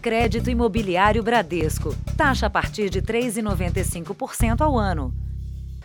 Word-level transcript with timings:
Crédito 0.00 0.48
Imobiliário 0.48 1.22
Bradesco. 1.22 1.94
Taxa 2.16 2.46
a 2.46 2.50
partir 2.50 2.88
de 2.88 3.02
3,95% 3.02 4.62
ao 4.62 4.78
ano. 4.78 5.12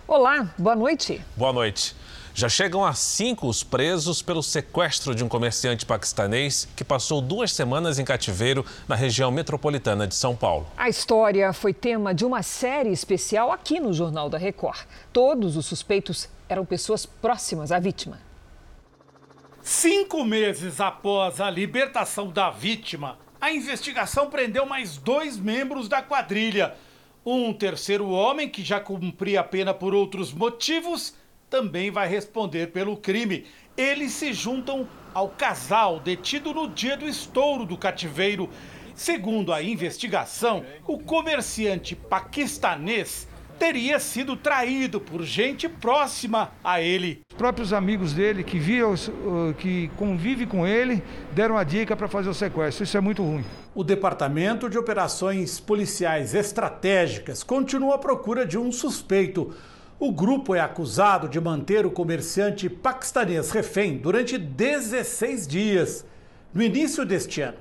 Olá, 0.08 0.54
boa 0.58 0.76
noite. 0.76 1.22
Boa 1.36 1.52
noite. 1.52 1.94
Já 2.34 2.48
chegam 2.48 2.84
a 2.84 2.94
cinco 2.94 3.48
os 3.48 3.64
presos 3.64 4.22
pelo 4.22 4.42
sequestro 4.42 5.14
de 5.14 5.24
um 5.24 5.28
comerciante 5.28 5.86
paquistanês 5.86 6.68
que 6.76 6.84
passou 6.84 7.20
duas 7.20 7.52
semanas 7.52 8.00
em 8.00 8.06
cativeiro 8.06 8.66
na 8.88 8.96
região 8.96 9.32
metropolitana 9.32 10.08
de 10.08 10.16
São 10.16 10.36
Paulo. 10.36 10.68
A 10.78 10.88
história 10.88 11.52
foi 11.52 11.74
tema 11.74 12.14
de 12.14 12.24
uma 12.24 12.42
série 12.42 12.92
especial 12.92 13.52
aqui 13.52 13.80
no 13.80 13.94
Jornal 13.94 14.30
da 14.30 14.38
Record. 14.38 14.80
Todos 15.12 15.58
os 15.58 15.66
suspeitos 15.66 16.30
eram 16.48 16.66
pessoas 16.66 17.06
próximas 17.06 17.72
à 17.72 17.80
vítima. 17.80 18.20
Cinco 19.62 20.24
meses 20.24 20.80
após 20.80 21.42
a 21.42 21.50
libertação 21.50 22.30
da 22.30 22.52
vítima, 22.52 23.18
a 23.46 23.54
investigação 23.54 24.28
prendeu 24.28 24.66
mais 24.66 24.98
dois 24.98 25.38
membros 25.38 25.88
da 25.88 26.02
quadrilha. 26.02 26.74
Um 27.24 27.54
terceiro 27.54 28.10
homem, 28.10 28.50
que 28.50 28.64
já 28.64 28.80
cumpria 28.80 29.42
a 29.42 29.44
pena 29.44 29.72
por 29.72 29.94
outros 29.94 30.34
motivos, 30.34 31.14
também 31.48 31.92
vai 31.92 32.08
responder 32.08 32.72
pelo 32.72 32.98
crime. 32.98 33.46
Eles 33.78 34.14
se 34.14 34.34
juntam 34.34 34.90
ao 35.14 35.30
casal 35.30 36.00
detido 36.00 36.56
no 36.56 36.68
dia 36.68 36.98
do 36.98 37.08
estouro 37.08 37.68
do 37.68 37.78
cativeiro. 37.78 38.50
Segundo 38.96 39.54
a 39.54 39.62
investigação, 39.62 40.66
o 40.88 40.98
comerciante 40.98 41.96
paquistanês 41.96 43.28
teria 43.58 44.00
sido 44.00 44.36
traído 44.36 45.00
por 45.00 45.24
gente 45.24 45.68
próxima 45.68 46.52
a 46.64 46.82
ele. 46.82 47.22
Os 47.32 47.38
próprios 47.38 47.74
amigos 47.74 48.14
dele 48.14 48.44
que 48.44 48.60
viam, 48.60 48.94
que 49.58 49.90
convive 49.98 50.46
com 50.46 50.66
ele, 50.68 51.04
deram 51.32 51.58
a 51.58 51.64
dica 51.64 51.96
para 51.96 52.08
fazer 52.08 52.30
o 52.30 52.34
sequestro. 52.34 52.84
Isso 52.84 52.98
é 52.98 53.02
muito 53.02 53.24
ruim. 53.24 53.44
O 53.74 53.84
Departamento 53.84 54.70
de 54.70 54.78
Operações 54.78 55.60
Policiais 55.60 56.34
Estratégicas 56.34 57.44
continua 57.44 57.96
à 57.96 57.98
procura 57.98 58.46
de 58.46 58.58
um 58.58 58.72
suspeito. 58.72 59.54
O 59.98 60.12
grupo 60.12 60.54
é 60.54 60.60
acusado 60.60 61.30
de 61.30 61.40
manter 61.40 61.86
o 61.86 61.92
comerciante 61.92 62.70
paquistanês 62.70 63.52
refém 63.52 63.98
durante 63.98 64.38
16 64.38 65.48
dias. 65.48 66.06
No 66.54 66.62
início 66.62 67.06
deste 67.06 67.42
ano, 67.42 67.58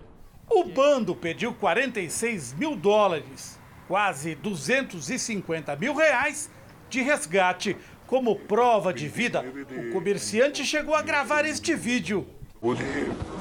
o 0.50 0.64
bando 0.64 1.14
pediu 1.14 1.54
46 1.54 2.54
mil 2.54 2.76
dólares, 2.76 3.58
quase 3.86 4.34
250 4.34 5.76
mil 5.76 5.94
reais, 5.94 6.50
de 6.88 7.02
resgate. 7.02 7.76
Como 8.06 8.36
prova 8.36 8.92
de 8.92 9.08
vida, 9.08 9.42
o 9.42 9.92
comerciante 9.92 10.64
chegou 10.64 10.94
a 10.94 11.02
gravar 11.02 11.44
este 11.44 11.74
vídeo. 11.74 12.26
Hoje, 12.60 12.82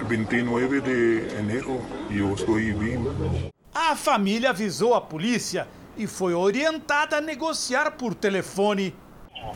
29 0.08 0.82
de 0.82 1.30
janeiro, 1.30 1.82
eu 2.10 2.34
estou 2.34 2.56
bem. 2.56 3.52
A 3.74 3.96
família 3.96 4.52
avisou 4.52 4.94
a 4.94 5.02
polícia 5.02 5.68
e 5.98 6.08
foi 6.08 6.34
orientada 6.34 7.18
a 7.18 7.22
negociar 7.22 7.92
por 7.92 8.16
telefone. 8.16 8.96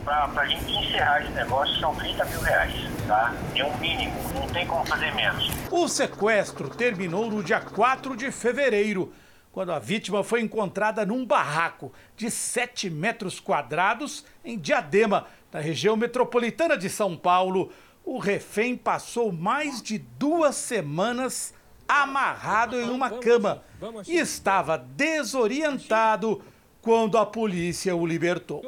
Para 0.04 0.42
a 0.42 0.46
gente 0.46 0.70
encerrar 0.70 1.22
esse 1.22 1.32
negócio 1.32 1.80
são 1.80 1.94
30 1.94 2.24
mil 2.26 2.40
reais, 2.40 2.72
tá? 3.06 3.34
É 3.54 3.64
um 3.64 3.76
mínimo, 3.78 4.14
não 4.34 4.46
tem 4.48 4.66
como 4.66 4.84
fazer 4.84 5.14
menos. 5.14 5.50
O 5.70 5.88
sequestro 5.88 6.68
terminou 6.68 7.30
no 7.30 7.42
dia 7.42 7.60
4 7.60 8.16
de 8.16 8.30
fevereiro, 8.30 9.12
quando 9.58 9.72
a 9.72 9.80
vítima 9.80 10.22
foi 10.22 10.40
encontrada 10.40 11.04
num 11.04 11.26
barraco 11.26 11.92
de 12.16 12.30
7 12.30 12.88
metros 12.88 13.40
quadrados 13.40 14.24
em 14.44 14.56
Diadema, 14.56 15.26
na 15.52 15.58
região 15.58 15.96
metropolitana 15.96 16.78
de 16.78 16.88
São 16.88 17.16
Paulo. 17.16 17.72
O 18.04 18.18
refém 18.18 18.76
passou 18.76 19.32
mais 19.32 19.82
de 19.82 19.98
duas 19.98 20.54
semanas 20.54 21.52
amarrado 21.88 22.80
em 22.80 22.88
uma 22.88 23.10
cama 23.10 23.64
e 24.06 24.16
estava 24.16 24.78
desorientado 24.78 26.40
quando 26.80 27.18
a 27.18 27.26
polícia 27.26 27.96
o 27.96 28.06
libertou. 28.06 28.62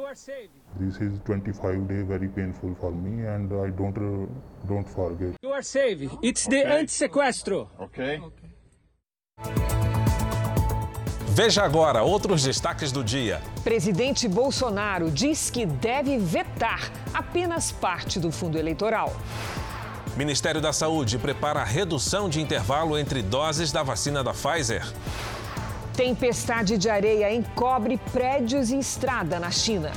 This 0.77 0.99
is 0.99 1.17
25 1.25 1.85
day 1.87 2.03
very 2.03 2.27
painful 2.27 2.75
for 2.75 2.91
me 2.91 3.25
and 3.25 3.47
I 3.65 3.71
don't 3.71 3.97
uh, 3.97 4.27
don't 4.67 4.89
forget. 4.89 5.35
You 5.41 5.53
are 5.53 5.63
safe. 5.63 6.09
It's 6.21 6.47
the 6.47 6.65
anti-sequestro. 6.65 7.69
Okay. 7.79 8.19
Veja 11.33 11.63
agora 11.63 12.03
outros 12.03 12.43
destaques 12.43 12.91
do 12.91 13.01
dia. 13.01 13.41
Presidente 13.63 14.27
Bolsonaro 14.27 15.09
diz 15.09 15.49
que 15.49 15.65
deve 15.65 16.17
vetar 16.17 16.91
apenas 17.13 17.71
parte 17.71 18.19
do 18.19 18.33
fundo 18.33 18.57
eleitoral. 18.57 19.15
Ministério 20.17 20.59
da 20.59 20.73
Saúde 20.73 21.17
prepara 21.17 21.61
a 21.61 21.63
redução 21.63 22.27
de 22.27 22.41
intervalo 22.41 22.97
entre 22.97 23.21
doses 23.21 23.71
da 23.71 23.81
vacina 23.81 24.21
da 24.21 24.33
Pfizer. 24.33 24.85
Tempestade 25.95 26.77
de 26.77 26.89
areia 26.89 27.33
encobre 27.33 27.97
prédios 28.11 28.69
e 28.69 28.77
estrada 28.77 29.39
na 29.39 29.51
China. 29.51 29.93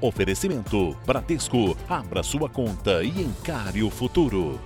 Oferecimento 0.00 0.94
Bradesco. 1.06 1.76
Abra 1.88 2.22
sua 2.22 2.50
conta 2.50 3.02
e 3.02 3.22
encare 3.22 3.82
o 3.82 3.90
futuro. 3.90 4.60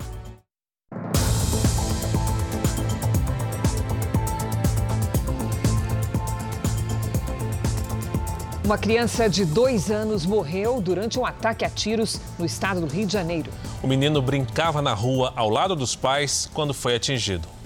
Uma 8.64 8.78
criança 8.78 9.28
de 9.28 9.44
dois 9.44 9.90
anos 9.90 10.24
morreu 10.26 10.80
durante 10.80 11.18
um 11.18 11.26
ataque 11.26 11.64
a 11.64 11.70
tiros 11.70 12.20
no 12.38 12.44
estado 12.44 12.80
do 12.80 12.86
Rio 12.86 13.06
de 13.06 13.12
Janeiro. 13.12 13.50
O 13.82 13.86
menino 13.86 14.20
brincava 14.20 14.82
na 14.82 14.94
rua 14.94 15.32
ao 15.36 15.48
lado 15.48 15.74
dos 15.74 15.96
pais 15.96 16.48
quando 16.52 16.74
foi 16.74 16.94
atingido. 16.94 17.59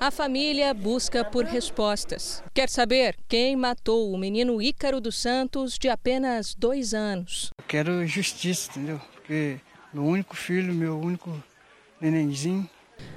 A 0.00 0.10
família 0.10 0.72
busca 0.72 1.22
por 1.22 1.44
respostas. 1.44 2.42
Quer 2.54 2.70
saber 2.70 3.18
quem 3.28 3.54
matou 3.54 4.10
o 4.10 4.16
menino 4.16 4.62
Ícaro 4.62 4.98
dos 4.98 5.18
Santos, 5.18 5.76
de 5.78 5.90
apenas 5.90 6.54
dois 6.54 6.94
anos? 6.94 7.52
Eu 7.58 7.64
quero 7.68 8.06
justiça, 8.06 8.70
entendeu? 8.70 8.98
Porque 9.12 9.60
meu 9.92 10.02
único 10.02 10.34
filho, 10.34 10.72
meu 10.72 10.98
único 10.98 11.30
nenenzinho. 12.00 12.66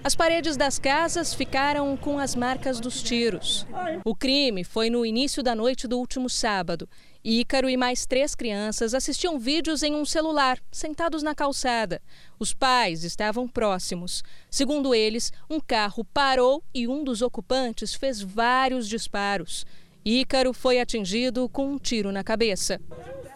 As 0.04 0.14
paredes 0.14 0.58
das 0.58 0.78
casas 0.78 1.34
ficaram 1.34 1.96
com 1.96 2.20
as 2.20 2.36
marcas 2.36 2.82
dos 2.82 3.02
tiros. 3.02 3.66
O 4.04 4.14
crime 4.14 4.66
foi 4.66 4.90
no 4.90 5.06
início 5.06 5.42
da 5.42 5.56
noite 5.56 5.88
do 5.88 5.98
último 5.98 6.30
sábado. 6.30 6.90
Ícaro 7.26 7.70
e 7.70 7.78
mais 7.78 8.06
três 8.06 8.36
crianças 8.36 8.94
assistiam 8.94 9.40
vídeos 9.40 9.82
em 9.82 9.96
um 9.96 10.04
celular, 10.04 10.60
sentados 10.70 11.24
na 11.24 11.34
calçada. 11.34 12.02
Os 12.38 12.54
pais 12.54 13.06
estavam 13.06 13.48
próximos. 13.48 14.22
Segundo 14.52 14.94
eles, 14.94 15.32
um 15.50 15.58
carro 15.58 16.04
parou 16.04 16.62
e 16.74 16.86
um 16.86 17.02
dos 17.02 17.22
ocupantes 17.22 17.94
fez 17.94 18.22
vários 18.22 18.90
disparos. 18.90 19.66
Ícaro 20.04 20.52
foi 20.52 20.82
atingido 20.82 21.48
com 21.48 21.66
um 21.66 21.78
tiro 21.78 22.12
na 22.12 22.26
cabeça. 22.26 22.82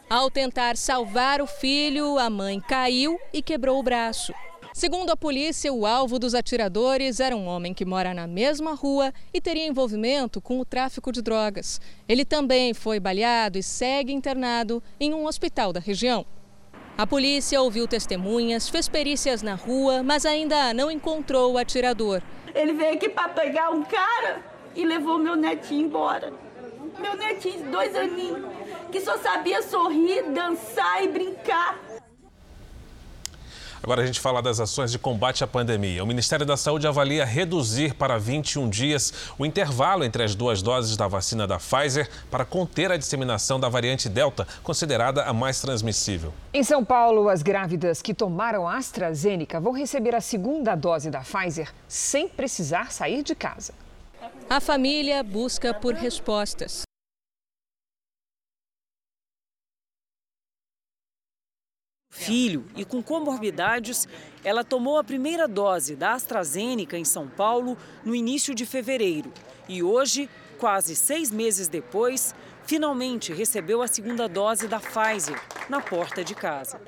Ao 0.09 0.29
tentar 0.29 0.75
salvar 0.75 1.41
o 1.41 1.47
filho, 1.47 2.17
a 2.17 2.29
mãe 2.29 2.59
caiu 2.59 3.17
e 3.31 3.41
quebrou 3.41 3.79
o 3.79 3.83
braço. 3.83 4.33
Segundo 4.77 5.09
a 5.09 5.17
polícia, 5.17 5.73
o 5.73 5.87
alvo 5.87 6.19
dos 6.19 6.35
atiradores 6.35 7.19
era 7.19 7.35
um 7.35 7.47
homem 7.47 7.73
que 7.73 7.83
mora 7.83 8.13
na 8.13 8.27
mesma 8.27 8.75
rua 8.75 9.11
e 9.33 9.41
teria 9.41 9.65
envolvimento 9.65 10.39
com 10.39 10.59
o 10.59 10.63
tráfico 10.63 11.11
de 11.11 11.19
drogas. 11.19 11.81
Ele 12.07 12.23
também 12.23 12.75
foi 12.75 12.99
baleado 12.99 13.57
e 13.57 13.63
segue 13.63 14.13
internado 14.13 14.83
em 14.99 15.15
um 15.15 15.25
hospital 15.25 15.73
da 15.73 15.79
região. 15.79 16.27
A 16.95 17.07
polícia 17.07 17.59
ouviu 17.59 17.87
testemunhas, 17.87 18.69
fez 18.69 18.87
perícias 18.87 19.41
na 19.41 19.55
rua, 19.55 20.03
mas 20.03 20.27
ainda 20.27 20.71
não 20.75 20.91
encontrou 20.91 21.53
o 21.53 21.57
atirador. 21.57 22.21
Ele 22.53 22.73
veio 22.73 22.93
aqui 22.93 23.09
para 23.09 23.29
pegar 23.29 23.71
um 23.71 23.83
cara 23.83 24.45
e 24.75 24.85
levou 24.85 25.17
meu 25.17 25.35
netinho 25.35 25.87
embora. 25.87 26.31
Meu 26.99 27.17
netinho 27.17 27.63
de 27.63 27.69
dois 27.71 27.95
aninhos, 27.95 28.45
que 28.91 29.01
só 29.01 29.17
sabia 29.17 29.59
sorrir, 29.63 30.21
dançar 30.33 31.03
e 31.03 31.07
brincar. 31.07 31.86
Agora 33.81 34.01
a 34.01 34.05
gente 34.05 34.19
fala 34.19 34.41
das 34.41 34.59
ações 34.59 34.91
de 34.91 34.99
combate 34.99 35.43
à 35.43 35.47
pandemia. 35.47 36.03
O 36.03 36.07
Ministério 36.07 36.45
da 36.45 36.57
Saúde 36.57 36.87
avalia 36.87 37.25
reduzir 37.25 37.93
para 37.93 38.17
21 38.17 38.69
dias 38.69 39.13
o 39.37 39.45
intervalo 39.45 40.03
entre 40.03 40.23
as 40.23 40.35
duas 40.35 40.61
doses 40.61 40.97
da 40.97 41.07
vacina 41.07 41.45
da 41.45 41.57
Pfizer 41.57 42.09
para 42.31 42.45
conter 42.45 42.91
a 42.91 42.97
disseminação 42.97 43.59
da 43.59 43.69
variante 43.69 44.09
Delta, 44.09 44.47
considerada 44.63 45.23
a 45.23 45.33
mais 45.33 45.61
transmissível. 45.61 46.33
Em 46.53 46.63
São 46.63 46.83
Paulo, 46.83 47.29
as 47.29 47.43
grávidas 47.43 48.01
que 48.01 48.13
tomaram 48.13 48.67
a 48.67 48.77
AstraZeneca 48.77 49.59
vão 49.59 49.73
receber 49.73 50.15
a 50.15 50.21
segunda 50.21 50.75
dose 50.75 51.09
da 51.09 51.21
Pfizer 51.21 51.71
sem 51.87 52.27
precisar 52.27 52.91
sair 52.91 53.23
de 53.23 53.35
casa. 53.35 53.73
A 54.49 54.59
família 54.59 55.21
busca 55.23 55.73
por 55.73 55.93
respostas. 55.93 56.86
Filho 62.17 62.65
e 62.75 62.83
com 62.83 63.01
comorbidades, 63.01 64.07
ela 64.43 64.63
tomou 64.63 64.97
a 64.97 65.03
primeira 65.03 65.47
dose 65.47 65.95
da 65.95 66.13
AstraZeneca 66.13 66.97
em 66.97 67.05
São 67.05 67.27
Paulo 67.27 67.77
no 68.03 68.15
início 68.15 68.55
de 68.55 68.65
fevereiro. 68.65 69.31
E 69.69 69.83
hoje, 69.83 70.27
quase 70.57 70.95
seis 70.95 71.29
meses 71.29 71.67
depois, 71.67 72.33
finalmente 72.65 73.31
recebeu 73.31 73.81
a 73.81 73.87
segunda 73.87 74.27
dose 74.27 74.67
da 74.67 74.79
Pfizer 74.79 75.39
na 75.69 75.79
porta 75.79 76.23
de 76.23 76.33
casa. 76.33 76.81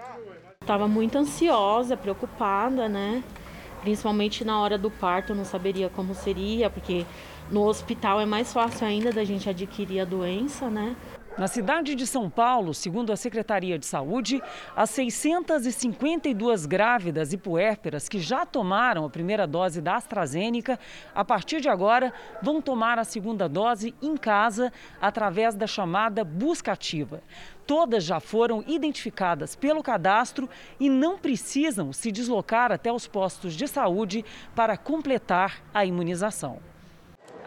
Estava 0.60 0.88
muito 0.88 1.18
ansiosa, 1.18 1.96
preocupada, 1.96 2.90
né? 2.90 3.24
Principalmente 3.81 4.44
na 4.44 4.60
hora 4.60 4.78
do 4.78 4.90
parto, 4.90 5.36
não 5.36 5.46
saberia 5.46 5.90
como 5.90 6.14
seria, 6.14 6.70
porque 6.70 7.06
no 7.52 7.66
hospital 7.66 8.20
é 8.20 8.26
mais 8.26 8.52
fácil 8.52 8.88
ainda 8.88 9.12
da 9.12 9.24
gente 9.24 9.48
adquirir 9.50 10.02
a 10.02 10.06
doença, 10.06 10.70
né? 10.70 10.96
Na 11.38 11.48
cidade 11.48 11.96
de 11.96 12.06
São 12.06 12.30
Paulo, 12.30 12.74
segundo 12.74 13.14
a 13.14 13.16
Secretaria 13.16 13.80
de 13.80 13.86
Saúde, 13.86 14.42
as 14.76 14.90
652 14.90 16.66
grávidas 16.66 17.31
e 17.31 17.38
puérperas 17.38 18.10
que 18.10 18.20
já 18.20 18.46
tomaram 18.46 19.06
a 19.06 19.10
primeira 19.10 19.48
dose 19.48 19.80
da 19.80 19.96
AstraZeneca, 19.96 20.78
a 21.16 21.24
partir 21.24 21.62
de 21.62 21.70
agora 21.70 22.14
vão 22.42 22.62
tomar 22.62 23.00
a 23.00 23.06
segunda 23.06 23.48
dose 23.48 23.96
em 24.02 24.18
casa 24.18 24.72
através 25.00 25.56
da 25.56 25.66
chamada 25.66 26.26
busca 26.26 26.74
ativa. 26.74 27.22
Todas 27.66 28.04
já 28.04 28.20
foram 28.20 28.64
identificadas 28.68 29.56
pelo 29.56 29.84
cadastro 29.84 30.50
e 30.80 30.90
não 30.90 31.18
precisam 31.18 31.94
se 31.94 32.12
deslocar 32.12 32.72
até 32.72 32.92
os 32.92 33.08
postos 33.08 33.54
de 33.54 33.68
saúde 33.68 34.26
para 34.56 34.76
completar 34.76 35.62
a 35.74 35.86
imunização. 35.86 36.60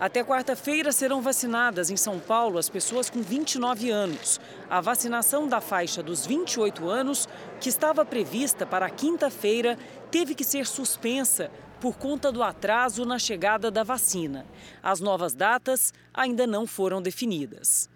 Até 0.02 0.24
quarta-feira 0.24 0.90
serão 0.90 1.22
vacinadas 1.22 1.88
em 1.88 1.96
São 1.96 2.18
Paulo 2.18 2.58
as 2.58 2.68
pessoas 2.68 3.08
com 3.08 3.22
29 3.22 3.88
anos. 3.88 4.40
A 4.68 4.80
vacinação 4.80 5.46
da 5.46 5.60
faixa 5.60 6.02
dos 6.02 6.26
28 6.26 6.88
anos, 6.88 7.28
que 7.60 7.68
estava 7.68 8.04
prevista 8.04 8.66
para 8.66 8.90
quinta-feira, 8.90 9.78
teve 10.10 10.34
que 10.34 10.42
ser 10.42 10.66
suspensa 10.66 11.52
por 11.80 11.96
conta 11.96 12.32
do 12.32 12.42
atraso 12.42 13.04
na 13.04 13.16
chegada 13.16 13.70
da 13.70 13.84
vacina. 13.84 14.44
As 14.82 14.98
novas 14.98 15.34
datas 15.34 15.94
ainda 16.12 16.48
não 16.48 16.66
foram 16.66 17.00
definidas. 17.00 17.88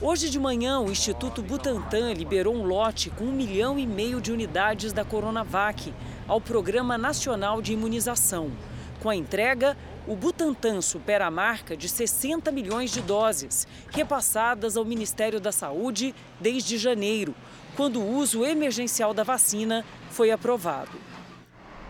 Hoje 0.00 0.30
de 0.30 0.38
manhã, 0.38 0.78
o 0.78 0.92
Instituto 0.92 1.42
Butantan 1.42 2.12
liberou 2.12 2.54
um 2.54 2.62
lote 2.62 3.10
com 3.10 3.24
um 3.24 3.32
milhão 3.32 3.76
e 3.76 3.84
meio 3.84 4.20
de 4.20 4.30
unidades 4.30 4.92
da 4.92 5.04
Coronavac 5.04 5.92
ao 6.28 6.40
Programa 6.40 6.96
Nacional 6.96 7.60
de 7.60 7.72
Imunização. 7.72 8.52
Com 9.02 9.10
a 9.10 9.16
entrega, 9.16 9.76
o 10.06 10.14
Butantan 10.14 10.80
supera 10.80 11.26
a 11.26 11.30
marca 11.30 11.76
de 11.76 11.88
60 11.88 12.52
milhões 12.52 12.92
de 12.92 13.00
doses, 13.00 13.66
repassadas 13.90 14.76
ao 14.76 14.84
Ministério 14.84 15.40
da 15.40 15.50
Saúde 15.50 16.14
desde 16.40 16.78
janeiro, 16.78 17.34
quando 17.76 18.00
o 18.00 18.16
uso 18.16 18.44
emergencial 18.44 19.12
da 19.12 19.24
vacina 19.24 19.84
foi 20.10 20.30
aprovado. 20.30 20.96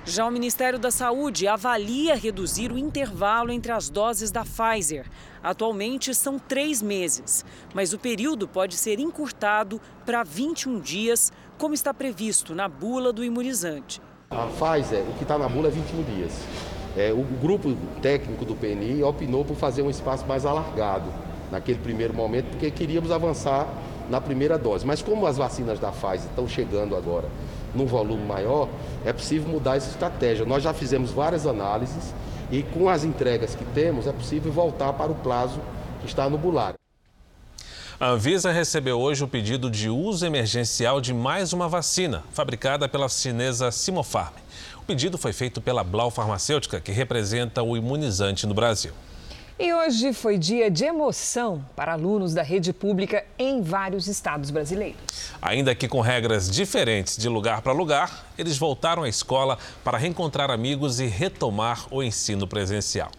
Já 0.04 0.24
o 0.24 0.30
Ministério 0.30 0.78
da 0.78 0.90
Saúde 0.90 1.48
avalia 1.48 2.14
reduzir 2.14 2.70
o 2.70 2.78
intervalo 2.78 3.50
entre 3.50 3.72
as 3.72 3.90
doses 3.90 4.30
da 4.30 4.44
Pfizer. 4.44 5.04
Atualmente 5.42 6.14
são 6.14 6.38
três 6.38 6.80
meses, 6.80 7.44
mas 7.74 7.92
o 7.92 7.98
período 7.98 8.46
pode 8.46 8.76
ser 8.76 9.00
encurtado 9.00 9.80
para 10.06 10.22
21 10.22 10.78
dias, 10.78 11.32
como 11.58 11.74
está 11.74 11.92
previsto 11.92 12.54
na 12.54 12.68
bula 12.68 13.12
do 13.12 13.24
imunizante. 13.24 14.00
A 14.30 14.46
Pfizer, 14.46 15.02
o 15.02 15.14
que 15.14 15.24
está 15.24 15.36
na 15.36 15.48
bula 15.48 15.68
é 15.68 15.70
21 15.72 16.02
dias. 16.04 16.75
É, 16.96 17.12
o 17.12 17.22
grupo 17.22 17.76
técnico 18.00 18.44
do 18.44 18.54
PNI 18.54 19.02
opinou 19.02 19.44
por 19.44 19.54
fazer 19.54 19.82
um 19.82 19.90
espaço 19.90 20.26
mais 20.26 20.46
alargado 20.46 21.04
naquele 21.50 21.78
primeiro 21.78 22.14
momento, 22.14 22.46
porque 22.46 22.70
queríamos 22.70 23.10
avançar 23.10 23.68
na 24.08 24.20
primeira 24.20 24.56
dose. 24.56 24.86
Mas 24.86 25.02
como 25.02 25.26
as 25.26 25.36
vacinas 25.36 25.78
da 25.78 25.90
Pfizer 25.90 26.28
estão 26.30 26.48
chegando 26.48 26.96
agora 26.96 27.28
num 27.74 27.86
volume 27.86 28.24
maior, 28.24 28.68
é 29.04 29.12
possível 29.12 29.48
mudar 29.48 29.76
essa 29.76 29.90
estratégia. 29.90 30.46
Nós 30.46 30.62
já 30.62 30.72
fizemos 30.72 31.10
várias 31.10 31.46
análises 31.46 32.14
e 32.50 32.62
com 32.62 32.88
as 32.88 33.04
entregas 33.04 33.54
que 33.54 33.64
temos 33.66 34.06
é 34.06 34.12
possível 34.12 34.50
voltar 34.50 34.92
para 34.94 35.12
o 35.12 35.14
prazo 35.16 35.60
que 36.00 36.06
está 36.06 36.30
no 36.30 36.38
bulário. 36.38 36.78
A 37.98 38.10
Anvisa 38.10 38.52
recebeu 38.52 38.98
hoje 38.98 39.24
o 39.24 39.28
pedido 39.28 39.70
de 39.70 39.88
uso 39.88 40.26
emergencial 40.26 41.00
de 41.00 41.14
mais 41.14 41.52
uma 41.52 41.66
vacina, 41.66 42.22
fabricada 42.32 42.86
pela 42.88 43.08
chinesa 43.08 43.70
Sinopharm. 43.70 44.34
O 44.86 44.94
pedido 44.94 45.18
foi 45.18 45.32
feito 45.32 45.60
pela 45.60 45.82
Blau 45.82 46.12
Farmacêutica, 46.12 46.80
que 46.80 46.92
representa 46.92 47.60
o 47.60 47.76
imunizante 47.76 48.46
no 48.46 48.54
Brasil. 48.54 48.92
E 49.58 49.74
hoje 49.74 50.12
foi 50.12 50.38
dia 50.38 50.70
de 50.70 50.84
emoção 50.84 51.66
para 51.74 51.94
alunos 51.94 52.32
da 52.32 52.42
rede 52.44 52.72
pública 52.72 53.26
em 53.36 53.60
vários 53.60 54.06
estados 54.06 54.48
brasileiros. 54.52 55.00
Ainda 55.42 55.74
que 55.74 55.88
com 55.88 56.00
regras 56.00 56.48
diferentes 56.48 57.16
de 57.16 57.28
lugar 57.28 57.62
para 57.62 57.72
lugar, 57.72 58.26
eles 58.38 58.56
voltaram 58.58 59.02
à 59.02 59.08
escola 59.08 59.58
para 59.82 59.98
reencontrar 59.98 60.52
amigos 60.52 61.00
e 61.00 61.06
retomar 61.06 61.88
o 61.90 62.00
ensino 62.00 62.46
presencial. 62.46 63.10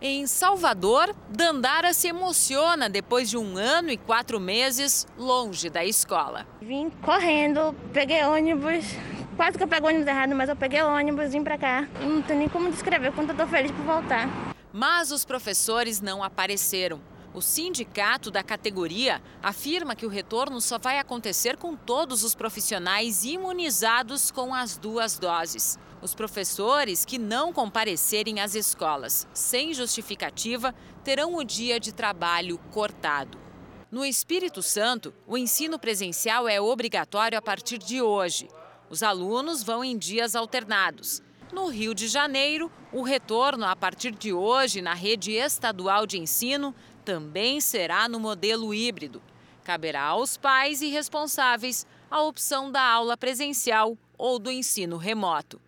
Em 0.00 0.28
Salvador, 0.28 1.12
Dandara 1.28 1.92
se 1.92 2.06
emociona 2.06 2.88
depois 2.88 3.28
de 3.28 3.36
um 3.36 3.56
ano 3.56 3.90
e 3.90 3.96
quatro 3.96 4.38
meses 4.38 5.08
longe 5.18 5.68
da 5.68 5.84
escola. 5.84 6.46
Vim 6.62 6.88
correndo, 7.02 7.74
peguei 7.92 8.22
ônibus, 8.22 8.84
quase 9.34 9.58
que 9.58 9.64
eu 9.64 9.68
pego 9.68 9.86
o 9.86 9.88
ônibus 9.88 10.06
errado, 10.06 10.34
mas 10.34 10.48
eu 10.48 10.56
peguei 10.56 10.82
ônibus, 10.82 11.32
vim 11.32 11.42
pra 11.42 11.58
cá. 11.58 11.88
Não 12.00 12.22
tem 12.22 12.36
nem 12.36 12.48
como 12.48 12.70
descrever 12.70 13.12
quanto 13.12 13.30
eu 13.30 13.36
tô 13.36 13.46
feliz 13.46 13.70
por 13.72 13.84
voltar. 13.84 14.28
Mas 14.72 15.10
os 15.10 15.24
professores 15.24 16.00
não 16.00 16.22
apareceram. 16.22 17.00
O 17.32 17.42
sindicato 17.42 18.30
da 18.30 18.44
categoria 18.44 19.20
afirma 19.42 19.96
que 19.96 20.06
o 20.06 20.08
retorno 20.08 20.60
só 20.60 20.78
vai 20.78 20.98
acontecer 21.00 21.56
com 21.56 21.74
todos 21.74 22.22
os 22.22 22.34
profissionais 22.34 23.24
imunizados 23.24 24.30
com 24.30 24.54
as 24.54 24.76
duas 24.76 25.18
doses. 25.18 25.76
Os 26.00 26.14
professores 26.14 27.04
que 27.04 27.18
não 27.18 27.52
comparecerem 27.52 28.40
às 28.40 28.54
escolas 28.54 29.26
sem 29.34 29.74
justificativa 29.74 30.72
terão 31.02 31.34
o 31.34 31.42
dia 31.42 31.80
de 31.80 31.92
trabalho 31.92 32.58
cortado. 32.70 33.36
No 33.90 34.04
Espírito 34.04 34.62
Santo, 34.62 35.14
o 35.26 35.36
ensino 35.36 35.78
presencial 35.78 36.48
é 36.48 36.60
obrigatório 36.60 37.38
a 37.38 37.42
partir 37.42 37.78
de 37.78 38.02
hoje. 38.02 38.48
Os 38.90 39.02
alunos 39.02 39.62
vão 39.62 39.84
em 39.84 39.96
dias 39.96 40.34
alternados. 40.34 41.22
No 41.52 41.68
Rio 41.68 41.94
de 41.94 42.08
Janeiro, 42.08 42.70
o 42.92 43.02
retorno 43.02 43.64
a 43.64 43.76
partir 43.76 44.12
de 44.12 44.32
hoje 44.32 44.82
na 44.82 44.94
rede 44.94 45.32
estadual 45.32 46.06
de 46.06 46.18
ensino 46.18 46.74
também 47.04 47.60
será 47.60 48.08
no 48.08 48.18
modelo 48.18 48.74
híbrido. 48.74 49.22
Caberá 49.62 50.02
aos 50.02 50.36
pais 50.36 50.82
e 50.82 50.88
responsáveis 50.88 51.86
a 52.10 52.22
opção 52.22 52.70
da 52.70 52.82
aula 52.82 53.16
presencial 53.16 53.96
ou 54.18 54.38
do 54.38 54.50
ensino 54.50 54.96
remoto. 54.96 55.60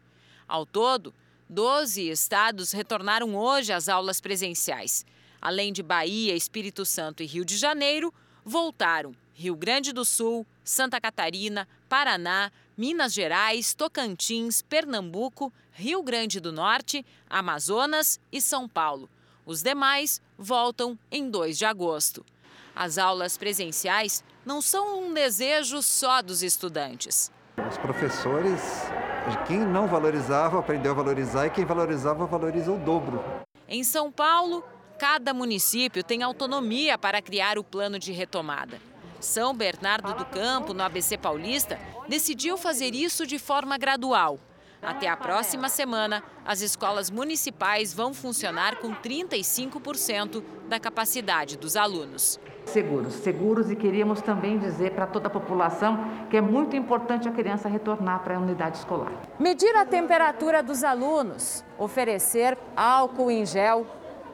Ao 0.46 0.64
todo, 0.64 1.14
12 1.48 2.08
estados 2.10 2.72
retornaram 2.72 3.34
hoje 3.36 3.72
às 3.72 3.88
aulas 3.88 4.20
presenciais. 4.20 5.04
Além 5.40 5.72
de 5.72 5.82
Bahia, 5.82 6.34
Espírito 6.34 6.84
Santo 6.84 7.22
e 7.22 7.26
Rio 7.26 7.44
de 7.44 7.56
Janeiro, 7.56 8.12
voltaram 8.44 9.14
Rio 9.34 9.54
Grande 9.54 9.92
do 9.92 10.04
Sul, 10.04 10.46
Santa 10.64 11.00
Catarina, 11.00 11.68
Paraná, 11.88 12.50
Minas 12.76 13.14
Gerais, 13.14 13.72
Tocantins, 13.72 14.60
Pernambuco, 14.60 15.50
Rio 15.72 16.02
Grande 16.02 16.38
do 16.38 16.52
Norte, 16.52 17.06
Amazonas 17.28 18.20
e 18.30 18.38
São 18.40 18.68
Paulo. 18.68 19.08
Os 19.46 19.62
demais 19.62 20.20
voltam 20.36 20.98
em 21.10 21.30
2 21.30 21.56
de 21.56 21.64
agosto. 21.64 22.22
As 22.74 22.98
aulas 22.98 23.38
presenciais 23.38 24.22
não 24.44 24.60
são 24.60 25.06
um 25.06 25.14
desejo 25.14 25.80
só 25.80 26.20
dos 26.20 26.42
estudantes. 26.42 27.32
Os 27.66 27.78
professores, 27.78 28.60
quem 29.46 29.60
não 29.60 29.86
valorizava, 29.86 30.58
aprendeu 30.58 30.92
a 30.92 30.96
valorizar 30.96 31.46
e 31.46 31.50
quem 31.50 31.64
valorizava, 31.64 32.26
valoriza 32.26 32.70
o 32.70 32.78
dobro. 32.78 33.24
Em 33.66 33.82
São 33.82 34.12
Paulo, 34.12 34.62
cada 34.98 35.32
município 35.32 36.04
tem 36.04 36.22
autonomia 36.22 36.98
para 36.98 37.22
criar 37.22 37.58
o 37.58 37.64
plano 37.64 37.98
de 37.98 38.12
retomada. 38.12 38.78
São 39.18 39.54
Bernardo 39.54 40.12
do 40.12 40.26
Campo, 40.26 40.74
no 40.74 40.82
ABC 40.82 41.16
Paulista, 41.16 41.80
decidiu 42.08 42.56
fazer 42.56 42.94
isso 42.94 43.26
de 43.26 43.38
forma 43.38 43.76
gradual. 43.76 44.38
Até 44.82 45.08
a 45.08 45.16
próxima 45.16 45.68
semana, 45.68 46.22
as 46.44 46.60
escolas 46.60 47.10
municipais 47.10 47.92
vão 47.92 48.14
funcionar 48.14 48.76
com 48.76 48.94
35% 48.94 50.44
da 50.68 50.78
capacidade 50.78 51.56
dos 51.56 51.76
alunos. 51.76 52.38
Seguros, 52.66 53.14
seguros 53.14 53.70
e 53.70 53.76
queríamos 53.76 54.20
também 54.20 54.58
dizer 54.58 54.92
para 54.92 55.06
toda 55.06 55.28
a 55.28 55.30
população 55.30 55.98
que 56.28 56.36
é 56.36 56.40
muito 56.40 56.76
importante 56.76 57.28
a 57.28 57.32
criança 57.32 57.68
retornar 57.68 58.22
para 58.22 58.36
a 58.36 58.38
unidade 58.38 58.78
escolar. 58.78 59.12
Medir 59.40 59.74
a 59.76 59.84
temperatura 59.84 60.62
dos 60.62 60.84
alunos, 60.84 61.64
oferecer 61.78 62.58
álcool 62.76 63.30
em 63.30 63.46
gel, 63.46 63.86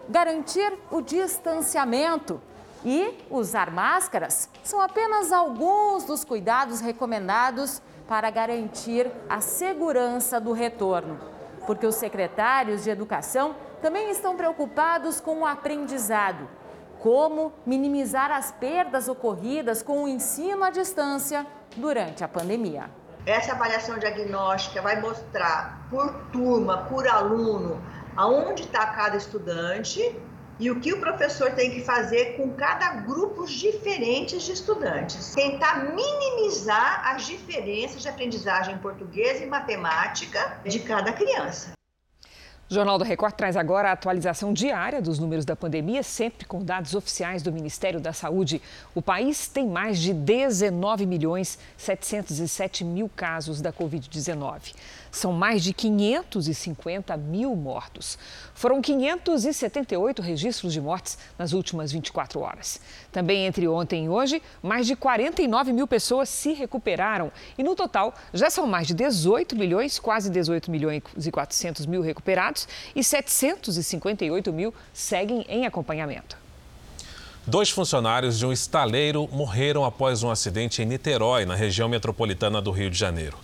garantir 0.09 0.73
o 0.91 1.01
distanciamento 1.01 2.41
e 2.85 3.19
usar 3.31 3.71
máscaras 3.71 4.49
são 4.63 4.81
apenas 4.81 5.33
alguns 5.33 6.05
dos 6.05 6.25
cuidados 6.25 6.81
recomendados 6.81 7.81
para 8.09 8.31
garantir 8.31 9.11
a 9.29 9.41
segurança 9.41 10.41
do 10.41 10.53
retorno. 10.53 11.19
Porque 11.67 11.87
os 11.87 11.95
secretários 11.95 12.83
de 12.83 12.91
educação 12.91 13.55
também 13.81 14.11
estão 14.11 14.37
preocupados 14.37 15.21
com 15.21 15.41
o 15.41 15.47
aprendizado. 15.47 16.49
Como 17.01 17.53
minimizar 17.65 18.31
as 18.31 18.53
perdas 18.53 19.09
ocorridas 19.09 19.83
com 19.83 20.05
o 20.05 20.09
ensino 20.09 20.65
à 20.65 20.71
distância 20.71 21.47
durante 21.77 22.23
a 22.23 22.29
pandemia. 22.29 22.91
Essa 23.25 23.53
avaliação 23.53 23.99
diagnóstica 23.99 24.83
vai 24.83 25.01
mostrar 25.01 25.87
por 25.89 26.13
turma, 26.33 26.85
por 26.89 27.07
aluno, 27.07 27.81
aonde 28.17 28.63
está 28.63 28.87
cada 28.89 29.17
estudante 29.17 30.21
e 30.63 30.71
o 30.71 30.79
que 30.79 30.93
o 30.93 31.01
professor 31.01 31.51
tem 31.51 31.73
que 31.73 31.81
fazer 31.83 32.37
com 32.37 32.53
cada 32.53 32.89
grupo 33.01 33.45
diferentes 33.47 34.45
de 34.45 34.53
estudantes. 34.53 35.35
Tentar 35.35 35.93
minimizar 35.93 37.03
as 37.05 37.27
diferenças 37.27 38.01
de 38.01 38.09
aprendizagem 38.09 38.77
em 38.77 38.79
português 38.79 39.43
e 39.43 39.47
matemática 39.47 40.61
de 40.65 40.79
cada 40.79 41.13
criança. 41.13 41.73
O 42.73 42.75
Jornal 42.75 42.97
do 42.97 43.05
Record 43.05 43.35
traz 43.35 43.55
agora 43.55 43.91
a 43.91 43.93
atualização 43.93 44.51
diária 44.51 45.03
dos 45.03 45.19
números 45.19 45.45
da 45.45 45.55
pandemia, 45.55 46.03
sempre 46.03 46.47
com 46.47 46.65
dados 46.65 46.95
oficiais 46.95 47.43
do 47.43 47.53
Ministério 47.53 48.01
da 48.01 48.15
Saúde. 48.15 48.63
O 48.95 49.03
país 49.03 49.47
tem 49.47 49.67
mais 49.69 49.99
de 49.99 50.15
19 50.15 51.05
milhões 51.05 51.59
707 51.77 52.83
mil 52.83 53.11
casos 53.15 53.61
da 53.61 53.71
Covid-19. 53.71 54.73
São 55.11 55.35
mais 55.35 55.63
de 55.63 55.75
550 55.75 57.15
mil 57.19 57.55
mortos. 57.55 58.19
Foram 58.55 58.81
578 58.81 60.23
registros 60.23 60.73
de 60.73 60.81
mortes 60.81 61.19
nas 61.39 61.53
últimas 61.53 61.93
24 61.93 62.41
horas. 62.41 62.81
Também 63.13 63.45
entre 63.45 63.69
ontem 63.69 64.07
e 64.07 64.09
hoje, 64.09 64.43
mais 64.63 64.87
de 64.87 64.97
49 64.97 65.75
mil 65.75 65.87
pessoas 65.87 66.31
se 66.31 66.55
recuperaram. 66.55 67.31
E 67.59 67.63
no 67.63 67.77
total, 67.77 68.15
já 68.33 68.49
são 68.49 68.67
mais 68.67 68.87
de 68.87 68.95
18 68.95 69.57
milhões, 69.57 69.99
quase 69.99 70.31
18 70.31 70.71
milhões 70.71 71.03
e 71.23 71.31
400 71.31 71.85
mil 71.85 72.01
recuperados 72.01 72.62
e 72.95 73.03
758 73.03 74.53
mil 74.53 74.75
seguem 74.93 75.45
em 75.49 75.67
acompanhamento. 75.67 76.37
Dois 77.47 77.71
funcionários 77.71 78.39
de 78.39 78.47
um 78.47 78.53
estaleiro 78.53 79.29
morreram 79.33 79.85
após 79.85 80.23
um 80.23 80.31
acidente 80.31 80.81
em 80.81 80.85
Niterói, 80.85 81.45
na 81.45 81.57
região 81.57 81.89
metropolitana 81.89 82.63
do 82.63 82.71
Rio 82.71 82.89
de 82.89 82.97
Janeiro. 82.97 83.37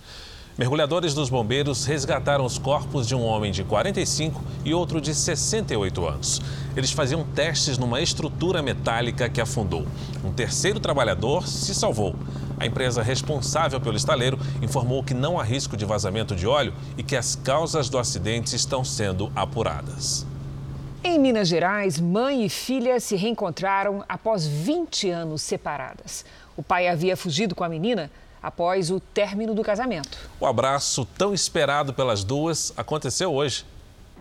Mergulhadores 0.59 1.13
dos 1.13 1.29
bombeiros 1.29 1.85
resgataram 1.85 2.43
os 2.43 2.57
corpos 2.57 3.07
de 3.07 3.15
um 3.15 3.23
homem 3.23 3.49
de 3.49 3.63
45 3.63 4.43
e 4.65 4.73
outro 4.73 4.99
de 4.99 5.15
68 5.15 6.05
anos. 6.05 6.41
Eles 6.75 6.91
faziam 6.91 7.23
testes 7.23 7.77
numa 7.77 8.01
estrutura 8.01 8.61
metálica 8.61 9.29
que 9.29 9.39
afundou. 9.39 9.85
Um 10.21 10.33
terceiro 10.33 10.77
trabalhador 10.77 11.47
se 11.47 11.73
salvou. 11.73 12.13
A 12.59 12.65
empresa 12.65 13.01
responsável 13.01 13.79
pelo 13.79 13.95
estaleiro 13.95 14.37
informou 14.61 15.01
que 15.01 15.13
não 15.13 15.39
há 15.39 15.43
risco 15.43 15.77
de 15.77 15.85
vazamento 15.85 16.35
de 16.35 16.45
óleo 16.45 16.73
e 16.97 17.03
que 17.03 17.15
as 17.15 17.37
causas 17.37 17.87
do 17.87 17.97
acidente 17.97 18.53
estão 18.53 18.83
sendo 18.83 19.31
apuradas. 19.33 20.25
Em 21.01 21.17
Minas 21.17 21.47
Gerais, 21.47 22.01
mãe 22.01 22.43
e 22.43 22.49
filha 22.49 22.99
se 22.99 23.15
reencontraram 23.15 24.03
após 24.09 24.45
20 24.45 25.09
anos 25.09 25.41
separadas. 25.41 26.25
O 26.57 26.61
pai 26.61 26.89
havia 26.89 27.15
fugido 27.15 27.55
com 27.55 27.63
a 27.63 27.69
menina 27.69 28.11
após 28.41 28.89
o 28.89 28.99
término 28.99 29.53
do 29.53 29.63
casamento. 29.63 30.17
O 30.39 30.45
abraço 30.45 31.05
tão 31.17 31.33
esperado 31.33 31.93
pelas 31.93 32.23
duas 32.23 32.73
aconteceu 32.77 33.33
hoje. 33.33 33.65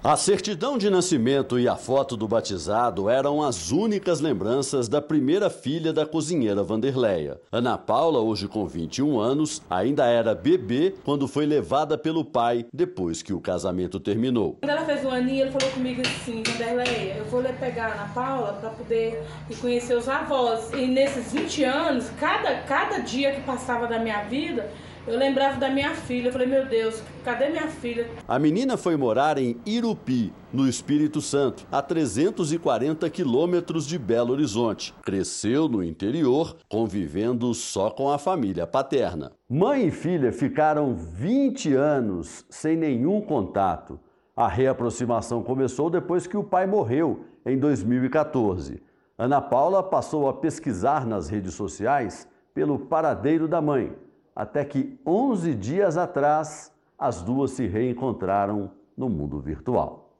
A 0.02 0.17
certidão 0.17 0.78
de 0.78 0.88
nascimento 0.88 1.59
e 1.59 1.67
a 1.67 1.75
foto 1.75 2.17
do 2.17 2.28
batizado 2.28 3.11
eram 3.11 3.43
as 3.43 3.73
únicas 3.73 4.21
lembranças 4.21 4.88
da 4.88 5.02
primeira 5.02 5.50
filha 5.50 5.93
da 5.93 6.07
cozinheira 6.07 6.62
Vanderleia. 6.62 7.40
Ana 7.50 7.76
Paula, 7.76 8.21
hoje 8.21 8.47
com 8.47 8.64
21 8.64 9.19
anos, 9.19 9.61
ainda 9.69 10.07
era 10.07 10.37
bebê 10.37 10.95
quando 11.05 11.26
foi 11.26 11.47
levada 11.47 11.99
pelo 11.99 12.25
pai 12.25 12.64
depois 12.73 13.23
que 13.23 13.33
o 13.35 13.40
casamento 13.40 13.99
terminou. 13.99 14.57
Quando 14.61 14.71
ela 14.71 14.85
fez 14.87 15.05
um 15.05 15.11
aninho, 15.11 15.43
ele 15.43 15.50
falou 15.50 15.75
comigo 15.75 16.00
assim: 16.02 16.45
Vanderleia, 16.45 17.17
eu 17.17 17.25
vou 17.25 17.43
pegar 17.43 17.87
a 17.87 17.95
Ana 17.95 18.12
Paula 18.14 18.52
para 18.52 18.71
poder 18.71 19.21
conhecer 19.61 19.97
os 19.97 20.09
avós. 20.09 20.73
E 20.75 20.87
nesses 20.87 21.33
20 21.33 21.64
anos, 21.64 22.09
cada, 22.21 22.61
cada 22.61 22.99
dia 22.99 23.33
que 23.33 23.40
passava 23.40 23.88
da 23.88 23.99
minha 23.99 24.23
vida, 24.23 24.71
eu 25.09 25.19
lembrava 25.19 25.59
da 25.59 25.71
minha 25.71 25.95
filha. 25.95 26.29
Eu 26.29 26.33
falei, 26.33 26.47
meu 26.47 26.67
Deus, 26.67 27.03
cadê 27.25 27.49
minha 27.49 27.69
filha? 27.69 28.09
A 28.27 28.38
menina 28.38 28.77
foi 28.77 28.97
morar 28.97 29.38
em 29.38 29.57
Irupi, 29.65 30.33
no 30.53 30.69
Espírito 30.69 31.21
Santo, 31.21 31.67
a 31.73 31.81
340 31.81 33.09
quilômetros 33.09 33.87
de 33.87 33.99
Belo 33.99 34.33
Horizonte. 34.33 34.95
Cresceu 35.03 35.69
no 35.69 35.83
interior, 35.83 36.57
convivendo 36.69 37.53
só 37.55 37.91
com 37.91 38.11
a 38.11 38.19
família 38.19 38.67
paterna. 38.67 39.33
Mãe 39.49 39.87
e 39.87 39.91
filha 39.91 40.31
ficaram 40.31 40.95
20 40.95 41.75
anos 41.75 42.45
sem 42.50 42.77
nenhum 42.77 43.21
contato. 43.21 43.99
A 44.37 44.47
reaproximação 44.47 45.43
começou 45.43 45.91
depois 45.91 46.27
que 46.27 46.37
o 46.37 46.45
pai 46.45 46.67
morreu, 46.67 47.25
em 47.45 47.59
2014. 47.59 48.83
Ana 49.17 49.41
Paula 49.41 49.83
passou 49.83 50.29
a 50.29 50.35
pesquisar 50.35 51.07
nas 51.07 51.29
redes 51.29 51.55
sociais 51.55 52.29
pelo 52.55 52.79
paradeiro 52.79 53.49
da 53.49 53.61
mãe 53.61 53.93
até 54.38 54.64
que 54.64 54.97
11 55.04 55.52
dias 55.57 55.97
atrás 55.97 56.73
as 56.97 57.21
duas 57.21 57.50
se 57.50 57.66
reencontraram 57.66 58.71
no 58.97 59.09
mundo 59.09 59.40
virtual. 59.40 60.12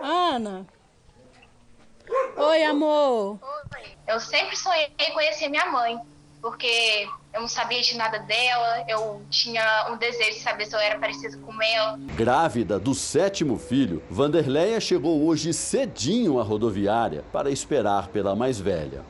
Ana. 0.00 0.66
Oi, 2.38 2.62
amor. 2.64 3.38
Oi. 3.76 3.82
Eu 4.08 4.18
sempre 4.18 4.56
sonhei 4.56 4.90
em 4.98 5.12
conhecer 5.12 5.50
minha 5.50 5.70
mãe, 5.70 6.00
porque 6.40 7.06
eu 7.34 7.42
não 7.42 7.48
sabia 7.48 7.82
de 7.82 7.94
nada 7.98 8.18
dela, 8.20 8.82
eu 8.88 9.20
tinha 9.28 9.90
um 9.92 9.98
desejo 9.98 10.38
de 10.38 10.40
saber 10.40 10.64
se 10.64 10.74
eu 10.74 10.80
era 10.80 10.98
parecida 10.98 11.36
com 11.36 11.62
ela. 11.62 11.98
Grávida 12.16 12.78
do 12.78 12.94
sétimo 12.94 13.58
filho, 13.58 14.02
Vanderleia 14.08 14.80
chegou 14.80 15.22
hoje 15.22 15.52
cedinho 15.52 16.40
à 16.40 16.42
rodoviária 16.42 17.22
para 17.30 17.50
esperar 17.50 18.08
pela 18.08 18.34
mais 18.34 18.58
velha. 18.58 19.04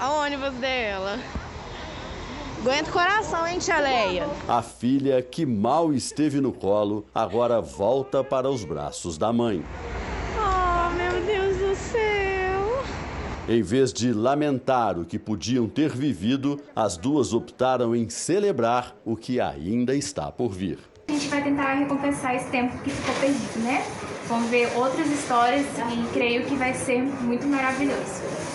A 0.00 0.10
ônibus 0.10 0.54
dela. 0.54 1.16
Aguenta 2.60 2.90
o 2.90 2.92
coração, 2.92 3.46
hein, 3.46 3.60
tia 3.60 3.78
Leia? 3.78 4.28
A 4.48 4.60
filha, 4.62 5.22
que 5.22 5.46
mal 5.46 5.92
esteve 5.92 6.40
no 6.40 6.52
colo, 6.52 7.06
agora 7.14 7.60
volta 7.60 8.24
para 8.24 8.50
os 8.50 8.64
braços 8.64 9.16
da 9.16 9.32
mãe. 9.32 9.64
Oh, 10.36 10.90
meu 10.94 11.24
Deus 11.24 11.56
do 11.56 11.76
céu! 11.76 12.84
Em 13.48 13.62
vez 13.62 13.92
de 13.92 14.12
lamentar 14.12 14.98
o 14.98 15.04
que 15.04 15.20
podiam 15.20 15.68
ter 15.68 15.90
vivido, 15.90 16.60
as 16.74 16.96
duas 16.96 17.32
optaram 17.32 17.94
em 17.94 18.10
celebrar 18.10 18.96
o 19.04 19.14
que 19.14 19.40
ainda 19.40 19.94
está 19.94 20.32
por 20.32 20.50
vir. 20.50 20.80
A 21.08 21.12
gente 21.12 21.28
vai 21.28 21.42
tentar 21.44 21.74
recompensar 21.74 22.34
esse 22.34 22.50
tempo 22.50 22.76
que 22.78 22.90
ficou 22.90 23.14
perdido, 23.20 23.60
né? 23.60 23.84
Vamos 24.26 24.50
ver 24.50 24.68
outras 24.76 25.06
histórias 25.06 25.64
e 25.64 26.12
creio 26.12 26.44
que 26.44 26.56
vai 26.56 26.74
ser 26.74 27.02
muito 27.02 27.46
maravilhoso. 27.46 28.47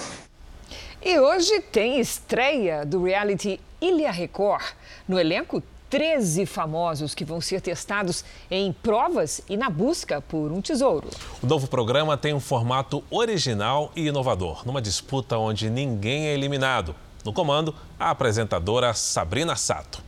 E 1.06 1.20
hoje 1.20 1.60
tem 1.60 2.00
estreia 2.00 2.86
do 2.86 3.04
reality 3.04 3.60
Ilha 3.82 4.10
Record. 4.10 4.64
No 5.06 5.20
elenco, 5.20 5.62
13 5.90 6.46
famosos 6.46 7.14
que 7.14 7.26
vão 7.26 7.42
ser 7.42 7.60
testados 7.60 8.24
em 8.50 8.72
provas 8.72 9.42
e 9.50 9.58
na 9.58 9.70
busca 9.70 10.22
por 10.22 10.50
um 10.50 10.62
tesouro. 10.62 11.10
O 11.42 11.46
novo 11.46 11.68
programa 11.68 12.16
tem 12.16 12.34
um 12.34 12.40
formato 12.40 13.04
original 13.12 13.92
e 13.98 14.08
inovador, 14.08 14.66
numa 14.66 14.82
disputa 14.82 15.38
onde 15.38 15.70
ninguém 15.70 16.28
é 16.28 16.34
eliminado. 16.34 16.96
No 17.26 17.34
comando, 17.34 17.76
a 18.00 18.10
apresentadora 18.10 18.94
Sabrina 18.94 19.58
Sato. 19.58 20.02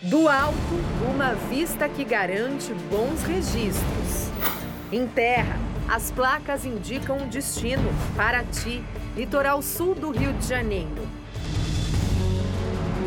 Do 0.00 0.30
alto, 0.30 0.56
uma 1.14 1.34
vista 1.34 1.90
que 1.90 2.04
garante 2.04 2.72
bons 2.90 3.22
registros. 3.24 4.30
Em 4.90 5.06
terra, 5.06 5.58
as 5.86 6.10
placas 6.10 6.64
indicam 6.64 7.18
um 7.18 7.28
destino, 7.28 7.92
Paraty, 8.16 8.82
litoral 9.16 9.60
sul 9.60 9.94
do 9.94 10.10
Rio 10.10 10.32
de 10.32 10.46
Janeiro. 10.46 11.06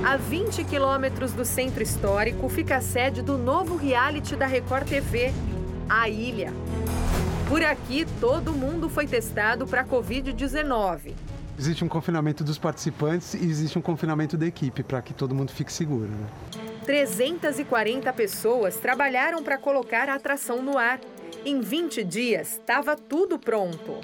A 0.04 0.18
20 0.18 0.64
quilômetros 0.66 1.34
do 1.34 1.44
centro 1.44 1.82
histórico 1.82 2.48
fica 2.48 2.78
a 2.78 2.82
sede 2.82 3.24
do 3.24 3.38
novo 3.38 3.76
reality 3.76 4.36
da 4.36 4.46
Record 4.46 4.88
TV, 4.88 5.34
A 5.90 6.08
Ilha. 6.08 6.54
Por 7.50 7.64
aqui, 7.64 8.06
todo 8.20 8.54
mundo 8.54 8.88
foi 8.88 9.08
testado 9.08 9.66
para 9.66 9.82
a 9.82 9.86
Covid-19. 9.86 11.14
Existe 11.58 11.84
um 11.84 11.88
confinamento 11.88 12.44
dos 12.44 12.58
participantes 12.58 13.34
e 13.34 13.44
existe 13.44 13.80
um 13.80 13.82
confinamento 13.82 14.38
da 14.38 14.46
equipe 14.46 14.84
para 14.84 15.02
que 15.02 15.14
todo 15.14 15.34
mundo 15.34 15.52
fique 15.52 15.72
seguro. 15.72 16.10
Né? 16.10 16.28
340 16.86 18.14
pessoas 18.14 18.78
trabalharam 18.78 19.42
para 19.42 19.58
colocar 19.58 20.08
a 20.10 20.16
atração 20.16 20.62
no 20.62 20.78
ar. 20.78 21.00
Em 21.46 21.62
20 21.62 22.04
dias, 22.04 22.54
estava 22.54 22.96
tudo 22.96 23.38
pronto. 23.38 24.00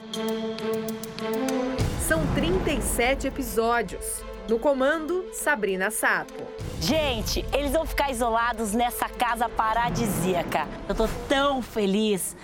São 2.08 2.22
37 2.36 3.26
episódios. 3.26 4.24
No 4.48 4.60
comando, 4.60 5.26
Sabrina 5.34 5.90
Sato. 5.90 6.44
Gente, 6.80 7.44
eles 7.52 7.72
vão 7.72 7.84
ficar 7.84 8.12
isolados 8.12 8.74
nessa 8.74 9.10
casa 9.10 9.50
paradisíaca. 9.50 10.68
Eu 10.88 10.94
tô 10.94 11.08
tão 11.28 11.64
feliz, 11.64 12.38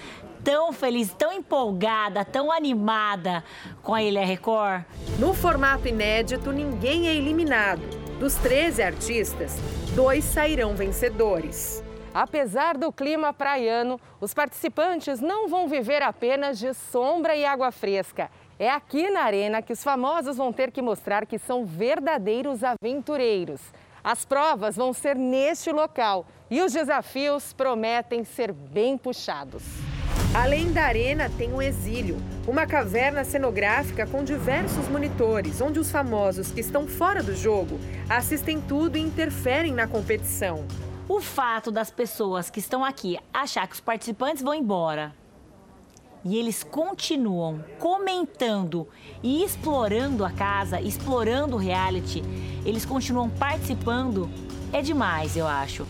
tão 0.44 0.74
feliz, 0.74 1.14
tão 1.16 1.32
empolgada, 1.32 2.26
tão 2.26 2.52
animada 2.52 3.44
com 3.84 3.94
a 3.94 4.02
Ilha 4.02 4.26
Record. 4.26 4.84
No 5.20 5.32
formato 5.32 5.88
inédito, 5.88 6.52
ninguém 6.52 7.08
é 7.08 7.14
eliminado. 7.14 7.84
Dos 8.20 8.34
13 8.34 8.82
artistas, 8.82 9.58
dois 9.94 10.24
sairão 10.24 10.76
vencedores. 10.76 11.84
Apesar 12.18 12.76
do 12.76 12.92
clima 12.92 13.32
praiano, 13.32 14.02
os 14.20 14.34
participantes 14.34 15.22
não 15.22 15.48
vão 15.48 15.68
viver 15.68 16.02
apenas 16.02 16.58
de 16.58 16.74
sombra 16.74 17.36
e 17.36 17.46
água 17.46 17.72
fresca. 17.72 18.32
É 18.58 18.72
aqui 18.72 19.08
na 19.12 19.20
arena 19.20 19.62
que 19.62 19.72
os 19.72 19.84
famosos 19.84 20.36
vão 20.36 20.52
ter 20.52 20.72
que 20.72 20.82
mostrar 20.82 21.28
que 21.28 21.38
são 21.38 21.64
verdadeiros 21.64 22.64
aventureiros. 22.64 23.62
As 24.04 24.26
provas 24.26 24.76
vão 24.76 24.94
ser 24.94 25.16
neste 25.16 25.72
local 25.72 26.26
e 26.50 26.60
os 26.60 26.74
desafios 26.74 27.54
prometem 27.54 28.24
ser 28.24 28.52
bem 28.52 28.98
puxados. 28.98 29.62
Além 30.34 30.74
da 30.74 30.86
arena, 30.86 31.30
tem 31.38 31.54
o 31.54 31.62
exílio, 31.62 32.18
uma 32.48 32.66
caverna 32.66 33.24
cenográfica 33.24 34.08
com 34.08 34.24
diversos 34.24 34.88
monitores, 34.88 35.62
onde 35.62 35.80
os 35.80 35.92
famosos 35.92 36.50
que 36.50 36.62
estão 36.62 36.88
fora 36.88 37.22
do 37.22 37.36
jogo 37.36 37.80
assistem 38.10 38.60
tudo 38.60 38.98
e 38.98 39.02
interferem 39.02 39.72
na 39.72 39.86
competição. 39.86 40.66
O 41.10 41.22
fato 41.22 41.72
das 41.72 41.90
pessoas 41.90 42.50
que 42.50 42.60
estão 42.60 42.84
aqui 42.84 43.18
achar 43.34 43.66
que 43.66 43.76
os 43.76 43.80
participantes 43.80 44.44
vão 44.44 44.54
embora 44.54 45.16
e 46.26 46.38
eles 46.38 46.64
continuam 46.64 47.64
comentando 47.80 48.86
e 49.24 49.42
explorando 49.42 50.26
a 50.26 50.32
casa, 50.32 50.82
explorando 50.82 51.56
o 51.56 51.60
reality, 51.60 52.22
eles 52.66 52.86
continuam 52.86 53.30
participando, 53.30 54.30
é 54.74 54.82
demais, 54.82 55.38
eu 55.38 55.48
acho. 55.48 55.88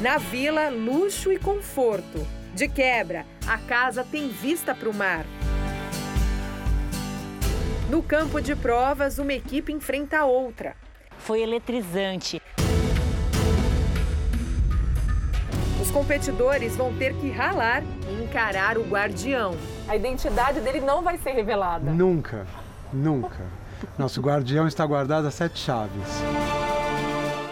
Na 0.00 0.16
vila, 0.16 0.70
luxo 0.70 1.30
e 1.30 1.38
conforto. 1.38 2.26
De 2.54 2.66
quebra, 2.66 3.26
a 3.46 3.58
casa 3.58 4.02
tem 4.02 4.28
vista 4.28 4.74
para 4.74 4.88
o 4.88 4.94
mar. 4.94 5.26
No 7.90 8.02
campo 8.02 8.40
de 8.40 8.56
provas, 8.56 9.18
uma 9.18 9.34
equipe 9.34 9.70
enfrenta 9.70 10.20
a 10.20 10.24
outra. 10.24 10.74
Foi 11.18 11.42
eletrizante. 11.42 12.40
Os 15.86 15.92
competidores 15.92 16.76
vão 16.76 16.92
ter 16.94 17.14
que 17.14 17.30
ralar 17.30 17.80
e 18.10 18.24
encarar 18.24 18.76
o 18.76 18.82
guardião. 18.82 19.56
A 19.86 19.94
identidade 19.94 20.60
dele 20.60 20.80
não 20.80 21.00
vai 21.00 21.16
ser 21.16 21.30
revelada. 21.30 21.92
Nunca, 21.92 22.44
nunca. 22.92 23.46
Nosso 23.96 24.20
guardião 24.20 24.66
está 24.66 24.84
guardado 24.84 25.28
a 25.28 25.30
sete 25.30 25.60
chaves. 25.60 26.02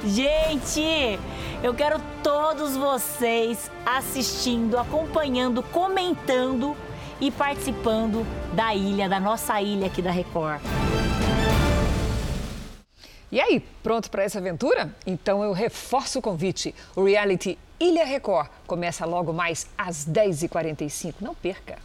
Gente, 0.04 1.16
eu 1.62 1.72
quero 1.74 2.00
todos 2.24 2.76
vocês 2.76 3.70
assistindo, 3.86 4.78
acompanhando, 4.78 5.62
comentando 5.62 6.76
e 7.20 7.30
participando 7.30 8.26
da 8.52 8.74
ilha, 8.74 9.08
da 9.08 9.20
nossa 9.20 9.62
ilha 9.62 9.86
aqui 9.86 10.02
da 10.02 10.10
Record. 10.10 10.60
E 13.30 13.40
aí, 13.40 13.60
pronto 13.82 14.10
para 14.10 14.22
essa 14.22 14.38
aventura? 14.38 14.94
Então 15.04 15.42
eu 15.42 15.52
reforço 15.52 16.20
o 16.20 16.22
convite. 16.22 16.72
O 16.94 17.04
reality 17.04 17.58
Ilha 17.78 18.04
Record 18.04 18.49
começa 18.66 19.04
logo 19.04 19.33
mais 19.33 19.66
às 19.76 20.07
10h45. 20.07 21.14
Não 21.21 21.35
perca! 21.35 21.78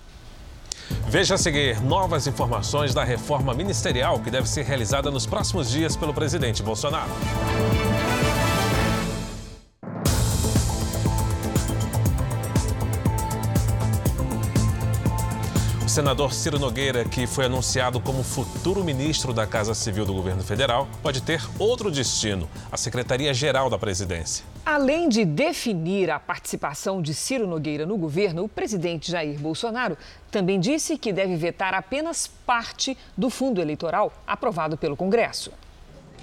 Veja 1.08 1.36
a 1.36 1.38
seguir 1.38 1.82
novas 1.82 2.28
informações 2.28 2.94
da 2.94 3.04
reforma 3.04 3.54
ministerial 3.54 4.20
que 4.20 4.32
deve 4.32 4.48
ser 4.48 4.64
realizada 4.64 5.12
nos 5.12 5.26
próximos 5.26 5.70
dias 5.70 5.96
pelo 5.96 6.14
presidente 6.14 6.64
Bolsonaro. 6.64 7.12
O 15.90 15.92
senador 15.92 16.32
Ciro 16.32 16.60
Nogueira, 16.60 17.04
que 17.04 17.26
foi 17.26 17.46
anunciado 17.46 18.00
como 18.00 18.22
futuro 18.22 18.84
ministro 18.84 19.34
da 19.34 19.48
Casa 19.48 19.74
Civil 19.74 20.06
do 20.06 20.14
governo 20.14 20.44
federal, 20.44 20.88
pode 21.02 21.20
ter 21.20 21.42
outro 21.58 21.90
destino: 21.90 22.48
a 22.72 22.78
Secretaria-Geral 22.78 23.72
da 23.72 23.80
Presidência. 23.80 24.46
Além 24.64 25.10
de 25.10 25.26
definir 25.26 26.12
a 26.12 26.20
participação 26.20 27.02
de 27.02 27.12
Ciro 27.16 27.48
Nogueira 27.48 27.88
no 27.88 27.98
governo, 27.98 28.44
o 28.44 28.48
presidente 28.48 29.12
Jair 29.12 29.40
Bolsonaro 29.40 29.98
também 30.30 30.60
disse 30.60 30.96
que 30.96 31.12
deve 31.12 31.36
vetar 31.36 31.74
apenas 31.74 32.28
parte 32.46 32.96
do 33.18 33.32
fundo 33.32 33.60
eleitoral 33.60 34.14
aprovado 34.28 34.78
pelo 34.78 34.96
Congresso. 34.96 35.52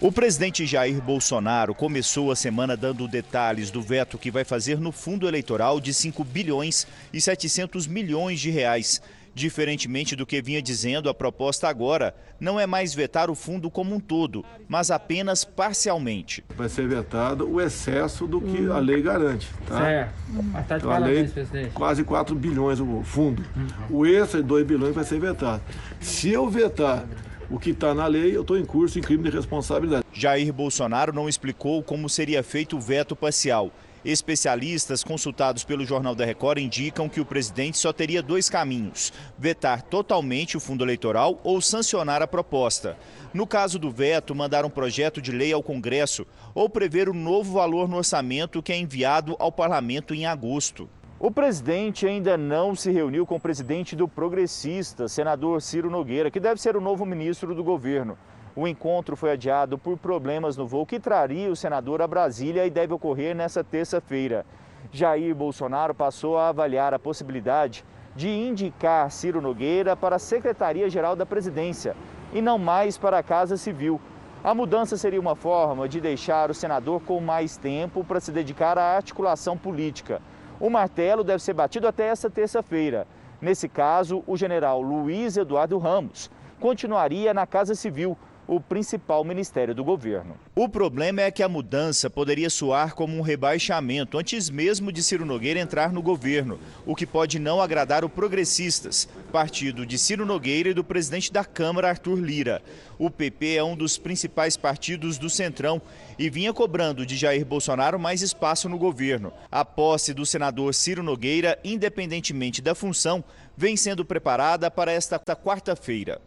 O 0.01 0.13
presidente 0.13 0.65
Jair 0.65 1.03
Bolsonaro 1.03 1.75
começou 1.75 2.31
a 2.31 2.37
semana 2.37 2.77
dando 2.77 3.09
detalhes 3.09 3.71
do 3.71 3.83
veto 3.83 4.17
que 4.17 4.31
vai 4.31 4.45
fazer 4.45 4.79
no 4.79 4.93
fundo 4.93 5.27
eleitoral 5.27 5.81
de 5.81 5.93
5 5.93 6.23
bilhões 6.23 6.87
e 7.13 7.21
700 7.21 7.89
milhões 7.89 8.39
de 8.39 8.51
reais. 8.51 9.01
Diferentemente 9.37 10.17
do 10.17 10.25
que 10.25 10.41
vinha 10.41 10.63
dizendo, 10.63 11.11
a 11.11 11.15
proposta 11.15 11.69
agora 11.69 12.15
não 12.41 12.59
é 12.59 12.67
mais 12.67 12.95
vetar 12.95 13.29
o 13.29 13.35
fundo 13.35 13.71
como 13.71 13.95
um 13.95 14.01
todo, 14.01 14.43
mas 14.67 14.91
apenas 14.91 15.45
parcialmente. 15.45 16.43
Vai 16.57 16.71
ser 16.71 16.89
vetado 16.89 17.47
o 17.47 17.61
excesso 17.61 18.27
do 18.27 18.41
que 18.41 18.67
a 18.71 18.79
lei 18.79 19.03
garante. 19.03 19.47
Tá? 19.67 19.79
Certo. 19.79 20.15
Mas 20.31 20.67
tá 20.67 20.79
de 20.79 20.85
Então, 20.85 20.91
a 20.91 20.97
lei, 20.97 21.09
parabéns, 21.17 21.33
presidente. 21.33 21.71
quase 21.75 22.03
4 22.03 22.35
bilhões 22.35 22.81
o 22.81 23.03
fundo. 23.05 23.45
O 23.91 24.07
extra 24.07 24.41
de 24.41 24.49
2 24.49 24.67
bilhões 24.67 24.95
vai 24.95 25.05
ser 25.05 25.21
vetado. 25.21 25.61
Se 26.01 26.31
eu 26.31 26.49
vetar 26.49 27.05
o 27.51 27.59
que 27.59 27.73
está 27.73 27.93
na 27.93 28.07
lei, 28.07 28.35
eu 28.35 28.41
estou 28.41 28.57
em 28.57 28.65
curso 28.65 28.99
em 28.99 29.03
crime 29.03 29.25
de 29.29 29.37
responsabilidade. 29.37 30.03
Jair 30.15 30.51
Bolsonaro 30.51 31.13
não 31.13 31.29
explicou 31.29 31.83
como 31.83 32.09
seria 32.09 32.43
feito 32.43 32.79
o 32.79 32.81
veto 32.81 33.15
parcial. 33.15 33.71
Especialistas 34.07 35.03
consultados 35.03 35.65
pelo 35.65 35.85
Jornal 35.85 36.15
da 36.15 36.25
Record 36.25 36.59
indicam 36.59 37.09
que 37.09 37.21
o 37.21 37.27
presidente 37.27 37.77
só 37.77 37.93
teria 37.93 38.23
dois 38.23 38.49
caminhos: 38.49 39.13
vetar 39.37 39.83
totalmente 39.83 40.57
o 40.57 40.61
fundo 40.61 40.85
eleitoral 40.85 41.41
ou 41.43 41.61
sancionar 41.61 42.23
a 42.23 42.27
proposta. 42.29 42.97
No 43.35 43.49
caso 43.49 43.81
do 43.81 43.91
veto, 43.91 44.33
mandar 44.33 44.65
um 44.65 44.71
projeto 44.71 45.21
de 45.21 45.33
lei 45.33 45.53
ao 45.53 45.61
Congresso 45.61 46.25
ou 46.55 46.71
prever 46.71 47.09
um 47.09 47.15
novo 47.15 47.55
valor 47.55 47.89
no 47.89 47.97
orçamento 47.97 48.63
que 48.63 48.73
é 48.73 48.79
enviado 48.79 49.35
ao 49.41 49.51
parlamento 49.51 50.15
em 50.15 50.25
agosto. 50.25 50.89
O 51.19 51.29
presidente 51.29 52.07
ainda 52.07 52.37
não 52.37 52.77
se 52.77 52.93
reuniu 52.93 53.27
com 53.27 53.35
o 53.35 53.41
presidente 53.41 53.97
do 53.97 54.07
Progressista, 54.07 55.09
senador 55.09 55.61
Ciro 55.61 55.91
Nogueira, 55.91 56.31
que 56.31 56.39
deve 56.39 56.61
ser 56.61 56.77
o 56.77 56.81
novo 56.81 57.05
ministro 57.05 57.57
do 57.57 57.65
governo. 57.65 58.17
O 58.57 58.67
encontro 58.67 59.15
foi 59.17 59.33
adiado 59.33 59.77
por 59.77 59.99
problemas 59.99 60.57
no 60.57 60.67
voo 60.67 60.87
que 60.87 60.99
traria 60.99 61.51
o 61.51 61.57
senador 61.57 62.01
a 62.01 62.07
Brasília 62.07 62.65
e 62.65 62.71
deve 62.71 62.95
ocorrer 62.95 63.37
nesta 63.37 63.63
terça-feira. 63.63 64.47
Jair 64.91 65.35
Bolsonaro 65.35 65.95
passou 65.95 66.39
a 66.39 66.49
avaliar 66.49 66.95
a 66.95 66.99
possibilidade 66.99 67.85
de 68.15 68.31
indicar 68.31 69.11
Ciro 69.11 69.43
Nogueira 69.43 69.95
para 69.95 70.17
a 70.17 70.19
Secretaria-Geral 70.19 71.15
da 71.15 71.27
Presidência 71.27 71.95
e 72.33 72.41
não 72.41 72.57
mais 72.57 72.97
para 72.97 73.19
a 73.19 73.23
Casa 73.23 73.59
Civil. 73.59 74.01
A 74.43 74.55
mudança 74.55 74.97
seria 74.97 75.21
uma 75.21 75.37
forma 75.37 75.87
de 75.87 76.01
deixar 76.01 76.51
o 76.51 76.55
senador 76.55 77.03
com 77.03 77.21
mais 77.21 77.59
tempo 77.59 78.03
para 78.05 78.21
se 78.21 78.33
dedicar 78.33 78.79
à 78.79 78.97
articulação 78.97 79.59
política. 79.59 80.23
O 80.59 80.71
martelo 80.71 81.23
deve 81.23 81.43
ser 81.43 81.53
batido 81.53 81.87
até 81.87 82.07
essa 82.07 82.31
terça-feira. 82.31 83.07
Nesse 83.39 83.69
caso, 83.69 84.25
o 84.27 84.35
general 84.35 84.81
Luiz 84.81 85.37
Eduardo 85.37 85.77
Ramos 85.77 86.31
continuaria 86.59 87.35
na 87.35 87.47
Casa 87.47 87.75
Civil, 87.75 88.17
o 88.49 88.61
principal 88.61 89.25
ministério 89.25 89.75
do 89.75 89.83
governo. 89.83 90.37
O 90.55 90.69
problema 90.69 91.23
é 91.23 91.31
que 91.31 91.43
a 91.43 91.49
mudança 91.49 92.09
poderia 92.09 92.49
soar 92.49 92.95
como 92.95 93.17
um 93.17 93.21
rebaixamento 93.21 94.19
antes 94.19 94.49
mesmo 94.49 94.93
de 94.93 95.03
Ciro 95.03 95.25
Nogueira 95.25 95.61
entrar 95.61 95.93
no 95.93 96.03
governo, 96.03 96.59
o 96.85 96.95
que 96.95 97.07
pode 97.07 97.39
não 97.39 97.61
agradar 97.61 98.05
o 98.05 98.09
Progressistas, 98.09 99.09
partido 99.33 99.85
de 99.85 99.99
Ciro 99.99 100.25
Nogueira 100.25 100.69
e 100.69 100.75
do 100.75 100.85
presidente 100.85 101.33
da 101.33 101.45
Câmara, 101.45 101.89
Arthur 101.89 102.21
Lira. 102.21 102.63
O 102.99 103.11
PP 103.11 103.57
é 103.57 103.65
um 103.65 103.77
dos 103.77 103.99
principais 103.99 104.57
partidos 104.57 105.19
do 105.19 105.29
Centrão 105.29 105.83
e 106.19 106.31
vinha 106.31 106.53
cobrando 106.53 107.05
de 107.05 107.17
Jair 107.17 107.45
Bolsonaro 107.45 107.99
mais 107.99 108.23
espaço 108.23 108.69
no 108.69 108.79
governo. 108.79 109.33
A 109.51 109.65
posse 109.65 110.15
do 110.15 110.25
senador 110.25 110.75
Ciro 110.75 111.03
Nogueira, 111.03 111.59
independentemente 111.65 112.63
da 112.63 112.75
função, 112.75 113.23
vem 113.57 113.77
sendo 113.77 114.05
preparada 114.05 114.71
para 114.71 114.93
esta 114.93 115.19
quarta-feira. 115.19 116.21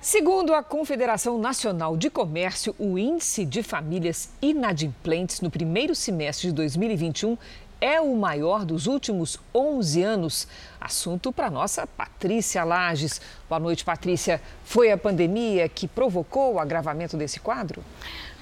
Segundo 0.00 0.54
a 0.54 0.62
Confederação 0.62 1.38
Nacional 1.38 1.96
de 1.96 2.08
Comércio, 2.08 2.72
o 2.78 2.96
índice 2.96 3.44
de 3.44 3.64
famílias 3.64 4.30
inadimplentes 4.40 5.40
no 5.40 5.50
primeiro 5.50 5.92
semestre 5.92 6.48
de 6.48 6.54
2021 6.54 7.36
é 7.80 8.00
o 8.00 8.14
maior 8.14 8.64
dos 8.64 8.86
últimos 8.86 9.40
11 9.52 10.02
anos. 10.04 10.48
Assunto 10.80 11.32
para 11.32 11.50
nossa 11.50 11.84
Patrícia 11.84 12.62
Lages. 12.62 13.20
Boa 13.48 13.58
noite, 13.58 13.84
Patrícia. 13.84 14.40
Foi 14.62 14.92
a 14.92 14.96
pandemia 14.96 15.68
que 15.68 15.88
provocou 15.88 16.54
o 16.54 16.60
agravamento 16.60 17.16
desse 17.16 17.40
quadro? 17.40 17.82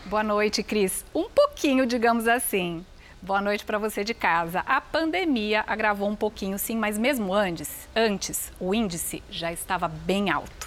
Boa 0.04 0.22
noite, 0.22 0.62
Cris. 0.62 1.06
Um 1.14 1.30
pouquinho, 1.30 1.86
digamos 1.86 2.28
assim. 2.28 2.84
Boa 3.22 3.40
noite 3.40 3.64
para 3.64 3.78
você 3.78 4.04
de 4.04 4.12
casa. 4.12 4.60
A 4.60 4.78
pandemia 4.78 5.64
agravou 5.66 6.06
um 6.06 6.16
pouquinho, 6.16 6.58
sim, 6.58 6.76
mas 6.76 6.98
mesmo 6.98 7.32
antes, 7.32 7.88
antes, 7.96 8.52
o 8.60 8.74
índice 8.74 9.22
já 9.30 9.50
estava 9.50 9.88
bem 9.88 10.28
alto. 10.28 10.65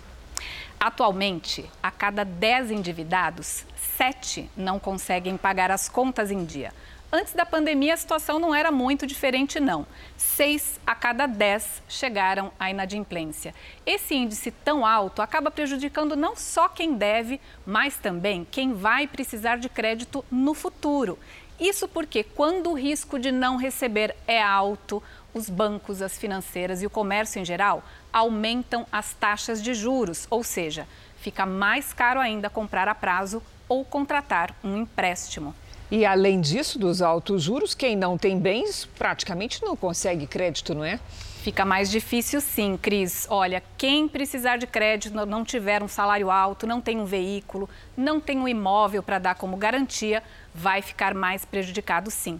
Atualmente, 0.79 1.69
a 1.81 1.91
cada 1.91 2.23
10 2.23 2.71
endividados, 2.71 3.65
7 3.97 4.49
não 4.55 4.79
conseguem 4.79 5.37
pagar 5.37 5.71
as 5.71 5.89
contas 5.89 6.31
em 6.31 6.45
dia. 6.45 6.73
Antes 7.11 7.33
da 7.33 7.43
pandemia, 7.43 7.95
a 7.95 7.97
situação 7.97 8.37
não 8.37 8.53
era 8.53 8.71
muito 8.71 9.07
diferente, 9.07 9.59
não. 9.59 9.87
6 10.15 10.79
a 10.85 10.93
cada 10.93 11.25
10 11.25 11.81
chegaram 11.89 12.51
à 12.59 12.69
inadimplência. 12.69 13.55
Esse 13.83 14.13
índice 14.13 14.51
tão 14.51 14.85
alto 14.85 15.19
acaba 15.19 15.49
prejudicando 15.49 16.15
não 16.15 16.35
só 16.35 16.69
quem 16.69 16.93
deve, 16.93 17.41
mas 17.65 17.97
também 17.97 18.45
quem 18.49 18.73
vai 18.73 19.07
precisar 19.07 19.57
de 19.57 19.67
crédito 19.67 20.23
no 20.29 20.53
futuro. 20.53 21.17
Isso 21.59 21.87
porque, 21.87 22.23
quando 22.23 22.69
o 22.69 22.77
risco 22.77 23.17
de 23.17 23.31
não 23.31 23.57
receber 23.57 24.15
é 24.27 24.41
alto, 24.41 25.01
os 25.33 25.49
bancos, 25.49 26.03
as 26.03 26.17
financeiras 26.17 26.81
e 26.81 26.85
o 26.85 26.89
comércio 26.91 27.41
em 27.41 27.45
geral 27.45 27.83
aumentam 28.11 28.85
as 28.91 29.13
taxas 29.13 29.61
de 29.61 29.73
juros, 29.73 30.27
ou 30.29 30.43
seja, 30.43 30.87
fica 31.19 31.45
mais 31.45 31.93
caro 31.93 32.19
ainda 32.19 32.49
comprar 32.49 32.87
a 32.87 32.95
prazo 32.95 33.41
ou 33.67 33.85
contratar 33.85 34.55
um 34.63 34.77
empréstimo. 34.77 35.53
E 35.91 36.05
além 36.05 36.39
disso, 36.39 36.77
dos 36.77 37.01
altos 37.01 37.43
juros, 37.43 37.73
quem 37.73 37.95
não 37.95 38.17
tem 38.17 38.39
bens 38.39 38.85
praticamente 38.97 39.63
não 39.63 39.75
consegue 39.75 40.27
crédito, 40.27 40.75
não 40.75 40.83
é? 40.83 40.99
Fica 41.41 41.65
mais 41.65 41.89
difícil 41.89 42.41
sim, 42.41 42.77
Cris. 42.77 43.25
Olha, 43.29 43.63
quem 43.77 44.07
precisar 44.07 44.57
de 44.57 44.67
crédito, 44.67 45.25
não 45.25 45.43
tiver 45.43 45.81
um 45.81 45.87
salário 45.87 46.29
alto, 46.29 46.67
não 46.67 46.79
tem 46.81 46.99
um 46.99 47.05
veículo, 47.05 47.67
não 47.97 48.19
tem 48.19 48.37
um 48.37 48.47
imóvel 48.47 49.01
para 49.01 49.17
dar 49.17 49.35
como 49.35 49.57
garantia, 49.57 50.21
vai 50.53 50.81
ficar 50.81 51.13
mais 51.13 51.45
prejudicado 51.45 52.11
sim. 52.11 52.39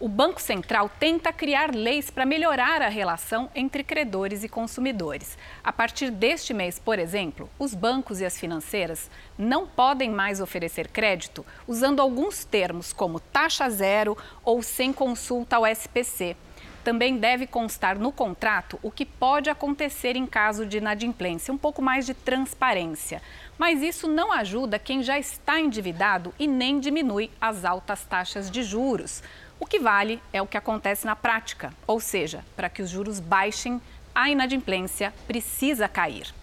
O 0.00 0.08
Banco 0.08 0.40
Central 0.40 0.90
tenta 0.98 1.32
criar 1.32 1.74
leis 1.74 2.10
para 2.10 2.26
melhorar 2.26 2.82
a 2.82 2.88
relação 2.88 3.50
entre 3.54 3.84
credores 3.84 4.42
e 4.42 4.48
consumidores. 4.48 5.38
A 5.62 5.72
partir 5.72 6.10
deste 6.10 6.52
mês, 6.52 6.78
por 6.78 6.98
exemplo, 6.98 7.48
os 7.58 7.74
bancos 7.74 8.20
e 8.20 8.24
as 8.24 8.38
financeiras 8.38 9.10
não 9.38 9.66
podem 9.66 10.10
mais 10.10 10.40
oferecer 10.40 10.88
crédito 10.88 11.44
usando 11.66 12.00
alguns 12.00 12.44
termos 12.44 12.92
como 12.92 13.20
taxa 13.20 13.70
zero 13.70 14.16
ou 14.44 14.62
sem 14.62 14.92
consulta 14.92 15.56
ao 15.56 15.66
SPC. 15.66 16.36
Também 16.84 17.16
deve 17.16 17.46
constar 17.46 17.96
no 17.96 18.10
contrato 18.10 18.78
o 18.82 18.90
que 18.90 19.06
pode 19.06 19.48
acontecer 19.48 20.16
em 20.16 20.26
caso 20.26 20.66
de 20.66 20.78
inadimplência, 20.78 21.54
um 21.54 21.58
pouco 21.58 21.80
mais 21.80 22.04
de 22.04 22.12
transparência. 22.12 23.22
Mas 23.58 23.82
isso 23.82 24.08
não 24.08 24.32
ajuda 24.32 24.78
quem 24.78 25.02
já 25.02 25.18
está 25.18 25.60
endividado 25.60 26.34
e 26.38 26.46
nem 26.46 26.80
diminui 26.80 27.30
as 27.40 27.64
altas 27.64 28.04
taxas 28.04 28.50
de 28.50 28.62
juros. 28.62 29.22
O 29.60 29.66
que 29.66 29.78
vale 29.78 30.20
é 30.32 30.42
o 30.42 30.46
que 30.46 30.56
acontece 30.56 31.06
na 31.06 31.14
prática, 31.14 31.72
ou 31.86 32.00
seja, 32.00 32.44
para 32.56 32.68
que 32.68 32.82
os 32.82 32.90
juros 32.90 33.20
baixem, 33.20 33.80
a 34.14 34.28
inadimplência 34.28 35.14
precisa 35.26 35.88
cair. 35.88 36.34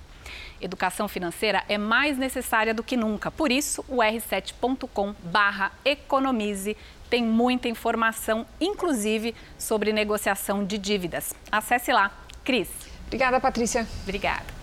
Educação 0.62 1.08
financeira 1.08 1.63
é 1.69 1.78
mais 1.78 2.17
necessária 2.17 2.74
do 2.74 2.84
que 2.84 2.98
nunca. 2.98 3.32
Por 3.32 3.52
isso, 3.52 3.86
o 3.88 3.98
r7.com/economize 3.98 6.76
tem 7.10 7.24
muita 7.24 7.67
informação, 7.67 8.45
inclusive 8.60 9.34
sobre 9.58 9.91
negociação 9.91 10.63
de 10.65 10.78
dívidas. 10.78 11.34
Acesse 11.52 11.91
lá. 11.91 12.12
Cris. 12.43 12.69
Obrigada, 13.08 13.39
Patrícia. 13.39 13.88
Obrigada. 14.04 14.59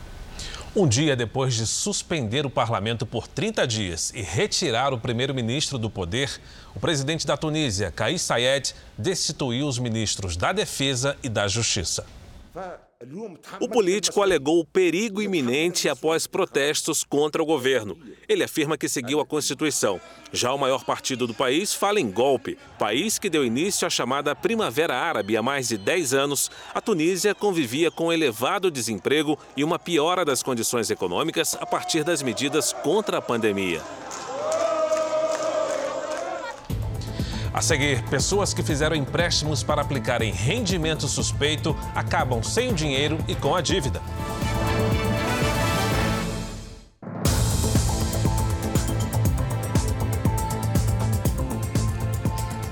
Um 0.79 0.87
dia 0.87 1.17
depois 1.17 1.55
de 1.55 1.67
suspender 1.67 2.45
o 2.45 2.51
parlamento 2.51 3.07
por 3.07 3.27
30 3.27 3.67
dias 3.67 4.13
e 4.15 4.21
retirar 4.21 4.93
o 4.93 4.99
primeiro-ministro 4.99 5.79
do 5.79 5.89
poder, 5.89 6.39
o 6.75 6.79
presidente 6.79 7.27
da 7.27 7.35
Tunísia, 7.35 7.91
Kais 7.91 8.21
Saied, 8.21 8.75
destituiu 8.99 9.67
os 9.67 9.79
ministros 9.79 10.37
da 10.37 10.53
Defesa 10.53 11.17
e 11.23 11.31
da 11.31 11.49
Justiça. 11.49 12.05
O 13.61 13.69
político 13.69 14.23
alegou 14.23 14.59
o 14.59 14.65
perigo 14.65 15.21
iminente 15.21 15.87
após 15.87 16.27
protestos 16.27 17.05
contra 17.05 17.43
o 17.43 17.47
governo. 17.47 17.99
Ele 18.27 18.43
afirma 18.43 18.79
que 18.79 18.89
seguiu 18.89 19.21
a 19.21 19.27
Constituição. 19.27 20.01
Já 20.33 20.51
o 20.55 20.59
maior 20.59 20.83
partido 20.83 21.27
do 21.27 21.35
país 21.35 21.75
fala 21.75 22.01
em 22.01 22.11
golpe. 22.11 22.57
País 22.79 23.19
que 23.19 23.29
deu 23.29 23.45
início 23.45 23.87
à 23.87 23.91
chamada 23.91 24.35
Primavera 24.35 24.97
Árabe 24.97 25.37
há 25.37 25.43
mais 25.43 25.69
de 25.69 25.77
10 25.77 26.15
anos, 26.15 26.51
a 26.73 26.81
Tunísia 26.81 27.35
convivia 27.35 27.91
com 27.91 28.11
elevado 28.11 28.71
desemprego 28.71 29.39
e 29.55 29.63
uma 29.63 29.79
piora 29.79 30.25
das 30.25 30.43
condições 30.43 30.91
econômicas 30.91 31.55
a 31.61 31.67
partir 31.67 32.03
das 32.03 32.23
medidas 32.23 32.73
contra 32.73 33.19
a 33.19 33.23
pandemia. 33.23 33.83
A 37.57 37.63
seguir, 37.63 38.03
pessoas 38.11 38.53
que 38.53 38.63
fizeram 38.63 38.95
empréstimos 38.95 39.63
para 39.63 39.81
aplicar 39.81 40.21
em 40.21 40.31
rendimento 40.31 41.09
suspeito 41.09 41.75
acabam 41.95 42.43
sem 42.43 42.69
o 42.69 42.75
dinheiro 42.75 43.17
e 43.27 43.35
com 43.35 43.55
a 43.55 43.63
dívida. 43.63 44.03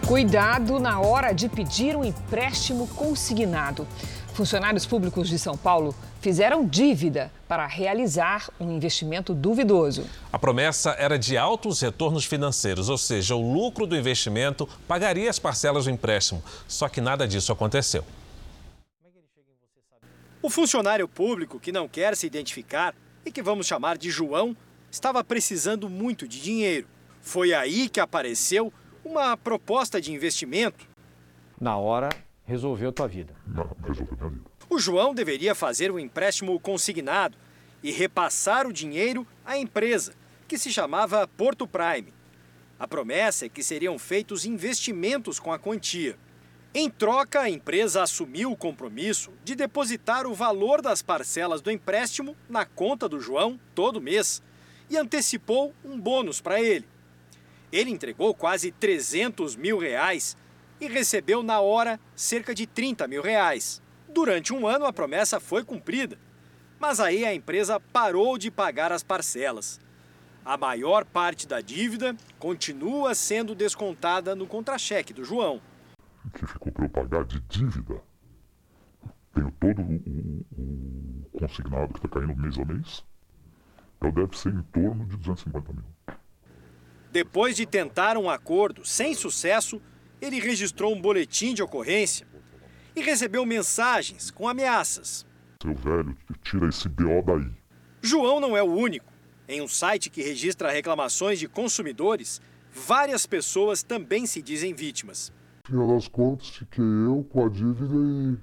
Cuidado 0.07 0.79
na 0.79 1.01
hora 1.01 1.33
de 1.33 1.49
pedir 1.49 1.97
um 1.97 2.05
empréstimo 2.05 2.87
consignado. 2.89 3.89
Funcionários 4.35 4.85
públicos 4.85 5.31
de 5.31 5.39
São 5.39 5.57
Paulo 5.57 5.95
fizeram 6.25 6.67
dívida 6.67 7.31
para 7.47 7.67
realizar 7.67 8.49
um 8.59 8.75
investimento 8.75 9.35
duvidoso. 9.35 10.07
A 10.33 10.39
promessa 10.39 10.93
era 10.93 11.19
de 11.19 11.37
altos 11.37 11.83
retornos 11.83 12.25
financeiros, 12.25 12.89
ou 12.89 12.97
seja, 12.97 13.35
o 13.35 13.53
lucro 13.53 13.87
do 13.87 13.95
investimento 13.95 14.67
pagaria 14.89 15.29
as 15.29 15.39
parcelas 15.39 15.85
do 15.85 15.91
empréstimo. 15.91 16.43
Só 16.67 16.89
que 16.89 16.99
nada 16.99 17.29
disso 17.29 17.53
aconteceu. 17.53 18.03
O 20.41 20.49
funcionário 20.49 21.07
público 21.07 21.61
que 21.61 21.71
não 21.71 21.87
quer 21.87 22.17
se 22.17 22.27
identificar 22.27 22.95
e 23.23 23.31
que 23.31 23.43
vamos 23.43 23.67
chamar 23.67 23.99
de 23.99 24.09
João 24.11 24.57
estava 24.91 25.23
precisando 25.23 25.91
muito 25.91 26.27
de 26.27 26.41
dinheiro. 26.41 26.87
Foi 27.21 27.53
aí 27.53 27.87
que 27.87 28.01
apareceu 28.01 28.73
uma 29.05 29.37
proposta 29.37 30.01
de 30.01 30.11
investimento. 30.11 30.87
Na 31.61 31.77
hora 31.77 32.09
resolveu 32.47 32.91
tua 32.91 33.09
vida. 33.09 33.35
Não, 33.47 33.69
resolveu 33.87 34.17
minha 34.19 34.31
vida. 34.31 34.54
O 34.75 34.79
João 34.81 35.15
deveria 35.15 35.55
fazer 35.55 35.93
um 35.93 36.01
empréstimo 36.01 36.59
consignado 36.59 37.39
e 37.81 37.93
repassar 37.93 38.67
o 38.67 38.73
dinheiro 38.73 39.25
à 39.45 39.57
empresa, 39.57 40.17
que 40.49 40.59
se 40.59 40.73
chamava 40.73 41.29
Porto 41.29 41.65
Prime. 41.65 42.13
A 42.77 42.89
promessa 42.89 43.47
é 43.47 43.49
que 43.49 43.63
seriam 43.63 43.97
feitos 44.01 44.45
investimentos 44.45 45.39
com 45.39 45.53
a 45.53 45.61
quantia. 45.61 46.19
Em 46.75 46.91
troca, 46.91 47.43
a 47.43 47.49
empresa 47.49 48.03
assumiu 48.03 48.51
o 48.51 48.57
compromisso 48.57 49.31
de 49.45 49.55
depositar 49.55 50.27
o 50.27 50.35
valor 50.35 50.83
das 50.83 51.03
parcelas 51.03 51.61
do 51.61 51.71
empréstimo 51.71 52.37
na 52.49 52.67
conta 52.67 53.09
do 53.09 53.21
João 53.21 53.61
todo 53.77 54.01
mês 54.01 54.43
e 54.91 54.97
antecipou 54.97 55.73
um 55.85 55.97
bônus 55.97 56.41
para 56.41 56.61
ele. 56.61 56.89
Ele 57.71 57.93
entregou 57.93 58.35
quase 58.35 58.73
300 58.73 59.55
mil 59.55 59.79
reais 59.79 60.37
e 60.81 60.89
recebeu 60.89 61.45
na 61.45 61.61
hora 61.61 62.01
cerca 62.17 62.53
de 62.53 62.67
30 62.67 63.07
mil 63.07 63.23
reais. 63.23 63.84
Durante 64.15 64.55
um 64.55 64.65
ano 64.65 64.87
a 64.87 64.93
promessa 64.93 65.41
foi 65.41 65.65
cumprida, 65.65 66.17
mas 66.79 67.01
aí 67.01 67.25
a 67.25 67.35
empresa 67.35 67.81
parou 67.81 68.39
de 68.39 68.49
pagar 68.49 68.93
as 68.93 69.03
parcelas. 69.03 69.81
A 70.45 70.57
maior 70.57 71.05
parte 71.05 71.49
da 71.49 71.61
dívida 71.61 72.15
continua 72.39 73.13
sendo 73.17 73.57
descontada 73.57 74.37
no 74.37 74.47
contra-cheque 74.47 75.13
do 75.13 75.25
João. 75.25 75.61
O 76.25 76.31
que 76.31 76.47
ficou 76.47 76.71
para 76.71 76.85
eu 76.85 76.89
pagar 76.91 77.25
de 77.25 77.41
dívida? 77.41 78.01
Tenho 79.35 79.51
todo 79.59 79.83
o, 79.83 79.95
o, 79.97 81.27
o 81.33 81.39
consignado 81.41 81.93
que 81.93 81.99
está 81.99 82.09
caindo 82.09 82.37
mês 82.37 82.57
a 82.57 82.65
mês. 82.65 83.05
Então 83.97 84.13
deve 84.13 84.39
ser 84.39 84.55
em 84.55 84.63
torno 84.63 85.05
de 85.07 85.17
250 85.17 85.73
mil. 85.73 85.85
Depois 87.11 87.57
de 87.57 87.67
tentar 87.67 88.17
um 88.17 88.31
acordo 88.31 88.85
sem 88.85 89.13
sucesso, 89.13 89.83
ele 90.21 90.39
registrou 90.39 90.95
um 90.95 91.01
boletim 91.01 91.53
de 91.53 91.65
ocorrência 91.65 92.33
e 92.95 93.03
recebeu 93.03 93.45
mensagens 93.45 94.31
com 94.31 94.49
ameaças. 94.49 95.27
Seu 95.63 95.75
velho, 95.75 96.17
tira 96.43 96.69
esse 96.69 96.89
BO 96.89 97.23
daí. 97.25 97.51
João 98.03 98.39
não 98.41 98.57
é 98.57 98.63
o 98.63 98.73
único. 98.73 99.13
Em 99.49 99.61
um 99.61 99.69
site 99.69 100.11
que 100.11 100.23
registra 100.23 100.71
reclamações 100.71 101.39
de 101.39 101.49
consumidores, 101.49 102.41
várias 102.73 103.27
pessoas 103.27 103.83
também 103.83 104.27
se 104.27 104.43
dizem 104.43 104.75
vítimas. 104.75 105.33
Final 105.67 105.89
das 105.89 106.09
contas, 106.09 106.49
fiquei 106.49 106.85
eu 106.85 107.27
com 107.31 107.47
a 107.47 107.49
dívida 107.49 107.95
e 107.95 108.37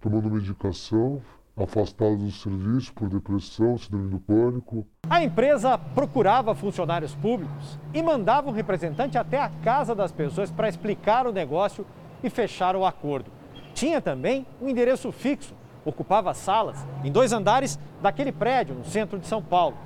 tomando 0.00 0.30
medicação, 0.30 1.22
afastado 1.56 2.16
do 2.16 2.30
serviço 2.30 2.92
por 2.92 3.08
depressão, 3.08 3.78
síndrome 3.78 4.10
do 4.10 4.18
pânico. 4.18 4.86
A 5.08 5.22
empresa 5.22 5.78
procurava 5.78 6.54
funcionários 6.54 7.14
públicos 7.14 7.78
e 7.94 8.02
mandava 8.02 8.48
um 8.48 8.52
representante 8.52 9.16
até 9.16 9.40
a 9.40 9.48
casa 9.48 9.94
das 9.94 10.12
pessoas 10.12 10.50
para 10.50 10.68
explicar 10.68 11.26
o 11.26 11.32
negócio 11.32 11.86
e 12.22 12.28
fechar 12.28 12.76
o 12.76 12.84
acordo. 12.84 13.35
Tinha 13.76 14.00
também 14.00 14.46
um 14.58 14.70
endereço 14.70 15.12
fixo, 15.12 15.54
ocupava 15.84 16.32
salas 16.32 16.78
em 17.04 17.12
dois 17.12 17.30
andares 17.30 17.78
daquele 18.00 18.32
prédio 18.32 18.74
no 18.74 18.86
centro 18.86 19.18
de 19.18 19.26
São 19.26 19.42
Paulo. 19.42 19.76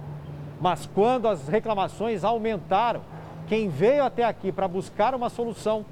Mas 0.61 0.87
quando 0.95 1.27
as 1.27 1.49
reclamações 1.49 2.23
aumentaram, 2.23 3.03
quem 3.49 3.69
veio 3.69 4.05
até 4.05 4.23
aqui 4.23 4.53
para 4.53 4.69
buscar 4.69 5.13
uma 5.13 5.29
solução 5.29 5.85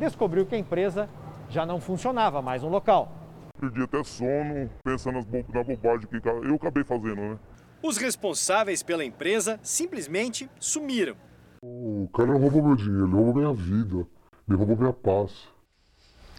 descobriu 0.00 0.44
que 0.44 0.56
a 0.56 0.58
empresa 0.58 1.08
já 1.48 1.64
não 1.64 1.80
funcionava 1.80 2.42
mais 2.42 2.64
no 2.64 2.68
local. 2.68 3.12
Perdi 3.60 3.84
até 3.84 4.02
sono 4.02 4.68
pensando 4.82 5.24
na 5.54 5.62
bobagem 5.62 6.08
que 6.08 6.28
eu 6.28 6.56
acabei 6.56 6.82
fazendo, 6.82 7.14
né? 7.14 7.38
Os 7.80 7.98
responsáveis 7.98 8.82
pela 8.82 9.04
empresa 9.04 9.60
simplesmente 9.62 10.50
sumiram. 10.58 11.14
O 11.62 12.08
cara 12.12 12.32
roubou 12.32 12.64
meu 12.64 12.74
dinheiro, 12.74 13.04
ele 13.04 13.14
roubou 13.14 13.34
minha 13.34 13.54
vida, 13.54 14.08
ele 14.48 14.58
roubou 14.58 14.76
minha 14.76 14.92
paz. 14.92 15.53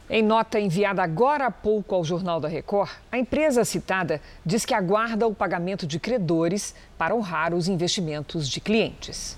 Em 0.07 0.21
nota 0.21 0.59
enviada 0.59 1.01
agora 1.01 1.47
há 1.47 1.51
pouco 1.51 1.95
ao 1.95 2.03
Jornal 2.03 2.39
da 2.39 2.47
Record, 2.47 2.91
a 3.11 3.17
empresa 3.17 3.65
citada 3.65 4.21
diz 4.45 4.63
que 4.63 4.73
aguarda 4.73 5.25
o 5.25 5.33
pagamento 5.33 5.87
de 5.87 5.99
credores 5.99 6.75
para 6.95 7.15
honrar 7.15 7.55
os 7.55 7.67
investimentos 7.67 8.47
de 8.47 8.61
clientes. 8.61 9.35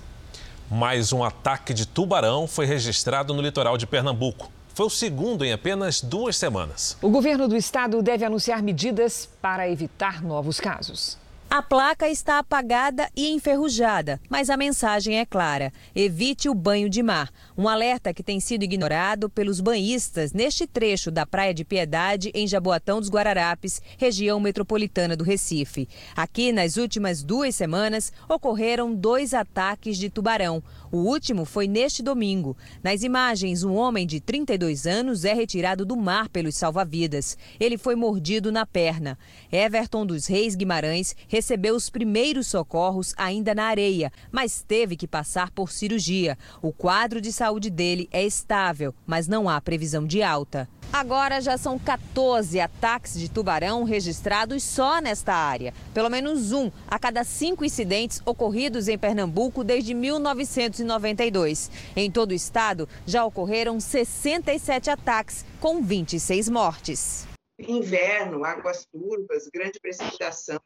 Mais 0.70 1.10
um 1.10 1.24
ataque 1.24 1.72
de 1.72 1.86
tubarão 1.86 2.46
foi 2.46 2.66
registrado 2.66 3.32
no 3.32 3.40
litoral 3.40 3.78
de 3.78 3.86
Pernambuco. 3.86 4.52
Foi 4.74 4.84
o 4.84 4.90
segundo 4.90 5.42
em 5.42 5.54
apenas 5.54 6.02
duas 6.02 6.36
semanas. 6.36 6.98
O 7.00 7.08
governo 7.08 7.48
do 7.48 7.56
estado 7.56 8.02
deve 8.02 8.26
anunciar 8.26 8.62
medidas 8.62 9.26
para 9.40 9.68
evitar 9.70 10.22
novos 10.22 10.60
casos. 10.60 11.16
A 11.50 11.62
placa 11.62 12.06
está 12.10 12.38
apagada 12.38 13.08
e 13.16 13.30
enferrujada, 13.30 14.20
mas 14.28 14.50
a 14.50 14.56
mensagem 14.56 15.18
é 15.18 15.24
clara: 15.24 15.72
evite 15.94 16.46
o 16.46 16.54
banho 16.54 16.90
de 16.90 17.02
mar. 17.02 17.30
Um 17.56 17.66
alerta 17.66 18.12
que 18.12 18.22
tem 18.22 18.38
sido 18.38 18.64
ignorado 18.64 19.30
pelos 19.30 19.58
banhistas 19.58 20.34
neste 20.34 20.66
trecho 20.66 21.10
da 21.10 21.24
Praia 21.24 21.54
de 21.54 21.64
Piedade, 21.64 22.30
em 22.34 22.46
Jaboatão 22.46 23.00
dos 23.00 23.08
Guararapes, 23.08 23.80
região 23.96 24.38
metropolitana 24.38 25.16
do 25.16 25.24
Recife. 25.24 25.88
Aqui, 26.14 26.52
nas 26.52 26.76
últimas 26.76 27.24
duas 27.24 27.54
semanas, 27.54 28.12
ocorreram 28.28 28.94
dois 28.94 29.32
ataques 29.32 29.96
de 29.96 30.10
tubarão. 30.10 30.62
O 30.92 30.98
último 30.98 31.46
foi 31.46 31.66
neste 31.66 32.02
domingo. 32.02 32.58
Nas 32.82 33.02
imagens, 33.02 33.64
um 33.64 33.74
homem 33.74 34.06
de 34.06 34.20
32 34.20 34.86
anos 34.86 35.24
é 35.24 35.32
retirado 35.32 35.86
do 35.86 35.96
mar 35.96 36.28
pelos 36.28 36.56
salva-vidas. 36.56 37.38
Ele 37.58 37.78
foi 37.78 37.94
mordido 37.94 38.52
na 38.52 38.66
perna. 38.66 39.18
Everton 39.50 40.04
dos 40.04 40.26
Reis 40.26 40.54
Guimarães 40.54 41.16
recebeu 41.38 41.76
os 41.76 41.88
primeiros 41.88 42.48
socorros 42.48 43.14
ainda 43.16 43.54
na 43.54 43.66
areia, 43.66 44.10
mas 44.32 44.60
teve 44.60 44.96
que 44.96 45.06
passar 45.06 45.52
por 45.52 45.70
cirurgia. 45.70 46.36
O 46.60 46.72
quadro 46.72 47.20
de 47.20 47.32
saúde 47.32 47.70
dele 47.70 48.08
é 48.10 48.24
estável, 48.26 48.92
mas 49.06 49.28
não 49.28 49.48
há 49.48 49.60
previsão 49.60 50.04
de 50.04 50.20
alta. 50.20 50.68
Agora 50.92 51.40
já 51.40 51.56
são 51.56 51.78
14 51.78 52.58
ataques 52.58 53.16
de 53.16 53.30
tubarão 53.30 53.84
registrados 53.84 54.64
só 54.64 55.00
nesta 55.00 55.32
área. 55.32 55.72
Pelo 55.94 56.10
menos 56.10 56.50
um 56.50 56.72
a 56.88 56.98
cada 56.98 57.22
cinco 57.22 57.64
incidentes 57.64 58.20
ocorridos 58.26 58.88
em 58.88 58.98
Pernambuco 58.98 59.62
desde 59.62 59.94
1992. 59.94 61.70
Em 61.94 62.10
todo 62.10 62.32
o 62.32 62.34
estado, 62.34 62.88
já 63.06 63.24
ocorreram 63.24 63.78
67 63.78 64.90
ataques, 64.90 65.44
com 65.60 65.80
26 65.80 66.48
mortes. 66.48 67.28
Inverno, 67.60 68.44
águas 68.44 68.84
turvas, 68.86 69.48
grande 69.54 69.78
precipitação. 69.80 70.60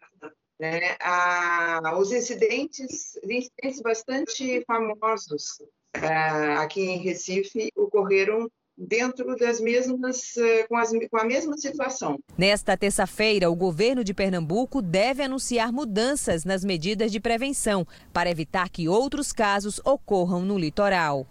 Né? 0.62 0.96
Os 1.98 2.12
incidentes, 2.12 3.18
incidentes 3.25 3.83
bastante 3.83 4.62
famosos 4.64 5.61
ah, 5.92 6.62
aqui 6.62 6.83
em 6.83 6.98
Recife 6.98 7.68
ocorreram 7.77 8.48
dentro 8.79 9.35
das 9.37 9.61
mesmas, 9.61 10.37
eh, 10.37 10.64
com, 10.68 10.77
as, 10.77 10.90
com 11.11 11.18
a 11.18 11.25
mesma 11.25 11.59
situação. 11.59 12.16
Nesta 12.38 12.77
terça-feira, 12.77 13.51
o 13.51 13.57
governo 13.57 14.05
de 14.05 14.14
Pernambuco 14.14 14.81
deve 14.81 15.25
anunciar 15.25 15.72
mudanças 15.72 16.44
nas 16.44 16.64
medidas 16.64 17.11
de 17.11 17.18
prevenção 17.18 17.85
para 18.12 18.31
evitar 18.31 18.70
que 18.70 18.88
outros 18.88 19.33
casos 19.33 19.81
ocorram 19.85 20.42
no 20.42 20.57
litoral. 20.57 21.27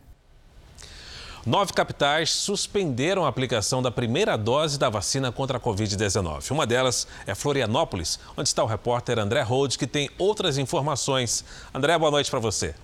Nove 1.44 1.74
capitais 1.74 2.30
suspenderam 2.30 3.26
a 3.26 3.28
aplicação 3.28 3.82
da 3.82 3.90
primeira 3.90 4.38
dose 4.38 4.78
da 4.78 4.90
vacina 4.90 5.32
contra 5.32 5.58
a 5.58 5.60
Covid-19. 5.60 6.52
Uma 6.52 6.68
delas 6.68 7.08
é 7.26 7.34
Florianópolis, 7.34 8.20
onde 8.38 8.48
está 8.48 8.64
o 8.64 8.68
repórter 8.68 9.18
André 9.18 9.42
Rhodes, 9.42 9.76
que 9.76 9.88
tem 9.88 10.08
outras 10.20 10.60
informações. 10.60 11.44
André, 11.74 11.98
boa 11.98 12.12
noite 12.12 12.30
para 12.30 12.40
você. 12.40 12.76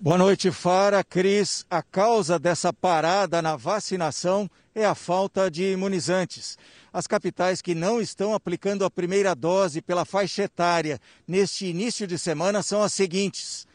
Boa 0.00 0.18
noite, 0.18 0.50
Fara. 0.50 1.04
Cris, 1.04 1.64
a 1.70 1.82
causa 1.82 2.36
dessa 2.36 2.72
parada 2.72 3.40
na 3.40 3.54
vacinação 3.54 4.50
é 4.74 4.84
a 4.84 4.94
falta 4.96 5.48
de 5.48 5.72
imunizantes. 5.72 6.58
As 6.92 7.06
capitais 7.06 7.62
que 7.62 7.76
não 7.76 8.00
estão 8.00 8.34
aplicando 8.34 8.84
a 8.84 8.90
primeira 8.90 9.36
dose 9.36 9.80
pela 9.80 10.04
faixa 10.04 10.42
etária 10.42 10.98
neste 11.28 11.66
início 11.66 12.08
de 12.08 12.18
semana 12.18 12.60
são 12.60 12.82
as 12.82 12.92
seguintes: 12.92 13.68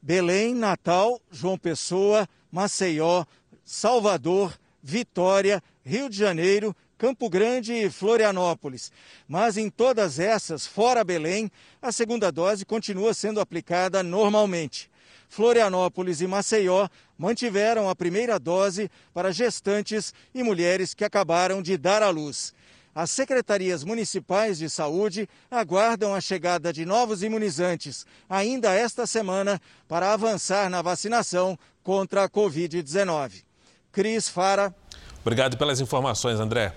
Belém, 0.00 0.54
Natal, 0.54 1.20
João 1.30 1.58
Pessoa, 1.58 2.28
Maceió, 2.50 3.24
Salvador, 3.64 4.58
Vitória, 4.82 5.62
Rio 5.84 6.08
de 6.08 6.16
Janeiro, 6.16 6.74
Campo 6.96 7.28
Grande 7.28 7.72
e 7.72 7.90
Florianópolis. 7.90 8.90
Mas 9.28 9.56
em 9.56 9.70
todas 9.70 10.18
essas, 10.18 10.66
fora 10.66 11.04
Belém, 11.04 11.50
a 11.80 11.92
segunda 11.92 12.32
dose 12.32 12.64
continua 12.64 13.14
sendo 13.14 13.40
aplicada 13.40 14.02
normalmente. 14.02 14.90
Florianópolis 15.28 16.20
e 16.20 16.26
Maceió 16.26 16.88
mantiveram 17.16 17.88
a 17.88 17.94
primeira 17.94 18.38
dose 18.38 18.90
para 19.12 19.32
gestantes 19.32 20.14
e 20.34 20.42
mulheres 20.42 20.94
que 20.94 21.04
acabaram 21.04 21.60
de 21.60 21.76
dar 21.76 22.02
à 22.02 22.08
luz. 22.08 22.54
As 22.94 23.10
secretarias 23.10 23.84
municipais 23.84 24.58
de 24.58 24.68
saúde 24.68 25.28
aguardam 25.50 26.14
a 26.14 26.20
chegada 26.20 26.72
de 26.72 26.84
novos 26.84 27.22
imunizantes 27.22 28.04
ainda 28.28 28.74
esta 28.74 29.06
semana 29.06 29.60
para 29.86 30.12
avançar 30.12 30.68
na 30.68 30.82
vacinação 30.82 31.58
contra 31.82 32.24
a 32.24 32.28
Covid-19. 32.28 33.44
Cris 33.92 34.28
Fara. 34.28 34.74
Obrigado 35.20 35.56
pelas 35.56 35.80
informações, 35.80 36.40
André. 36.40 36.74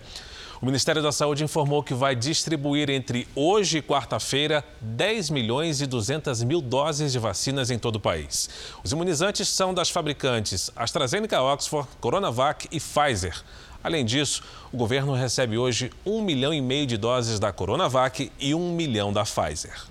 O 0.61 0.65
Ministério 0.67 1.01
da 1.01 1.11
Saúde 1.11 1.43
informou 1.43 1.81
que 1.81 1.91
vai 1.91 2.15
distribuir 2.15 2.87
entre 2.91 3.27
hoje 3.35 3.79
e 3.79 3.81
quarta-feira 3.81 4.63
10 4.79 5.31
milhões 5.31 5.81
e 5.81 5.87
200 5.87 6.43
mil 6.43 6.61
doses 6.61 7.11
de 7.11 7.17
vacinas 7.17 7.71
em 7.71 7.79
todo 7.79 7.95
o 7.95 7.99
país. 7.99 8.47
Os 8.83 8.91
imunizantes 8.91 9.49
são 9.49 9.73
das 9.73 9.89
fabricantes 9.89 10.69
AstraZeneca, 10.75 11.41
Oxford, 11.41 11.89
Coronavac 11.99 12.67
e 12.71 12.79
Pfizer. 12.79 13.43
Além 13.83 14.05
disso, 14.05 14.43
o 14.71 14.77
governo 14.77 15.13
recebe 15.13 15.57
hoje 15.57 15.91
um 16.05 16.21
milhão 16.21 16.53
e 16.53 16.61
meio 16.61 16.85
de 16.85 16.97
doses 16.97 17.39
da 17.39 17.51
Coronavac 17.51 18.31
e 18.39 18.53
um 18.53 18.73
milhão 18.73 19.11
da 19.11 19.23
Pfizer. 19.23 19.90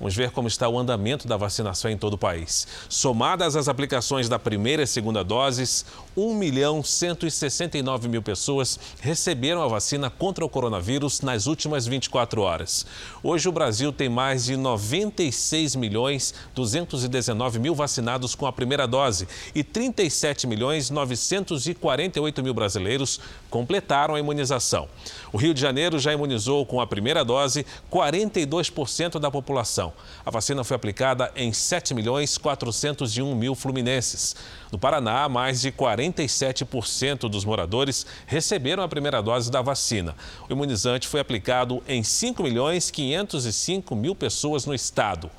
Vamos 0.00 0.16
ver 0.16 0.30
como 0.30 0.48
está 0.48 0.66
o 0.66 0.78
andamento 0.78 1.28
da 1.28 1.36
vacinação 1.36 1.90
em 1.90 1.98
todo 1.98 2.14
o 2.14 2.18
país. 2.18 2.66
Somadas 2.88 3.54
as 3.54 3.68
aplicações 3.68 4.30
da 4.30 4.38
primeira 4.38 4.82
e 4.82 4.86
segunda 4.86 5.22
doses, 5.22 5.84
1 6.16 6.34
milhão 6.34 6.82
169 6.82 8.08
mil 8.08 8.22
pessoas 8.22 8.80
receberam 9.02 9.62
a 9.62 9.68
vacina 9.68 10.08
contra 10.08 10.42
o 10.42 10.48
coronavírus 10.48 11.20
nas 11.20 11.46
últimas 11.46 11.86
24 11.86 12.40
horas. 12.40 12.86
Hoje 13.22 13.46
o 13.46 13.52
Brasil 13.52 13.92
tem 13.92 14.08
mais 14.08 14.46
de 14.46 14.56
96 14.56 15.76
milhões 15.76 16.32
219 16.54 17.58
mil 17.58 17.74
vacinados 17.74 18.34
com 18.34 18.46
a 18.46 18.52
primeira 18.54 18.88
dose 18.88 19.28
e 19.54 19.62
37 19.62 20.46
milhões 20.46 20.88
948 20.88 22.42
mil 22.42 22.54
brasileiros 22.54 23.20
completaram 23.50 24.14
a 24.14 24.18
imunização. 24.18 24.88
O 25.30 25.36
Rio 25.36 25.52
de 25.52 25.60
Janeiro 25.60 25.98
já 25.98 26.10
imunizou 26.10 26.64
com 26.64 26.80
a 26.80 26.86
primeira 26.86 27.22
dose 27.22 27.66
42% 27.92 29.18
da 29.18 29.30
população. 29.30 29.89
A 30.24 30.30
vacina 30.30 30.64
foi 30.64 30.76
aplicada 30.76 31.30
em 31.34 31.52
7 31.52 31.94
milhões 31.94 32.36
401 32.38 33.34
mil 33.34 33.54
fluminenses. 33.54 34.36
No 34.70 34.78
Paraná, 34.78 35.28
mais 35.28 35.60
de 35.60 35.72
47% 35.72 37.28
dos 37.28 37.44
moradores 37.44 38.06
receberam 38.26 38.82
a 38.82 38.88
primeira 38.88 39.22
dose 39.22 39.50
da 39.50 39.62
vacina. 39.62 40.14
O 40.48 40.52
imunizante 40.52 41.08
foi 41.08 41.20
aplicado 41.20 41.82
em 41.86 42.02
5 42.02 42.42
milhões 42.42 42.90
505 42.90 43.94
mil 43.96 44.14
pessoas 44.14 44.66
no 44.66 44.74
estado. 44.74 45.30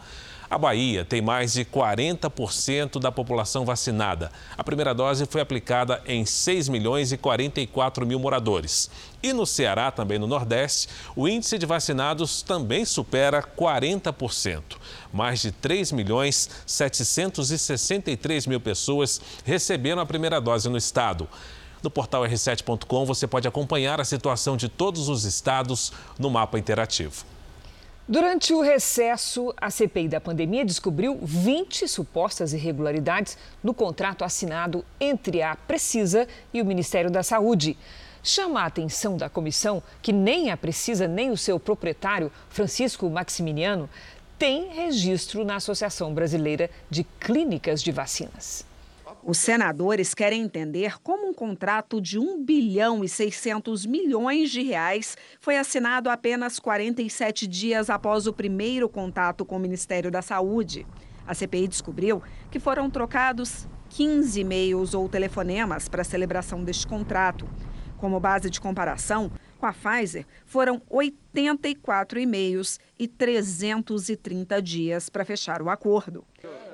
A 0.51 0.57
Bahia 0.57 1.05
tem 1.05 1.21
mais 1.21 1.53
de 1.53 1.63
40% 1.63 2.99
da 2.99 3.09
população 3.09 3.63
vacinada. 3.63 4.29
A 4.57 4.61
primeira 4.61 4.93
dose 4.93 5.25
foi 5.25 5.39
aplicada 5.39 6.01
em 6.05 6.25
6 6.25 6.67
milhões 6.67 7.13
e 7.13 7.17
44 7.17 8.05
mil 8.05 8.19
moradores. 8.19 8.91
E 9.23 9.31
no 9.31 9.45
Ceará, 9.45 9.91
também 9.91 10.19
no 10.19 10.27
Nordeste, 10.27 10.89
o 11.15 11.25
índice 11.25 11.57
de 11.57 11.65
vacinados 11.65 12.41
também 12.41 12.83
supera 12.83 13.41
40%. 13.41 14.61
Mais 15.13 15.39
de 15.39 15.53
3 15.53 15.93
milhões 15.93 16.49
763 16.65 18.45
mil 18.45 18.59
pessoas 18.59 19.21
receberam 19.45 20.01
a 20.01 20.05
primeira 20.05 20.41
dose 20.41 20.67
no 20.67 20.75
estado. 20.75 21.29
No 21.81 21.89
portal 21.89 22.23
r7.com 22.23 23.05
você 23.05 23.25
pode 23.25 23.47
acompanhar 23.47 24.01
a 24.01 24.05
situação 24.05 24.57
de 24.57 24.67
todos 24.67 25.07
os 25.07 25.23
estados 25.23 25.93
no 26.19 26.29
mapa 26.29 26.59
interativo. 26.59 27.23
Durante 28.11 28.53
o 28.53 28.59
recesso, 28.59 29.53
a 29.55 29.69
CPI 29.69 30.09
da 30.09 30.19
pandemia 30.19 30.65
descobriu 30.65 31.17
20 31.23 31.87
supostas 31.87 32.51
irregularidades 32.51 33.37
no 33.63 33.73
contrato 33.73 34.25
assinado 34.25 34.83
entre 34.99 35.41
a 35.41 35.55
Precisa 35.55 36.27
e 36.53 36.61
o 36.61 36.65
Ministério 36.65 37.09
da 37.09 37.23
Saúde. 37.23 37.77
Chama 38.21 38.63
a 38.63 38.65
atenção 38.65 39.15
da 39.15 39.29
comissão 39.29 39.81
que 40.01 40.11
nem 40.11 40.51
a 40.51 40.57
Precisa 40.57 41.07
nem 41.07 41.31
o 41.31 41.37
seu 41.37 41.57
proprietário, 41.57 42.29
Francisco 42.49 43.09
Maximiliano, 43.09 43.89
tem 44.37 44.67
registro 44.73 45.45
na 45.45 45.55
Associação 45.55 46.13
Brasileira 46.13 46.69
de 46.89 47.05
Clínicas 47.05 47.81
de 47.81 47.93
Vacinas. 47.93 48.69
Os 49.23 49.37
senadores 49.37 50.15
querem 50.15 50.41
entender 50.41 50.99
como 51.03 51.29
um 51.29 51.33
contrato 51.33 52.01
de 52.01 52.17
1 52.17 52.43
bilhão 52.43 53.03
e 53.03 53.07
600 53.07 53.85
milhões 53.85 54.49
de 54.49 54.63
reais 54.63 55.15
foi 55.39 55.57
assinado 55.57 56.09
apenas 56.09 56.57
47 56.57 57.45
dias 57.45 57.91
após 57.91 58.25
o 58.25 58.33
primeiro 58.33 58.89
contato 58.89 59.45
com 59.45 59.57
o 59.57 59.59
Ministério 59.59 60.09
da 60.09 60.23
Saúde. 60.23 60.87
A 61.27 61.35
CPI 61.35 61.67
descobriu 61.67 62.23
que 62.49 62.59
foram 62.59 62.89
trocados 62.89 63.67
15 63.89 64.39
e-mails 64.39 64.95
ou 64.95 65.07
telefonemas 65.07 65.87
para 65.87 66.01
a 66.01 66.05
celebração 66.05 66.63
deste 66.63 66.87
contrato. 66.87 67.47
Como 67.97 68.19
base 68.19 68.49
de 68.49 68.59
comparação, 68.59 69.31
com 69.59 69.67
a 69.67 69.73
Pfizer, 69.73 70.25
foram 70.47 70.81
84 70.89 72.19
e-mails 72.19 72.79
e 72.97 73.07
330 73.07 74.59
dias 74.63 75.09
para 75.09 75.23
fechar 75.23 75.61
o 75.61 75.69
acordo. 75.69 76.25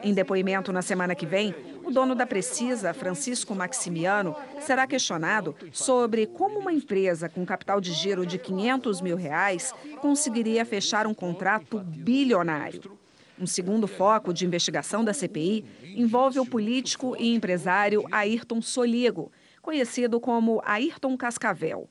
Em 0.03 0.13
depoimento 0.13 0.71
na 0.71 0.81
semana 0.81 1.15
que 1.15 1.25
vem, 1.25 1.53
o 1.83 1.91
dono 1.91 2.13
da 2.13 2.25
Precisa, 2.25 2.93
Francisco 2.93 3.55
Maximiano, 3.55 4.35
será 4.59 4.85
questionado 4.85 5.55
sobre 5.71 6.27
como 6.27 6.59
uma 6.59 6.71
empresa 6.71 7.27
com 7.27 7.45
capital 7.45 7.81
de 7.81 7.93
giro 7.93 8.25
de 8.25 8.37
500 8.37 9.01
mil 9.01 9.15
reais 9.15 9.73
conseguiria 10.01 10.65
fechar 10.65 11.07
um 11.07 11.13
contrato 11.13 11.79
bilionário. 11.79 12.97
Um 13.39 13.45
segundo 13.45 13.87
foco 13.87 14.33
de 14.33 14.45
investigação 14.45 15.03
da 15.03 15.13
CPI 15.13 15.63
envolve 15.95 16.39
o 16.39 16.45
político 16.45 17.15
e 17.19 17.33
empresário 17.33 18.03
Ayrton 18.11 18.61
Soligo, 18.61 19.31
conhecido 19.61 20.19
como 20.19 20.61
Ayrton 20.65 21.15
Cascavel. 21.15 21.87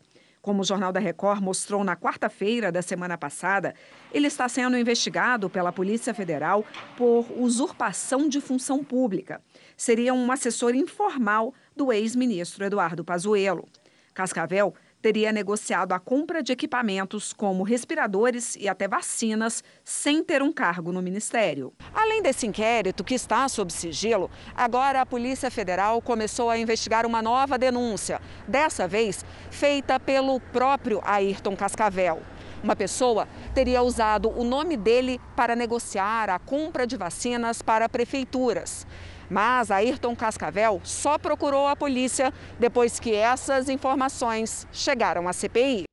Como 0.47 0.63
o 0.63 0.65
Jornal 0.65 0.93
da 0.93 1.01
Record 1.01 1.43
mostrou 1.43 1.83
na 1.83 1.97
quarta-feira 1.97 2.71
da 2.71 2.81
semana 2.81 3.19
passada, 3.19 3.75
ele 4.15 4.29
está 4.29 4.49
sendo 4.49 4.79
investigado 4.79 5.51
pela 5.51 5.73
Polícia 5.73 6.15
Federal 6.15 6.65
por 6.97 7.27
usurpação 7.37 8.29
de 8.29 8.41
função 8.41 8.85
pública. 8.85 9.43
Seria 9.77 10.15
um 10.15 10.31
assessor 10.31 10.73
informal 10.77 11.53
do 11.75 11.93
ex-ministro 11.93 12.65
Eduardo 12.65 13.05
Pazuello. 13.05 13.67
Cascavel 14.15 14.73
teria 15.07 15.31
negociado 15.31 15.92
a 15.92 16.01
compra 16.01 16.42
de 16.42 16.51
equipamentos 16.51 17.33
como 17.33 17.62
respiradores 17.62 18.57
e 18.57 18.69
até 18.69 18.88
vacinas 18.88 19.62
sem 19.85 20.21
ter 20.21 20.42
um 20.42 20.53
cargo 20.53 20.90
no 20.90 21.01
ministério. 21.01 21.73
Além 21.95 22.21
desse 22.21 22.45
inquérito 22.45 23.05
que 23.05 23.14
está 23.14 23.49
sob 23.49 23.73
sigilo, 23.73 24.29
agora 24.53 25.01
a 25.01 25.07
Polícia 25.07 25.49
Federal 25.49 26.03
começou 26.03 26.51
a 26.51 26.59
investigar 26.59 27.07
uma 27.07 27.23
nova 27.23 27.57
denúncia, 27.57 28.21
dessa 28.49 28.88
vez 28.88 29.25
feita 29.49 30.01
pelo 30.01 30.40
próprio 30.40 31.01
Ayrton 31.05 31.55
Cascavel. 31.55 32.21
Uma 32.61 32.75
pessoa 32.75 33.29
teria 33.55 33.83
usado 33.83 34.29
o 34.37 34.42
nome 34.42 34.77
dele 34.77 35.21
para 35.37 35.55
negociar 35.55 36.29
a 36.31 36.38
compra 36.40 36.85
de 36.85 36.97
vacinas 36.97 37.62
para 37.62 37.88
prefeituras. 37.88 38.85
Mas 39.31 39.71
Ayrton 39.71 40.15
Cascavel 40.15 40.81
só 40.85 41.19
procurou 41.19 41.67
a 41.67 41.77
polícia 41.77 42.33
depois 42.59 43.01
que 43.01 43.15
essas 43.15 43.69
informações 43.69 44.67
chegaram 44.73 45.29
à 45.29 45.33
CPI. 45.33 45.85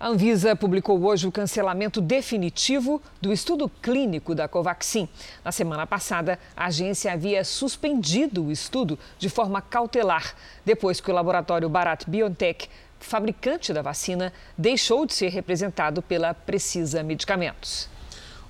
A 0.00 0.06
Anvisa 0.06 0.54
publicou 0.54 1.02
hoje 1.04 1.26
o 1.26 1.32
cancelamento 1.32 2.00
definitivo 2.00 3.02
do 3.20 3.32
estudo 3.32 3.68
clínico 3.68 4.32
da 4.32 4.46
Covaxin. 4.46 5.08
Na 5.44 5.50
semana 5.50 5.88
passada, 5.88 6.38
a 6.56 6.66
agência 6.66 7.12
havia 7.12 7.42
suspendido 7.44 8.44
o 8.44 8.52
estudo 8.52 8.96
de 9.18 9.28
forma 9.28 9.60
cautelar, 9.60 10.36
depois 10.64 11.00
que 11.00 11.10
o 11.10 11.14
laboratório 11.14 11.68
Bharat 11.68 12.08
Biotech, 12.08 12.70
fabricante 13.00 13.72
da 13.72 13.82
vacina, 13.82 14.32
deixou 14.56 15.04
de 15.04 15.14
ser 15.14 15.30
representado 15.30 16.00
pela 16.00 16.32
Precisa 16.32 17.02
Medicamentos. 17.02 17.90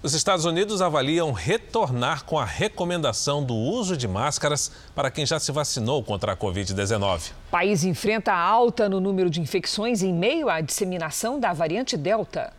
Os 0.00 0.14
Estados 0.14 0.44
Unidos 0.44 0.80
avaliam 0.80 1.32
retornar 1.32 2.24
com 2.24 2.38
a 2.38 2.44
recomendação 2.44 3.42
do 3.42 3.54
uso 3.54 3.96
de 3.96 4.06
máscaras 4.06 4.70
para 4.94 5.10
quem 5.10 5.26
já 5.26 5.40
se 5.40 5.50
vacinou 5.50 6.04
contra 6.04 6.32
a 6.32 6.36
Covid-19. 6.36 7.32
O 7.48 7.50
país 7.50 7.82
enfrenta 7.82 8.32
alta 8.32 8.88
no 8.88 9.00
número 9.00 9.28
de 9.28 9.40
infecções 9.40 10.00
em 10.00 10.14
meio 10.14 10.48
à 10.48 10.60
disseminação 10.60 11.40
da 11.40 11.52
variante 11.52 11.96
Delta. 11.96 12.52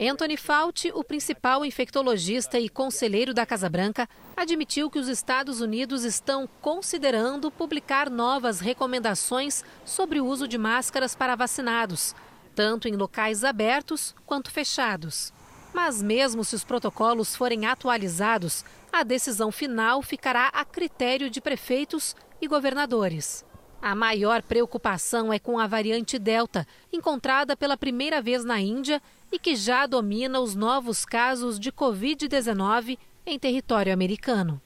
Anthony 0.00 0.36
Fauci, 0.36 0.90
o 0.92 1.04
principal 1.04 1.64
infectologista 1.64 2.58
e 2.58 2.68
conselheiro 2.68 3.32
da 3.32 3.46
Casa 3.46 3.68
Branca, 3.68 4.08
admitiu 4.36 4.90
que 4.90 4.98
os 4.98 5.06
Estados 5.06 5.60
Unidos 5.60 6.02
estão 6.02 6.48
considerando 6.60 7.52
publicar 7.52 8.10
novas 8.10 8.58
recomendações 8.58 9.64
sobre 9.84 10.20
o 10.20 10.26
uso 10.26 10.48
de 10.48 10.58
máscaras 10.58 11.14
para 11.14 11.36
vacinados 11.36 12.16
tanto 12.54 12.88
em 12.88 12.96
locais 12.96 13.44
abertos 13.44 14.14
quanto 14.26 14.50
fechados. 14.50 15.32
Mas, 15.72 16.02
mesmo 16.02 16.44
se 16.44 16.54
os 16.54 16.64
protocolos 16.64 17.34
forem 17.34 17.66
atualizados, 17.66 18.64
a 18.92 19.02
decisão 19.02 19.50
final 19.50 20.02
ficará 20.02 20.48
a 20.48 20.64
critério 20.64 21.30
de 21.30 21.40
prefeitos 21.40 22.14
e 22.40 22.46
governadores. 22.46 23.44
A 23.80 23.94
maior 23.94 24.42
preocupação 24.42 25.32
é 25.32 25.38
com 25.38 25.58
a 25.58 25.66
variante 25.66 26.18
Delta, 26.18 26.66
encontrada 26.92 27.56
pela 27.56 27.76
primeira 27.76 28.22
vez 28.22 28.44
na 28.44 28.60
Índia 28.60 29.02
e 29.32 29.38
que 29.38 29.56
já 29.56 29.86
domina 29.86 30.38
os 30.38 30.54
novos 30.54 31.04
casos 31.04 31.58
de 31.58 31.72
Covid-19 31.72 32.98
em 33.26 33.38
território 33.38 33.92
americano. 33.92 34.60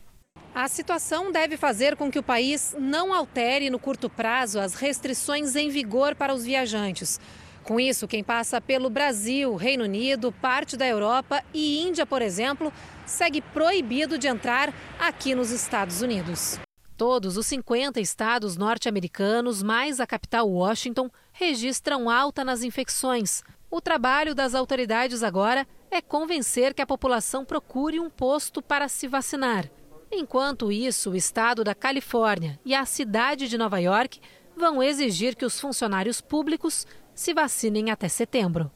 A 0.54 0.68
situação 0.68 1.30
deve 1.30 1.56
fazer 1.56 1.96
com 1.96 2.10
que 2.10 2.18
o 2.18 2.22
país 2.22 2.74
não 2.78 3.12
altere 3.12 3.70
no 3.70 3.78
curto 3.78 4.08
prazo 4.08 4.58
as 4.58 4.74
restrições 4.74 5.54
em 5.54 5.68
vigor 5.68 6.14
para 6.14 6.34
os 6.34 6.44
viajantes. 6.44 7.20
Com 7.66 7.80
isso, 7.80 8.06
quem 8.06 8.22
passa 8.22 8.60
pelo 8.60 8.88
Brasil, 8.88 9.56
Reino 9.56 9.82
Unido, 9.82 10.30
parte 10.30 10.76
da 10.76 10.86
Europa 10.86 11.42
e 11.52 11.82
Índia, 11.82 12.06
por 12.06 12.22
exemplo, 12.22 12.72
segue 13.04 13.40
proibido 13.40 14.16
de 14.16 14.28
entrar 14.28 14.72
aqui 15.00 15.34
nos 15.34 15.50
Estados 15.50 16.00
Unidos. 16.00 16.60
Todos 16.96 17.36
os 17.36 17.44
50 17.48 18.00
estados 18.00 18.56
norte-americanos, 18.56 19.64
mais 19.64 19.98
a 19.98 20.06
capital 20.06 20.48
Washington, 20.48 21.10
registram 21.32 22.08
alta 22.08 22.44
nas 22.44 22.62
infecções. 22.62 23.42
O 23.68 23.80
trabalho 23.80 24.32
das 24.32 24.54
autoridades 24.54 25.24
agora 25.24 25.66
é 25.90 26.00
convencer 26.00 26.72
que 26.72 26.82
a 26.82 26.86
população 26.86 27.44
procure 27.44 27.98
um 27.98 28.08
posto 28.08 28.62
para 28.62 28.86
se 28.86 29.08
vacinar. 29.08 29.68
Enquanto 30.12 30.70
isso, 30.70 31.10
o 31.10 31.16
estado 31.16 31.64
da 31.64 31.74
Califórnia 31.74 32.60
e 32.64 32.76
a 32.76 32.86
cidade 32.86 33.48
de 33.48 33.58
Nova 33.58 33.80
York 33.80 34.20
vão 34.56 34.80
exigir 34.80 35.34
que 35.34 35.44
os 35.44 35.60
funcionários 35.60 36.20
públicos 36.20 36.86
se 37.16 37.34
vacinem 37.34 37.90
até 37.90 38.08
setembro. 38.08 38.70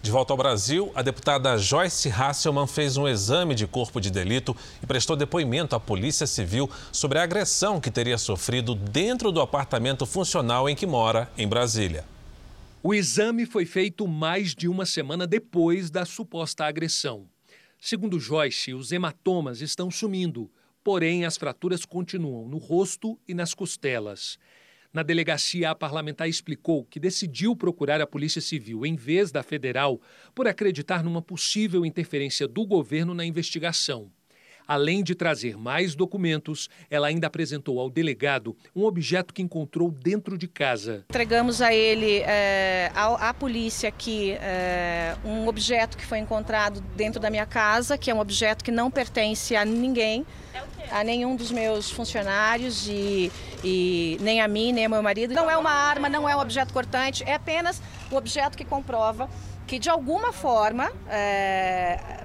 De 0.00 0.10
volta 0.10 0.32
ao 0.32 0.36
Brasil, 0.36 0.90
a 0.96 1.02
deputada 1.02 1.56
Joyce 1.56 2.08
Hasselman 2.08 2.66
fez 2.66 2.96
um 2.96 3.06
exame 3.06 3.54
de 3.54 3.68
corpo 3.68 4.00
de 4.00 4.10
delito 4.10 4.56
e 4.82 4.86
prestou 4.86 5.14
depoimento 5.14 5.76
à 5.76 5.80
Polícia 5.80 6.26
Civil 6.26 6.68
sobre 6.90 7.20
a 7.20 7.22
agressão 7.22 7.80
que 7.80 7.88
teria 7.88 8.18
sofrido 8.18 8.74
dentro 8.74 9.30
do 9.30 9.40
apartamento 9.40 10.04
funcional 10.04 10.68
em 10.68 10.74
que 10.74 10.86
mora, 10.86 11.30
em 11.38 11.46
Brasília. 11.46 12.04
O 12.82 12.92
exame 12.92 13.46
foi 13.46 13.64
feito 13.64 14.08
mais 14.08 14.56
de 14.56 14.66
uma 14.66 14.84
semana 14.84 15.24
depois 15.24 15.88
da 15.88 16.04
suposta 16.04 16.64
agressão. 16.64 17.28
Segundo 17.80 18.18
Joyce, 18.18 18.74
os 18.74 18.90
hematomas 18.90 19.60
estão 19.60 19.88
sumindo, 19.88 20.50
porém 20.82 21.24
as 21.24 21.36
fraturas 21.36 21.84
continuam 21.84 22.48
no 22.48 22.58
rosto 22.58 23.16
e 23.28 23.34
nas 23.34 23.54
costelas. 23.54 24.36
Na 24.92 25.02
delegacia, 25.02 25.70
a 25.70 25.74
parlamentar 25.74 26.28
explicou 26.28 26.84
que 26.84 27.00
decidiu 27.00 27.56
procurar 27.56 28.00
a 28.02 28.06
Polícia 28.06 28.42
Civil 28.42 28.84
em 28.84 28.94
vez 28.94 29.32
da 29.32 29.42
federal 29.42 29.98
por 30.34 30.46
acreditar 30.46 31.02
numa 31.02 31.22
possível 31.22 31.86
interferência 31.86 32.46
do 32.46 32.66
governo 32.66 33.14
na 33.14 33.24
investigação. 33.24 34.12
Além 34.72 35.02
de 35.02 35.14
trazer 35.14 35.54
mais 35.58 35.94
documentos, 35.94 36.70
ela 36.88 37.06
ainda 37.08 37.26
apresentou 37.26 37.78
ao 37.78 37.90
delegado 37.90 38.56
um 38.74 38.84
objeto 38.84 39.34
que 39.34 39.42
encontrou 39.42 39.90
dentro 39.90 40.38
de 40.38 40.48
casa. 40.48 41.04
Entregamos 41.10 41.60
a 41.60 41.74
ele, 41.74 42.20
é, 42.20 42.90
à, 42.94 43.28
à, 43.28 43.34
polícia 43.34 43.90
aqui, 43.90 44.32
é, 44.40 45.14
um 45.26 45.46
objeto 45.46 45.94
que 45.94 46.06
foi 46.06 46.20
encontrado 46.20 46.80
dentro 46.96 47.20
da 47.20 47.28
minha 47.28 47.44
casa, 47.44 47.98
que 47.98 48.10
é 48.10 48.14
um 48.14 48.18
objeto 48.18 48.64
que 48.64 48.70
não 48.70 48.90
pertence 48.90 49.54
a 49.54 49.62
ninguém 49.62 50.24
a 50.90 51.04
nenhum 51.04 51.36
dos 51.36 51.50
meus 51.50 51.90
funcionários 51.90 52.88
e, 52.88 53.30
e 53.62 54.16
nem 54.22 54.40
a 54.40 54.48
mim, 54.48 54.72
nem 54.72 54.86
ao 54.86 54.90
meu 54.90 55.02
marido. 55.02 55.34
Não 55.34 55.50
é 55.50 55.56
uma 55.58 55.70
arma, 55.70 56.08
não 56.08 56.26
é 56.26 56.34
um 56.34 56.40
objeto 56.40 56.72
cortante, 56.72 57.22
é 57.24 57.34
apenas 57.34 57.82
o 58.10 58.16
objeto 58.16 58.56
que 58.56 58.64
comprova 58.64 59.28
que 59.66 59.78
de 59.78 59.88
alguma 59.90 60.32
forma 60.32 60.90
é, 61.08 62.21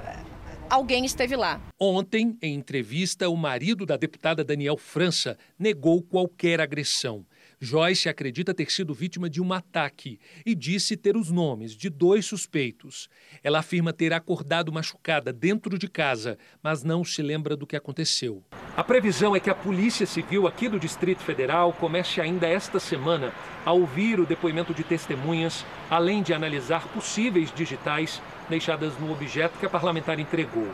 alguém 0.70 1.06
esteve 1.06 1.36
lá. 1.36 1.62
Ontem, 1.80 2.38
em 2.42 2.56
entrevista, 2.56 3.30
o 3.30 3.36
marido 3.36 3.86
da 3.86 3.98
deputada 3.98 4.44
Daniel 4.44 4.78
França 4.78 5.38
negou 5.58 6.02
qualquer 6.02 6.60
agressão. 6.62 7.26
Joyce 7.60 8.08
acredita 8.08 8.54
ter 8.54 8.72
sido 8.72 8.94
vítima 8.94 9.28
de 9.28 9.42
um 9.42 9.52
ataque 9.52 10.20
e 10.46 10.54
disse 10.54 10.96
ter 10.96 11.18
os 11.18 11.32
nomes 11.32 11.72
de 11.72 11.90
dois 11.90 12.24
suspeitos. 12.24 13.10
Ela 13.44 13.60
afirma 13.60 13.92
ter 13.92 14.14
acordado 14.14 14.72
machucada 14.72 15.34
dentro 15.34 15.76
de 15.76 15.88
casa, 15.88 16.38
mas 16.62 16.84
não 16.84 17.04
se 17.04 17.20
lembra 17.24 17.58
do 17.58 17.66
que 17.66 17.76
aconteceu. 17.76 18.44
A 18.76 18.84
previsão 18.84 19.36
é 19.36 19.40
que 19.40 19.50
a 19.50 19.56
Polícia 19.56 20.06
Civil 20.06 20.46
aqui 20.46 20.70
do 20.70 20.80
Distrito 20.80 21.24
Federal 21.24 21.74
comece 21.74 22.22
ainda 22.22 22.48
esta 22.48 22.80
semana 22.80 23.34
a 23.66 23.72
ouvir 23.72 24.20
o 24.20 24.26
depoimento 24.26 24.72
de 24.72 24.84
testemunhas, 24.84 25.66
além 25.90 26.22
de 26.22 26.36
analisar 26.36 26.88
possíveis 26.90 27.52
digitais 27.52 28.22
deixadas 28.48 28.96
no 29.00 29.12
objeto 29.12 29.58
que 29.58 29.66
a 29.66 29.70
parlamentar 29.70 30.20
entregou. 30.20 30.72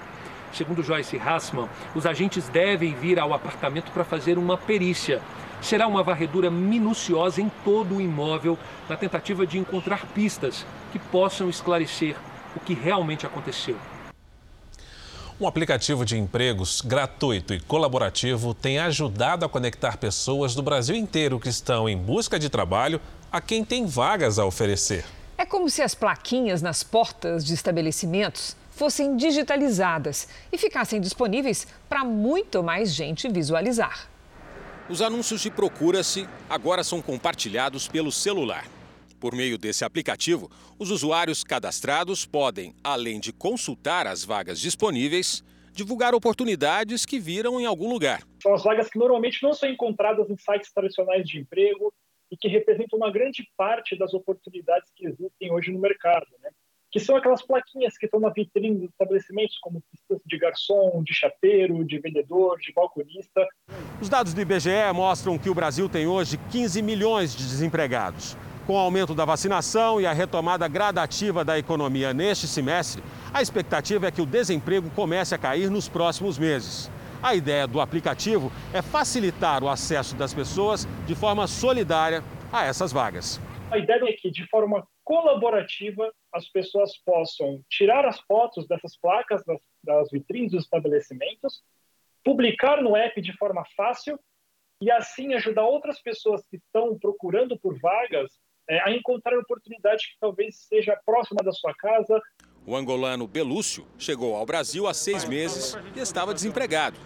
Segundo 0.52 0.84
Joyce 0.84 1.18
Hassman, 1.18 1.70
os 1.96 2.06
agentes 2.06 2.50
devem 2.50 2.94
vir 2.94 3.18
ao 3.20 3.34
apartamento 3.34 3.90
para 3.92 4.04
fazer 4.04 4.38
uma 4.38 4.58
perícia 4.58 5.22
será 5.64 5.88
uma 5.88 6.04
varredura 6.04 6.52
minuciosa 6.52 7.42
em 7.42 7.50
todo 7.64 7.96
o 7.96 8.02
imóvel 8.02 8.58
na 8.90 8.98
tentativa 8.98 9.48
de 9.48 9.58
encontrar 9.58 10.06
pistas 10.08 10.66
que 10.92 11.00
possam 11.00 11.50
esclarecer 11.50 12.16
o 12.56 12.60
que 12.60 12.74
realmente 12.74 13.26
aconteceu. 13.26 13.78
Um 15.42 15.48
aplicativo 15.48 16.06
de 16.06 16.18
empregos 16.18 16.82
gratuito 16.82 17.54
e 17.54 17.60
colaborativo 17.60 18.54
tem 18.54 18.78
ajudado 18.78 19.44
a 19.44 19.50
conectar 19.50 19.98
pessoas 19.98 20.54
do 20.54 20.62
Brasil 20.62 20.96
inteiro 20.96 21.40
que 21.40 21.50
estão 21.50 21.90
em 21.90 21.98
busca 21.98 22.38
de 22.38 22.50
trabalho 22.50 23.02
a 23.32 23.42
quem 23.42 23.66
tem 23.66 23.86
vagas 23.86 24.38
a 24.38 24.46
oferecer. 24.46 25.04
É 25.36 25.46
como 25.46 25.70
se 25.70 25.82
as 25.82 25.96
plaquinhas 25.96 26.62
nas 26.62 26.84
portas 26.84 27.44
de 27.44 27.54
estabelecimentos 27.54 28.56
fossem 28.70 29.18
digitalizadas 29.18 30.28
e 30.52 30.58
ficassem 30.58 31.02
disponíveis 31.02 31.68
para 31.90 32.04
muito 32.04 32.62
mais 32.62 32.94
gente 32.94 33.28
visualizar. 33.28 34.13
Os 34.90 35.02
anúncios 35.02 35.40
de 35.40 35.50
Procura-se 35.50 36.28
agora 36.50 36.84
são 36.84 37.02
compartilhados 37.02 37.88
pelo 37.88 38.12
celular. 38.12 38.68
Por 39.18 39.34
meio 39.34 39.58
desse 39.58 39.86
aplicativo, 39.86 40.52
os 40.78 40.92
usuários 40.92 41.42
cadastrados 41.42 42.26
podem, 42.26 42.76
além 42.84 43.18
de 43.18 43.32
consultar 43.32 44.06
as 44.06 44.26
vagas 44.26 44.60
disponíveis, 44.60 45.42
divulgar 45.72 46.14
oportunidades 46.14 47.06
que 47.06 47.18
viram 47.18 47.62
em 47.62 47.66
algum 47.66 47.90
lugar. 47.90 48.24
São 48.42 48.54
as 48.54 48.62
vagas 48.62 48.90
que 48.90 49.00
normalmente 49.00 49.42
não 49.42 49.54
são 49.54 49.70
encontradas 49.70 50.30
em 50.30 50.36
sites 50.36 50.74
tradicionais 50.74 51.26
de 51.26 51.40
emprego 51.40 51.94
e 52.30 52.36
que 52.36 52.50
representam 52.50 53.00
uma 53.00 53.10
grande 53.10 53.48
parte 53.56 53.98
das 53.98 54.14
oportunidades 54.14 54.92
que 54.94 55.08
existem 55.08 55.50
hoje 55.50 55.72
no 55.72 55.80
mercado. 55.80 56.28
Né? 56.42 56.50
Que 56.94 57.00
são 57.00 57.16
aquelas 57.16 57.42
plaquinhas 57.42 57.98
que 57.98 58.06
estão 58.06 58.20
na 58.20 58.30
vitrine 58.30 58.78
dos 58.78 58.92
estabelecimentos, 58.92 59.58
como 59.58 59.82
de 60.28 60.38
garçom, 60.38 61.02
de 61.04 61.12
chapeiro, 61.12 61.84
de 61.84 61.98
vendedor, 61.98 62.60
de 62.60 62.72
balconista. 62.72 63.48
Os 64.00 64.08
dados 64.08 64.32
do 64.32 64.40
IBGE 64.40 64.94
mostram 64.94 65.40
que 65.40 65.50
o 65.50 65.56
Brasil 65.56 65.90
tem 65.90 66.06
hoje 66.06 66.40
15 66.52 66.84
milhões 66.84 67.36
de 67.36 67.44
desempregados. 67.44 68.38
Com 68.68 68.74
o 68.74 68.78
aumento 68.78 69.16
da 69.16 69.26
vacinação 69.26 70.00
e 70.00 70.06
a 70.06 70.14
retomada 70.14 70.68
gradativa 70.68 71.44
da 71.44 71.58
economia 71.58 72.14
neste 72.14 72.46
semestre, 72.46 73.04
a 73.34 73.42
expectativa 73.42 74.08
é 74.08 74.12
que 74.12 74.22
o 74.22 74.26
desemprego 74.28 74.92
comece 74.92 75.34
a 75.34 75.40
cair 75.40 75.72
nos 75.72 75.90
próximos 75.90 76.38
meses. 76.38 76.92
A 77.24 77.34
ideia 77.34 77.66
do 77.66 77.82
aplicativo 77.82 78.52
é 78.72 78.84
facilitar 78.84 79.64
o 79.64 79.70
acesso 79.70 80.16
das 80.16 80.32
pessoas 80.32 80.88
de 81.08 81.16
forma 81.16 81.48
solidária 81.48 82.24
a 82.52 82.66
essas 82.66 82.92
vagas. 82.92 83.42
A 83.72 83.80
ideia 83.80 84.04
é 84.04 84.14
que, 84.14 84.30
de 84.30 84.48
forma 84.48 84.88
colaborativa, 85.04 86.12
as 86.34 86.50
pessoas 86.50 86.98
possam 87.06 87.64
tirar 87.70 88.06
as 88.06 88.20
fotos 88.22 88.68
dessas 88.68 88.98
placas 88.98 89.44
das, 89.46 89.62
das 89.84 90.10
vitrines 90.12 90.52
dos 90.52 90.64
estabelecimentos, 90.64 91.64
publicar 92.24 92.82
no 92.82 92.96
app 92.96 93.22
de 93.22 93.38
forma 93.38 93.64
fácil 93.78 94.20
e 94.82 94.90
assim 94.90 95.34
ajudar 95.36 95.66
outras 95.66 96.02
pessoas 96.02 96.44
que 96.48 96.58
estão 96.58 96.98
procurando 96.98 97.58
por 97.60 97.80
vagas 97.80 98.32
é, 98.68 98.82
a 98.82 98.92
encontrar 98.92 99.38
oportunidade 99.38 100.08
que 100.08 100.20
talvez 100.20 100.66
seja 100.68 101.00
próxima 101.06 101.44
da 101.44 101.52
sua 101.52 101.74
casa. 101.76 102.20
O 102.66 102.76
angolano 102.76 103.28
Belúcio 103.28 103.86
chegou 103.98 104.36
ao 104.36 104.46
Brasil 104.46 104.88
há 104.88 104.94
seis 104.94 105.26
meses 105.26 105.78
e 105.96 106.00
estava 106.00 106.34
desempregado. 106.34 106.98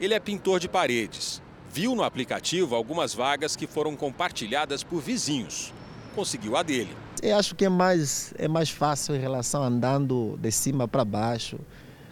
Ele 0.00 0.14
é 0.14 0.20
pintor 0.20 0.60
de 0.60 0.68
paredes. 0.68 1.42
Viu 1.70 1.94
no 1.94 2.02
aplicativo 2.02 2.74
algumas 2.74 3.14
vagas 3.14 3.54
que 3.54 3.66
foram 3.66 3.96
compartilhadas 3.96 4.82
por 4.82 5.00
vizinhos. 5.00 5.72
Conseguiu 6.14 6.56
a 6.56 6.62
dele. 6.62 7.05
Eu 7.22 7.36
acho 7.36 7.54
que 7.54 7.64
é 7.64 7.68
mais, 7.68 8.34
é 8.38 8.46
mais 8.46 8.68
fácil 8.68 9.14
em 9.16 9.18
relação 9.18 9.62
a 9.62 9.66
andando 9.66 10.38
de 10.40 10.50
cima 10.52 10.86
para 10.86 11.04
baixo, 11.04 11.58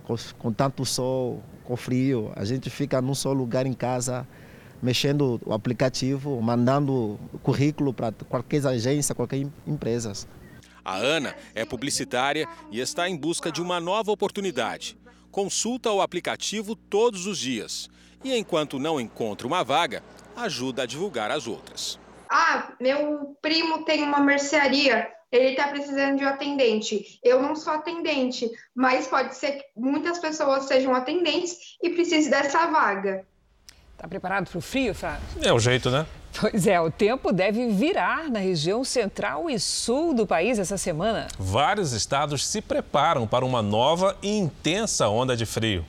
com, 0.05 0.17
com 0.39 0.53
tanto 0.53 0.85
sol, 0.85 1.43
com 1.63 1.77
frio. 1.77 2.33
A 2.35 2.45
gente 2.45 2.71
fica 2.71 3.03
num 3.03 3.15
só 3.15 3.33
lugar 3.33 3.67
em 3.67 3.75
casa, 3.75 4.27
mexendo 4.83 5.41
o 5.45 5.53
aplicativo, 5.53 6.41
mandando 6.41 7.19
currículo 7.43 7.93
para 7.93 8.13
qualquer 8.13 8.67
agência, 8.67 9.15
qualquer 9.15 9.47
empresa. 9.67 10.13
A 10.85 10.97
Ana 10.97 11.35
é 11.55 11.65
publicitária 11.65 12.47
e 12.71 12.81
está 12.81 13.09
em 13.09 13.17
busca 13.17 13.53
de 13.53 13.61
uma 13.61 13.81
nova 13.81 14.11
oportunidade. 14.11 14.97
Consulta 15.31 15.91
o 15.91 16.01
aplicativo 16.01 16.77
todos 16.77 17.27
os 17.27 17.39
dias 17.39 17.91
e, 18.23 18.35
enquanto 18.37 18.79
não 18.79 19.01
encontra 19.01 19.47
uma 19.47 19.63
vaga, 19.63 20.03
ajuda 20.37 20.83
a 20.83 20.87
divulgar 20.87 21.31
as 21.31 21.47
outras. 21.47 21.99
Ah, 22.29 22.73
meu 22.81 23.37
primo 23.41 23.85
tem 23.85 24.03
uma 24.03 24.21
mercearia, 24.21 25.09
ele 25.31 25.51
está 25.51 25.69
precisando 25.69 26.19
de 26.19 26.25
um 26.25 26.29
atendente. 26.29 27.19
Eu 27.23 27.43
não 27.43 27.57
sou 27.57 27.73
atendente, 27.73 28.51
mas 28.75 29.07
pode 29.07 29.35
ser 29.35 29.53
que 29.53 29.65
muitas 29.77 30.19
pessoas 30.19 30.65
sejam 30.65 30.95
atendentes 30.95 31.77
e 31.83 31.91
precisem 31.91 32.31
dessa 32.31 32.67
vaga. 32.67 33.25
Está 33.93 34.09
preparado 34.09 34.49
para 34.49 34.59
o 34.59 34.61
frio, 34.61 34.95
Fábio? 34.95 35.23
É 35.43 35.53
o 35.53 35.59
jeito, 35.59 35.91
né? 35.91 36.07
Pois 36.41 36.67
é, 36.67 36.81
o 36.81 36.91
tempo 36.91 37.33
deve 37.33 37.69
virar 37.69 38.29
na 38.29 38.41
região 38.41 38.83
central 38.83 39.49
e 39.49 39.59
sul 39.59 40.13
do 40.13 40.27
país 40.27 40.59
essa 40.59 40.77
semana. 40.77 41.29
Vários 41.39 41.93
estados 41.93 42.45
se 42.47 42.61
preparam 42.61 43.27
para 43.27 43.45
uma 43.45 43.63
nova 43.63 44.17
e 44.21 44.37
intensa 44.37 45.09
onda 45.09 45.37
de 45.37 45.47
frio. 45.47 45.85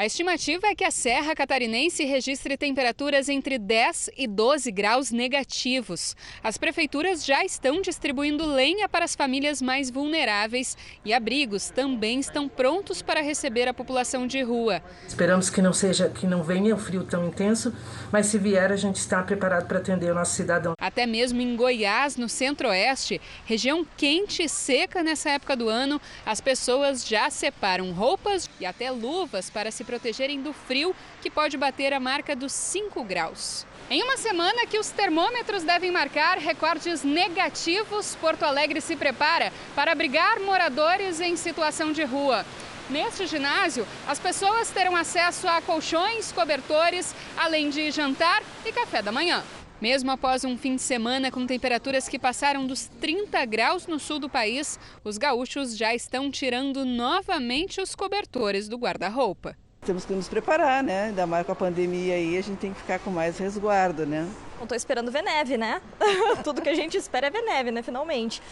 A 0.00 0.06
estimativa 0.06 0.66
é 0.66 0.74
que 0.74 0.82
a 0.82 0.90
Serra 0.90 1.34
Catarinense 1.34 2.06
registre 2.06 2.56
temperaturas 2.56 3.28
entre 3.28 3.58
10 3.58 4.08
e 4.16 4.26
12 4.26 4.72
graus 4.72 5.10
negativos. 5.10 6.16
As 6.42 6.56
prefeituras 6.56 7.22
já 7.22 7.44
estão 7.44 7.82
distribuindo 7.82 8.46
lenha 8.46 8.88
para 8.88 9.04
as 9.04 9.14
famílias 9.14 9.60
mais 9.60 9.90
vulneráveis 9.90 10.74
e 11.04 11.12
abrigos 11.12 11.68
também 11.68 12.18
estão 12.18 12.48
prontos 12.48 13.02
para 13.02 13.20
receber 13.20 13.68
a 13.68 13.74
população 13.74 14.26
de 14.26 14.40
rua. 14.40 14.82
Esperamos 15.06 15.50
que 15.50 15.60
não 15.60 15.74
seja 15.74 16.08
que 16.08 16.26
não 16.26 16.42
venha 16.42 16.74
um 16.74 16.78
frio 16.78 17.04
tão 17.04 17.26
intenso, 17.26 17.70
mas 18.10 18.24
se 18.24 18.38
vier 18.38 18.72
a 18.72 18.76
gente 18.76 18.96
está 18.96 19.22
preparado 19.22 19.66
para 19.66 19.80
atender 19.80 20.10
o 20.10 20.14
nosso 20.14 20.32
cidadão. 20.32 20.72
Até 20.80 21.04
mesmo 21.04 21.42
em 21.42 21.54
Goiás, 21.54 22.16
no 22.16 22.26
Centro-Oeste, 22.26 23.20
região 23.44 23.86
quente 23.98 24.44
e 24.44 24.48
seca 24.48 25.02
nessa 25.02 25.28
época 25.28 25.54
do 25.54 25.68
ano, 25.68 26.00
as 26.24 26.40
pessoas 26.40 27.06
já 27.06 27.28
separam 27.28 27.92
roupas 27.92 28.48
e 28.58 28.64
até 28.64 28.90
luvas 28.90 29.50
para 29.50 29.70
se 29.70 29.89
protegerem 29.90 30.40
do 30.40 30.52
frio, 30.52 30.94
que 31.20 31.28
pode 31.28 31.56
bater 31.56 31.92
a 31.92 31.98
marca 31.98 32.36
dos 32.36 32.52
5 32.52 33.02
graus. 33.02 33.66
Em 33.90 34.04
uma 34.04 34.16
semana 34.16 34.64
que 34.64 34.78
os 34.78 34.90
termômetros 34.90 35.64
devem 35.64 35.90
marcar 35.90 36.38
recordes 36.38 37.02
negativos, 37.02 38.14
Porto 38.14 38.44
Alegre 38.44 38.80
se 38.80 38.94
prepara 38.94 39.52
para 39.74 39.90
abrigar 39.90 40.38
moradores 40.38 41.18
em 41.20 41.34
situação 41.34 41.90
de 41.90 42.04
rua. 42.04 42.46
Neste 42.88 43.26
ginásio, 43.26 43.84
as 44.06 44.20
pessoas 44.20 44.70
terão 44.70 44.94
acesso 44.94 45.48
a 45.48 45.60
colchões, 45.60 46.30
cobertores, 46.30 47.12
além 47.36 47.68
de 47.68 47.90
jantar 47.90 48.44
e 48.64 48.70
café 48.70 49.02
da 49.02 49.10
manhã. 49.10 49.42
Mesmo 49.80 50.10
após 50.10 50.44
um 50.44 50.56
fim 50.56 50.76
de 50.76 50.82
semana 50.82 51.30
com 51.30 51.46
temperaturas 51.46 52.08
que 52.08 52.18
passaram 52.18 52.66
dos 52.66 52.86
30 53.00 53.44
graus 53.46 53.86
no 53.88 53.98
sul 53.98 54.20
do 54.20 54.28
país, 54.28 54.78
os 55.02 55.18
gaúchos 55.18 55.76
já 55.76 55.92
estão 55.94 56.30
tirando 56.30 56.84
novamente 56.84 57.80
os 57.80 57.94
cobertores 57.94 58.68
do 58.68 58.76
guarda-roupa. 58.76 59.56
Temos 59.84 60.04
que 60.04 60.12
nos 60.12 60.28
preparar, 60.28 60.82
né? 60.82 61.04
Ainda 61.04 61.26
mais 61.26 61.46
com 61.46 61.52
a 61.52 61.56
pandemia 61.56 62.14
aí, 62.14 62.36
a 62.36 62.42
gente 62.42 62.58
tem 62.58 62.72
que 62.72 62.80
ficar 62.80 62.98
com 62.98 63.10
mais 63.10 63.38
resguardo, 63.38 64.04
né? 64.04 64.28
Não 64.56 64.64
estou 64.64 64.76
esperando 64.76 65.10
ver 65.10 65.22
neve, 65.22 65.56
né? 65.56 65.80
Tudo 66.44 66.60
que 66.60 66.68
a 66.68 66.74
gente 66.74 66.98
espera 66.98 67.28
é 67.28 67.30
ver 67.30 67.42
neve, 67.42 67.70
né? 67.70 67.82
Finalmente. 67.82 68.42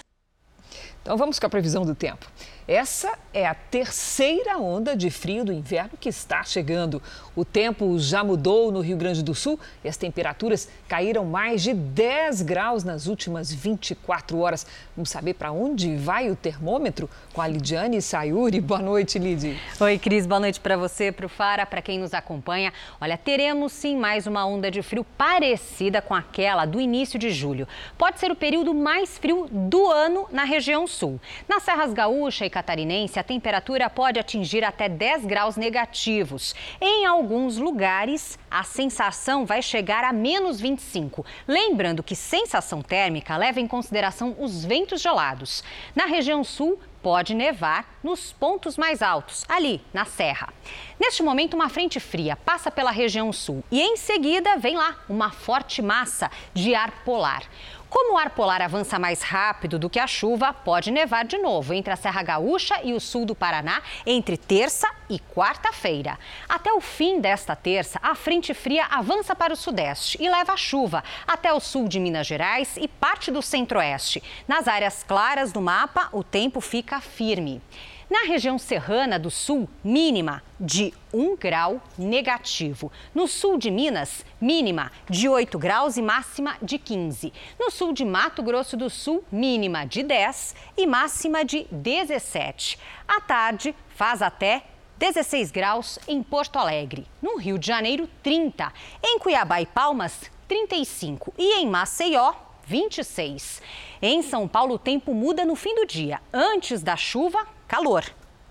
Então 1.03 1.17
vamos 1.19 1.39
com 1.39 1.47
a 1.47 1.51
previsão 1.51 1.85
do 1.85 1.95
tempo. 1.95 2.27
Essa 2.69 3.19
é 3.33 3.47
a 3.47 3.55
terceira 3.55 4.59
onda 4.59 4.95
de 4.95 5.09
frio 5.09 5.43
do 5.43 5.51
inverno 5.51 5.93
que 5.99 6.11
está 6.11 6.45
chegando. 6.45 7.03
O 7.35 7.43
tempo 7.43 7.99
já 7.99 8.23
mudou 8.23 8.71
no 8.71 8.83
Rio 8.83 8.99
Grande 8.99 9.23
do 9.23 9.35
Sul 9.35 9.59
e 9.83 9.89
as 9.89 9.97
temperaturas 9.97 10.69
caíram 10.87 11.25
mais 11.25 11.63
de 11.63 11.73
10 11.73 12.43
graus 12.43 12.85
nas 12.85 13.07
últimas 13.07 13.51
24 13.51 14.39
horas. 14.39 14.67
Vamos 14.95 15.09
saber 15.09 15.33
para 15.33 15.51
onde 15.51 15.97
vai 15.97 16.31
o 16.31 16.37
termômetro 16.37 17.09
com 17.33 17.41
a 17.41 17.49
Lidiane 17.49 18.03
Sayuri. 18.03 18.61
Boa 18.61 18.81
noite, 18.81 19.19
Lid. 19.19 19.59
Oi, 19.81 19.99
Cris. 19.99 20.27
Boa 20.27 20.41
noite 20.41 20.61
para 20.61 20.77
você, 20.77 21.11
para 21.11 21.25
o 21.25 21.29
Fara, 21.29 21.65
para 21.65 21.81
quem 21.81 21.99
nos 21.99 22.13
acompanha. 22.13 22.71
Olha, 23.01 23.17
teremos 23.17 23.73
sim 23.73 23.97
mais 23.97 24.27
uma 24.27 24.45
onda 24.45 24.71
de 24.71 24.83
frio 24.83 25.07
parecida 25.17 26.03
com 26.03 26.15
aquela 26.15 26.67
do 26.67 26.79
início 26.79 27.19
de 27.19 27.31
julho. 27.31 27.67
Pode 27.97 28.21
ser 28.21 28.31
o 28.31 28.37
período 28.37 28.75
mais 28.75 29.17
frio 29.17 29.49
do 29.51 29.87
ano 29.91 30.27
na 30.31 30.45
região 30.45 30.87
sul. 30.87 31.19
Nas 31.49 31.63
Serras 31.63 31.95
Gaúcha 31.95 32.45
e 32.45 32.58
catarinense, 32.59 33.21
a 33.21 33.23
temperatura 33.23 33.89
pode 33.89 34.19
atingir 34.19 34.65
até 34.65 34.89
10 34.89 35.27
graus 35.27 35.57
negativos. 35.57 36.57
Em 36.81 37.07
alguns 37.07 37.57
lugares, 37.57 38.37
a 38.51 38.65
sensação 38.65 39.47
vai 39.47 39.63
chegar 39.63 40.03
a 40.03 40.13
menos 40.13 40.61
25. 40.61 41.25
Lembrando 41.47 42.03
que 42.03 42.17
sensação 42.17 42.83
térmica 42.83 43.37
leva 43.37 43.61
em 43.61 43.69
consideração 43.69 44.35
os 44.41 44.65
ventos 44.65 45.01
gelados. 45.01 45.63
Na 45.95 46.07
região 46.07 46.43
sul, 46.43 46.81
pode 47.01 47.33
nevar 47.33 47.99
nos 48.03 48.33
pontos 48.33 48.77
mais 48.77 49.03
altos, 49.03 49.45
ali 49.49 49.81
na 49.93 50.05
serra. 50.05 50.53
Neste 50.99 51.23
momento, 51.23 51.55
uma 51.55 51.69
frente 51.69 52.01
fria 52.01 52.35
passa 52.35 52.71
pela 52.71 52.91
região 52.91 53.33
sul 53.33 53.63
e 53.71 53.81
em 53.81 53.97
seguida 53.97 54.57
vem 54.57 54.77
lá 54.77 54.97
uma 55.09 55.31
forte 55.31 55.81
massa 55.81 56.29
de 56.53 56.75
ar 56.75 56.91
polar. 57.05 57.45
Como 57.91 58.15
o 58.15 58.19
ar 58.19 58.31
polar 58.31 58.61
avança 58.61 58.99
mais 58.99 59.23
rápido 59.23 59.79
do 59.79 59.89
que 59.89 59.99
a 59.99 60.07
chuva, 60.07 60.53
pode 60.53 60.91
nevar 60.91 61.25
de 61.25 61.39
novo 61.39 61.73
entre 61.73 61.91
a 61.91 61.97
Serra 61.97 62.23
Gaúcha 62.23 62.81
e 62.85 62.93
o 62.93 63.01
sul 63.01 63.25
do 63.25 63.35
Paraná 63.35 63.81
entre 64.05 64.37
terça 64.37 64.87
e 65.09 65.19
quarta-feira. 65.19 66.19
Até 66.47 66.71
o 66.71 66.83
fim 66.83 67.19
desta 67.19 67.57
terça, 67.57 67.99
a 68.03 68.15
frente 68.15 68.53
fria 68.53 68.85
avança 68.91 69.35
para 69.35 69.55
o 69.55 69.57
sudeste 69.57 70.19
e 70.21 70.29
leva 70.29 70.55
chuva 70.55 71.03
até 71.27 71.51
o 71.51 71.61
sul 71.61 71.89
de 71.89 71.99
Minas 71.99 72.27
Gerais 72.27 72.77
e 72.77 72.87
parte 72.87 73.31
do 73.31 73.41
centro-oeste. 73.41 74.23
Nas 74.47 74.69
áreas 74.69 75.03
claras 75.03 75.51
do 75.51 75.63
mapa, 75.63 76.11
o 76.13 76.23
tempo 76.23 76.61
fica 76.61 77.01
firme. 77.01 77.63
Na 78.11 78.21
região 78.21 78.59
serrana 78.59 79.19
do 79.19 79.31
sul, 79.31 79.69
mínima 79.85 80.43
de 80.59 80.95
1 81.13 81.37
grau 81.37 81.83
negativo. 81.99 82.91
No 83.15 83.29
sul 83.29 83.59
de 83.59 83.71
Minas, 83.71 84.25
mínima 84.41 84.91
de 85.11 85.29
8 85.29 85.59
graus 85.59 85.99
e 85.99 86.03
máxima 86.03 86.57
de 86.63 86.79
15. 86.79 87.31
No 87.61 87.71
sul 87.71 87.93
de 87.93 88.07
Mato 88.07 88.43
Grosso 88.43 88.79
do 88.79 88.89
Sul, 88.89 89.23
mínima 89.31 89.85
de 89.85 90.03
10 90.03 90.57
e 90.79 90.87
máxima 90.87 91.45
de 91.45 91.67
17. 91.71 92.79
À 93.07 93.21
tarde, 93.21 93.75
faz 93.91 94.23
até 94.23 94.65
16 94.97 95.51
graus 95.51 95.99
em 96.09 96.23
Porto 96.23 96.59
Alegre. 96.59 97.07
No 97.21 97.37
Rio 97.37 97.59
de 97.59 97.67
Janeiro, 97.67 98.09
30. 98.23 98.73
Em 99.05 99.19
Cuiabá 99.19 99.61
e 99.61 99.67
Palmas, 99.67 100.31
35. 100.49 101.35
E 101.37 101.61
em 101.61 101.67
Maceió, 101.67 102.33
26. 102.65 103.61
Em 104.01 104.23
São 104.23 104.49
Paulo, 104.49 104.77
o 104.77 104.79
tempo 104.79 105.13
muda 105.13 105.45
no 105.45 105.55
fim 105.55 105.75
do 105.75 105.87
dia. 105.87 106.23
Antes 106.33 106.83
da 106.83 106.97
chuva, 106.97 107.47
calor 107.69 108.05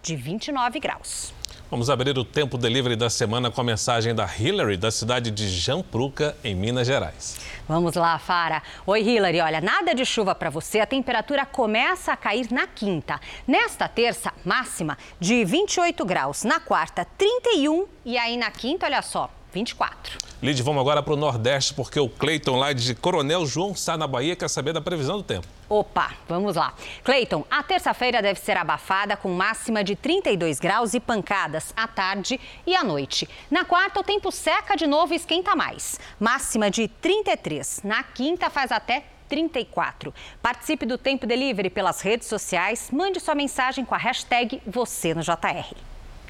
de 0.03 0.15
29 0.15 0.80
graus. 0.80 1.34
Vamos 1.70 1.89
abrir 1.89 2.18
o 2.18 2.24
tempo 2.24 2.57
delivery 2.57 2.95
da 2.95 3.09
semana 3.09 3.51
com 3.51 3.59
a 3.59 3.63
mensagem 3.63 4.15
da 4.15 4.26
Hillary, 4.26 4.78
da 4.78 4.89
cidade 4.89 5.30
de 5.32 5.49
Jampruca, 5.49 6.38
em 6.41 6.55
Minas 6.55 6.88
Gerais. 6.88 7.38
Vamos 7.68 7.95
lá, 7.95 8.18
Fara. 8.18 8.63
Oi, 8.86 9.01
Hillary. 9.01 9.41
Olha, 9.41 9.59
nada 9.59 9.93
de 9.93 10.05
chuva 10.05 10.34
para 10.34 10.49
você. 10.49 10.80
A 10.80 10.86
temperatura 10.86 11.45
começa 11.45 12.13
a 12.13 12.15
cair 12.15 12.49
na 12.53 12.68
quinta. 12.68 13.20
Nesta 13.45 13.89
terça, 13.89 14.32
máxima 14.45 14.97
de 15.20 15.43
28 15.43 16.05
graus. 16.05 16.45
Na 16.45 16.61
quarta, 16.61 17.05
31. 17.18 17.86
E 18.05 18.18
aí 18.18 18.38
na 18.38 18.49
quinta, 18.49 18.86
olha 18.86 19.01
só, 19.01 19.30
24. 19.51 20.26
Lid, 20.39 20.61
vamos 20.61 20.81
agora 20.81 21.01
para 21.01 21.13
o 21.13 21.17
Nordeste, 21.17 21.73
porque 21.73 21.99
o 21.99 22.07
Cleiton 22.07 22.57
lá 22.57 22.71
de 22.71 22.93
Coronel 22.93 23.43
João 23.47 23.73
Sá, 23.73 23.97
na 23.97 24.05
Bahia, 24.05 24.35
quer 24.35 24.47
saber 24.47 24.71
da 24.71 24.79
previsão 24.79 25.17
do 25.17 25.23
tempo. 25.23 25.47
Opa, 25.67 26.11
vamos 26.29 26.55
lá. 26.55 26.75
Cleiton, 27.03 27.43
a 27.49 27.63
terça-feira 27.63 28.21
deve 28.21 28.39
ser 28.39 28.55
abafada 28.55 29.17
com 29.17 29.29
máxima 29.29 29.83
de 29.83 29.95
32 29.95 30.59
graus 30.59 30.93
e 30.93 30.99
pancadas 30.99 31.73
à 31.75 31.88
tarde 31.88 32.39
e 32.67 32.75
à 32.75 32.83
noite. 32.83 33.27
Na 33.49 33.65
quarta, 33.65 33.99
o 33.99 34.03
tempo 34.03 34.31
seca 34.31 34.75
de 34.75 34.85
novo 34.85 35.11
e 35.11 35.15
esquenta 35.15 35.55
mais. 35.55 35.99
Máxima 36.19 36.69
de 36.69 36.88
33. 36.88 37.81
Na 37.83 38.03
quinta, 38.03 38.47
faz 38.51 38.71
até 38.71 39.05
34. 39.27 40.13
Participe 40.39 40.85
do 40.85 40.99
Tempo 40.99 41.25
Delivery 41.25 41.71
pelas 41.71 42.01
redes 42.01 42.27
sociais. 42.27 42.89
Mande 42.91 43.19
sua 43.19 43.33
mensagem 43.33 43.83
com 43.83 43.95
a 43.95 43.97
hashtag 43.97 44.61
você 44.67 45.15
no 45.15 45.23
JR. 45.23 45.75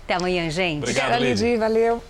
Até 0.06 0.14
amanhã, 0.14 0.50
gente. 0.50 0.84
Obrigado, 0.84 1.22
Lid. 1.22 1.58
Valeu. 1.58 2.02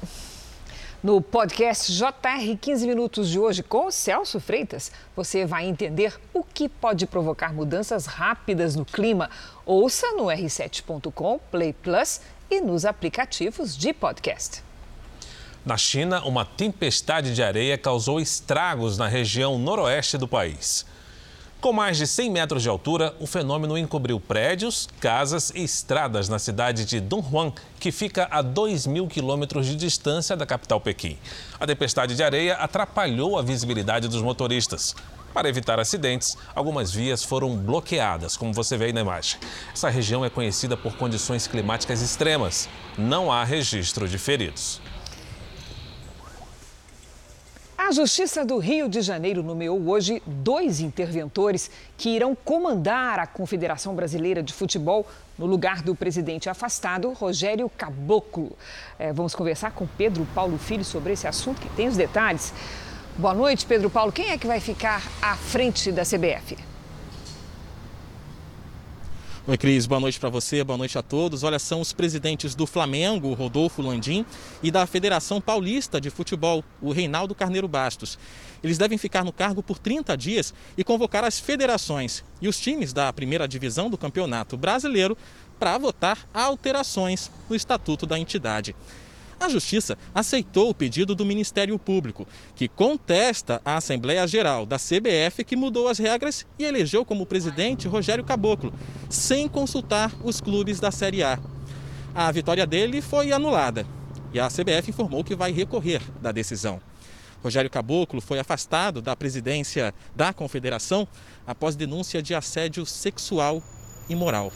No 1.07 1.21
podcast 1.21 1.89
JR 1.93 2.57
15 2.59 2.85
Minutos 2.85 3.29
de 3.29 3.39
hoje 3.39 3.63
com 3.63 3.89
Celso 3.89 4.41
Freitas, 4.41 4.91
você 5.15 5.45
vai 5.45 5.65
entender 5.65 6.19
o 6.33 6.43
que 6.43 6.67
pode 6.67 7.07
provocar 7.07 7.53
mudanças 7.53 8.05
rápidas 8.05 8.75
no 8.75 8.83
clima. 8.83 9.29
Ouça 9.65 10.11
no 10.17 10.25
r7.com, 10.25 11.39
Play 11.49 11.71
Plus 11.71 12.19
e 12.51 12.59
nos 12.59 12.83
aplicativos 12.83 13.77
de 13.77 13.93
podcast. 13.93 14.61
Na 15.65 15.77
China, 15.77 16.21
uma 16.25 16.43
tempestade 16.43 17.33
de 17.33 17.41
areia 17.41 17.77
causou 17.77 18.19
estragos 18.19 18.97
na 18.97 19.07
região 19.07 19.57
noroeste 19.57 20.17
do 20.17 20.27
país. 20.27 20.85
Com 21.59 21.73
mais 21.73 21.97
de 21.97 22.05
100 22.05 22.29
metros 22.29 22.61
de 22.61 22.69
altura, 22.69 23.15
o 23.19 23.25
fenômeno 23.25 23.75
encobriu 23.75 24.19
prédios, 24.19 24.87
casas 24.99 25.51
e 25.55 25.63
estradas 25.63 26.29
na 26.29 26.37
cidade 26.37 26.85
de 26.85 26.99
Dunhuang, 26.99 27.51
que 27.79 27.91
fica 27.91 28.27
a 28.29 28.43
2 28.43 28.85
mil 28.85 29.07
quilômetros 29.07 29.65
de 29.65 29.75
distância 29.75 30.37
da 30.37 30.45
capital 30.45 30.79
Pequim. 30.79 31.17
A 31.59 31.65
tempestade 31.65 32.15
de 32.15 32.23
areia 32.23 32.53
atrapalhou 32.57 33.39
a 33.39 33.41
visibilidade 33.41 34.07
dos 34.07 34.21
motoristas. 34.21 34.95
Para 35.33 35.49
evitar 35.49 35.79
acidentes, 35.79 36.37
algumas 36.53 36.91
vias 36.91 37.23
foram 37.23 37.57
bloqueadas, 37.57 38.37
como 38.37 38.53
você 38.53 38.77
vê 38.77 38.85
aí 38.85 38.93
na 38.93 39.01
imagem. 39.01 39.39
Essa 39.73 39.89
região 39.89 40.23
é 40.23 40.29
conhecida 40.29 40.77
por 40.77 40.95
condições 40.95 41.47
climáticas 41.47 42.03
extremas. 42.03 42.69
Não 42.95 43.31
há 43.31 43.43
registro 43.43 44.07
de 44.07 44.19
feridos. 44.19 44.79
A 47.87 47.91
Justiça 47.93 48.43
do 48.43 48.57
Rio 48.57 48.89
de 48.89 49.01
Janeiro 49.01 49.41
nomeou 49.41 49.87
hoje 49.87 50.21
dois 50.25 50.81
interventores 50.81 51.71
que 51.97 52.09
irão 52.09 52.35
comandar 52.35 53.17
a 53.17 53.25
Confederação 53.25 53.95
Brasileira 53.95 54.43
de 54.43 54.51
Futebol 54.51 55.07
no 55.37 55.45
lugar 55.45 55.81
do 55.81 55.95
presidente 55.95 56.49
afastado, 56.49 57.13
Rogério 57.13 57.69
Caboclo. 57.69 58.51
É, 58.99 59.13
vamos 59.13 59.33
conversar 59.33 59.71
com 59.71 59.87
Pedro 59.87 60.27
Paulo 60.35 60.57
Filho 60.57 60.83
sobre 60.83 61.13
esse 61.13 61.29
assunto, 61.29 61.61
que 61.61 61.69
tem 61.77 61.87
os 61.87 61.95
detalhes. 61.95 62.53
Boa 63.17 63.33
noite, 63.33 63.65
Pedro 63.65 63.89
Paulo. 63.89 64.11
Quem 64.11 64.31
é 64.31 64.37
que 64.37 64.47
vai 64.47 64.59
ficar 64.59 65.01
à 65.21 65.37
frente 65.37 65.89
da 65.89 66.03
CBF? 66.03 66.57
Oi, 69.49 69.57
Cris, 69.57 69.85
boa 69.85 70.01
noite 70.01 70.19
para 70.19 70.27
você, 70.27 70.61
boa 70.61 70.77
noite 70.77 70.97
a 70.97 71.01
todos. 71.01 71.41
Olha, 71.41 71.57
são 71.57 71.79
os 71.79 71.93
presidentes 71.93 72.53
do 72.53 72.67
Flamengo, 72.67 73.33
Rodolfo 73.33 73.81
Landim, 73.81 74.25
e 74.61 74.69
da 74.69 74.85
Federação 74.85 75.39
Paulista 75.39 76.01
de 76.01 76.09
Futebol, 76.09 76.65
o 76.81 76.91
Reinaldo 76.91 77.33
Carneiro 77.33 77.65
Bastos. 77.65 78.19
Eles 78.61 78.77
devem 78.77 78.97
ficar 78.97 79.23
no 79.23 79.31
cargo 79.31 79.63
por 79.63 79.79
30 79.79 80.17
dias 80.17 80.53
e 80.77 80.83
convocar 80.83 81.23
as 81.23 81.39
federações 81.39 82.25
e 82.41 82.49
os 82.49 82.59
times 82.59 82.91
da 82.91 83.13
primeira 83.13 83.47
divisão 83.47 83.89
do 83.89 83.97
Campeonato 83.97 84.57
Brasileiro 84.57 85.17
para 85.57 85.77
votar 85.77 86.27
alterações 86.33 87.31
no 87.49 87.55
estatuto 87.55 88.05
da 88.05 88.19
entidade. 88.19 88.75
A 89.39 89.47
Justiça 89.49 89.97
aceitou 90.15 90.69
o 90.69 90.73
pedido 90.73 91.13
do 91.13 91.25
Ministério 91.25 91.77
Público, 91.77 92.27
que 92.55 92.67
contesta 92.67 93.61
a 93.63 93.77
Assembleia 93.77 94.25
Geral 94.27 94.65
da 94.65 94.77
CBF 94.77 95.43
que 95.43 95.55
mudou 95.55 95.87
as 95.87 95.99
regras 95.99 96.45
e 96.57 96.63
elegeu 96.63 97.05
como 97.05 97.25
presidente 97.25 97.87
Rogério 97.87 98.23
Caboclo, 98.23 98.73
sem 99.09 99.47
consultar 99.47 100.11
os 100.23 100.41
clubes 100.41 100.79
da 100.79 100.91
Série 100.91 101.23
A. 101.23 101.39
A 102.15 102.31
vitória 102.31 102.65
dele 102.65 102.99
foi 102.99 103.31
anulada 103.31 103.85
e 104.33 104.39
a 104.39 104.47
CBF 104.47 104.89
informou 104.89 105.23
que 105.23 105.35
vai 105.35 105.51
recorrer 105.51 106.01
da 106.19 106.31
decisão. 106.31 106.81
Rogério 107.43 107.69
Caboclo 107.69 108.19
foi 108.19 108.39
afastado 108.39 109.01
da 109.03 109.15
presidência 109.15 109.93
da 110.15 110.33
confederação 110.33 111.07
após 111.45 111.75
denúncia 111.75 112.23
de 112.23 112.33
assédio 112.33 112.85
sexual 112.87 113.61
e 114.09 114.15
moral. 114.15 114.51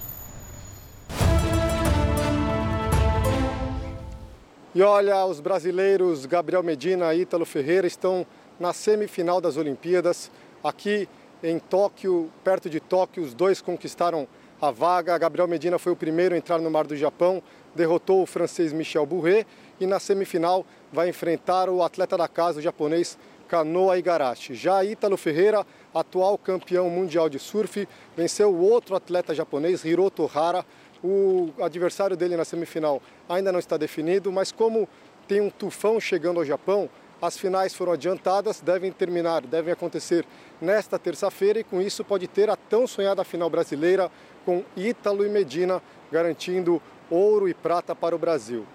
E 4.73 4.81
olha, 4.81 5.25
os 5.25 5.41
brasileiros 5.41 6.25
Gabriel 6.25 6.63
Medina 6.63 7.13
e 7.13 7.23
Ítalo 7.23 7.45
Ferreira 7.45 7.85
estão 7.85 8.25
na 8.57 8.71
semifinal 8.71 9.41
das 9.41 9.57
Olimpíadas. 9.57 10.31
Aqui 10.63 11.09
em 11.43 11.59
Tóquio, 11.59 12.31
perto 12.41 12.69
de 12.69 12.79
Tóquio, 12.79 13.21
os 13.21 13.33
dois 13.33 13.59
conquistaram 13.59 14.25
a 14.61 14.71
vaga. 14.71 15.17
Gabriel 15.17 15.45
Medina 15.45 15.77
foi 15.77 15.91
o 15.91 15.95
primeiro 15.95 16.35
a 16.35 16.37
entrar 16.37 16.59
no 16.59 16.71
Mar 16.71 16.87
do 16.87 16.95
Japão, 16.95 17.43
derrotou 17.75 18.23
o 18.23 18.25
francês 18.25 18.71
Michel 18.71 19.05
Bourret 19.05 19.45
e 19.77 19.85
na 19.85 19.99
semifinal 19.99 20.65
vai 20.89 21.09
enfrentar 21.09 21.67
o 21.67 21.83
atleta 21.83 22.17
da 22.17 22.29
casa, 22.29 22.59
o 22.59 22.61
japonês 22.61 23.17
Kanoa 23.49 23.97
Igarashi. 23.97 24.55
Já 24.55 24.85
Ítalo 24.85 25.17
Ferreira, 25.17 25.67
atual 25.93 26.37
campeão 26.37 26.89
mundial 26.89 27.27
de 27.27 27.39
surf, 27.39 27.85
venceu 28.15 28.49
o 28.49 28.61
outro 28.61 28.95
atleta 28.95 29.35
japonês, 29.35 29.83
Hiroto 29.83 30.31
Hara, 30.33 30.65
o 31.03 31.51
adversário 31.61 32.15
dele 32.15 32.35
na 32.35 32.45
semifinal 32.45 33.01
ainda 33.27 33.51
não 33.51 33.59
está 33.59 33.77
definido, 33.77 34.31
mas 34.31 34.51
como 34.51 34.87
tem 35.27 35.41
um 35.41 35.49
tufão 35.49 35.99
chegando 35.99 36.39
ao 36.39 36.45
Japão, 36.45 36.89
as 37.21 37.37
finais 37.37 37.73
foram 37.73 37.93
adiantadas, 37.93 38.61
devem 38.61 38.91
terminar, 38.91 39.41
devem 39.41 39.71
acontecer 39.71 40.25
nesta 40.59 40.97
terça-feira 40.97 41.59
e 41.59 41.63
com 41.63 41.79
isso 41.79 42.03
pode 42.03 42.27
ter 42.27 42.49
a 42.49 42.55
tão 42.55 42.87
sonhada 42.87 43.23
final 43.23 43.49
brasileira 43.49 44.11
com 44.43 44.63
Ítalo 44.75 45.25
e 45.25 45.29
Medina 45.29 45.81
garantindo 46.11 46.81
ouro 47.09 47.47
e 47.47 47.53
prata 47.53 47.95
para 47.95 48.15
o 48.15 48.19
Brasil. 48.19 48.65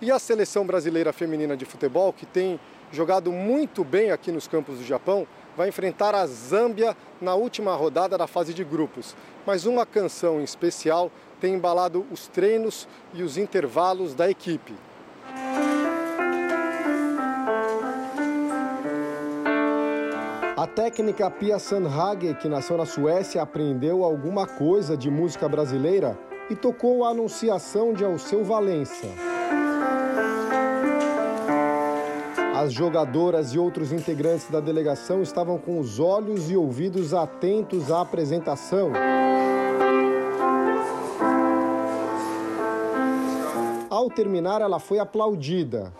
E 0.00 0.12
a 0.12 0.18
seleção 0.18 0.64
brasileira 0.64 1.12
feminina 1.12 1.56
de 1.56 1.64
futebol, 1.64 2.12
que 2.12 2.24
tem 2.24 2.60
jogado 2.92 3.32
muito 3.32 3.82
bem 3.82 4.12
aqui 4.12 4.30
nos 4.30 4.46
campos 4.46 4.78
do 4.78 4.84
Japão, 4.84 5.26
vai 5.56 5.68
enfrentar 5.68 6.14
a 6.14 6.24
Zâmbia 6.24 6.96
na 7.20 7.34
última 7.34 7.74
rodada 7.74 8.16
da 8.16 8.28
fase 8.28 8.54
de 8.54 8.62
grupos. 8.62 9.16
Mas 9.44 9.66
uma 9.66 9.84
canção 9.84 10.40
em 10.40 10.44
especial 10.44 11.10
tem 11.40 11.54
embalado 11.54 12.04
os 12.10 12.26
treinos 12.28 12.88
e 13.14 13.22
os 13.22 13.36
intervalos 13.36 14.14
da 14.14 14.30
equipe. 14.30 14.74
A 20.56 20.66
técnica 20.66 21.30
Pia 21.30 21.56
Sandhage, 21.58 22.34
que 22.34 22.48
nasceu 22.48 22.76
na 22.76 22.84
Suécia, 22.84 23.40
aprendeu 23.40 24.02
alguma 24.02 24.44
coisa 24.44 24.96
de 24.96 25.08
música 25.08 25.48
brasileira 25.48 26.18
e 26.50 26.56
tocou 26.56 27.04
a 27.04 27.10
anunciação 27.10 27.92
de 27.92 28.04
Alceu 28.04 28.42
Valença. 28.42 29.06
As 32.56 32.72
jogadoras 32.72 33.54
e 33.54 33.58
outros 33.58 33.92
integrantes 33.92 34.50
da 34.50 34.58
delegação 34.58 35.22
estavam 35.22 35.58
com 35.58 35.78
os 35.78 36.00
olhos 36.00 36.50
e 36.50 36.56
ouvidos 36.56 37.14
atentos 37.14 37.92
à 37.92 38.00
apresentação. 38.00 38.90
Ao 43.90 44.10
terminar, 44.10 44.60
ela 44.60 44.78
foi 44.78 44.98
aplaudida. 44.98 45.92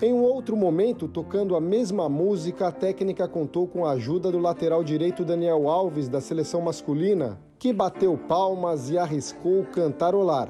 Em 0.00 0.12
um 0.12 0.22
outro 0.22 0.56
momento, 0.56 1.06
tocando 1.06 1.54
a 1.54 1.60
mesma 1.60 2.08
música, 2.08 2.68
a 2.68 2.72
técnica 2.72 3.28
contou 3.28 3.68
com 3.68 3.84
a 3.84 3.92
ajuda 3.92 4.32
do 4.32 4.38
lateral 4.38 4.82
direito 4.82 5.24
Daniel 5.24 5.68
Alves, 5.68 6.08
da 6.08 6.20
seleção 6.20 6.60
masculina, 6.60 7.38
que 7.58 7.72
bateu 7.72 8.18
palmas 8.18 8.90
e 8.90 8.98
arriscou 8.98 9.64
cantarolar. 9.66 10.48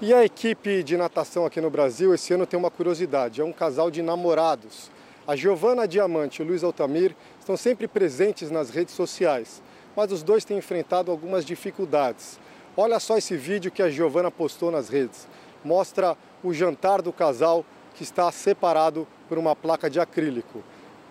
E 0.00 0.14
a 0.14 0.24
equipe 0.24 0.84
de 0.84 0.96
natação 0.96 1.44
aqui 1.44 1.60
no 1.60 1.70
Brasil 1.70 2.14
esse 2.14 2.32
ano 2.32 2.46
tem 2.46 2.56
uma 2.56 2.70
curiosidade: 2.70 3.40
é 3.40 3.44
um 3.44 3.52
casal 3.52 3.90
de 3.90 4.00
namorados. 4.00 4.92
A 5.26 5.34
Giovana 5.34 5.88
Diamante 5.88 6.40
e 6.40 6.44
o 6.44 6.46
Luiz 6.46 6.62
Altamir 6.62 7.16
estão 7.40 7.56
sempre 7.56 7.88
presentes 7.88 8.48
nas 8.48 8.70
redes 8.70 8.94
sociais, 8.94 9.60
mas 9.96 10.12
os 10.12 10.22
dois 10.22 10.44
têm 10.44 10.56
enfrentado 10.56 11.10
algumas 11.10 11.44
dificuldades. 11.44 12.38
Olha 12.76 13.00
só 13.00 13.18
esse 13.18 13.36
vídeo 13.36 13.72
que 13.72 13.82
a 13.82 13.90
Giovana 13.90 14.30
postou 14.30 14.70
nas 14.70 14.88
redes. 14.88 15.26
Mostra 15.64 16.16
o 16.44 16.54
jantar 16.54 17.02
do 17.02 17.12
casal 17.12 17.64
que 17.96 18.04
está 18.04 18.30
separado 18.30 19.04
por 19.28 19.36
uma 19.36 19.56
placa 19.56 19.90
de 19.90 19.98
acrílico. 19.98 20.62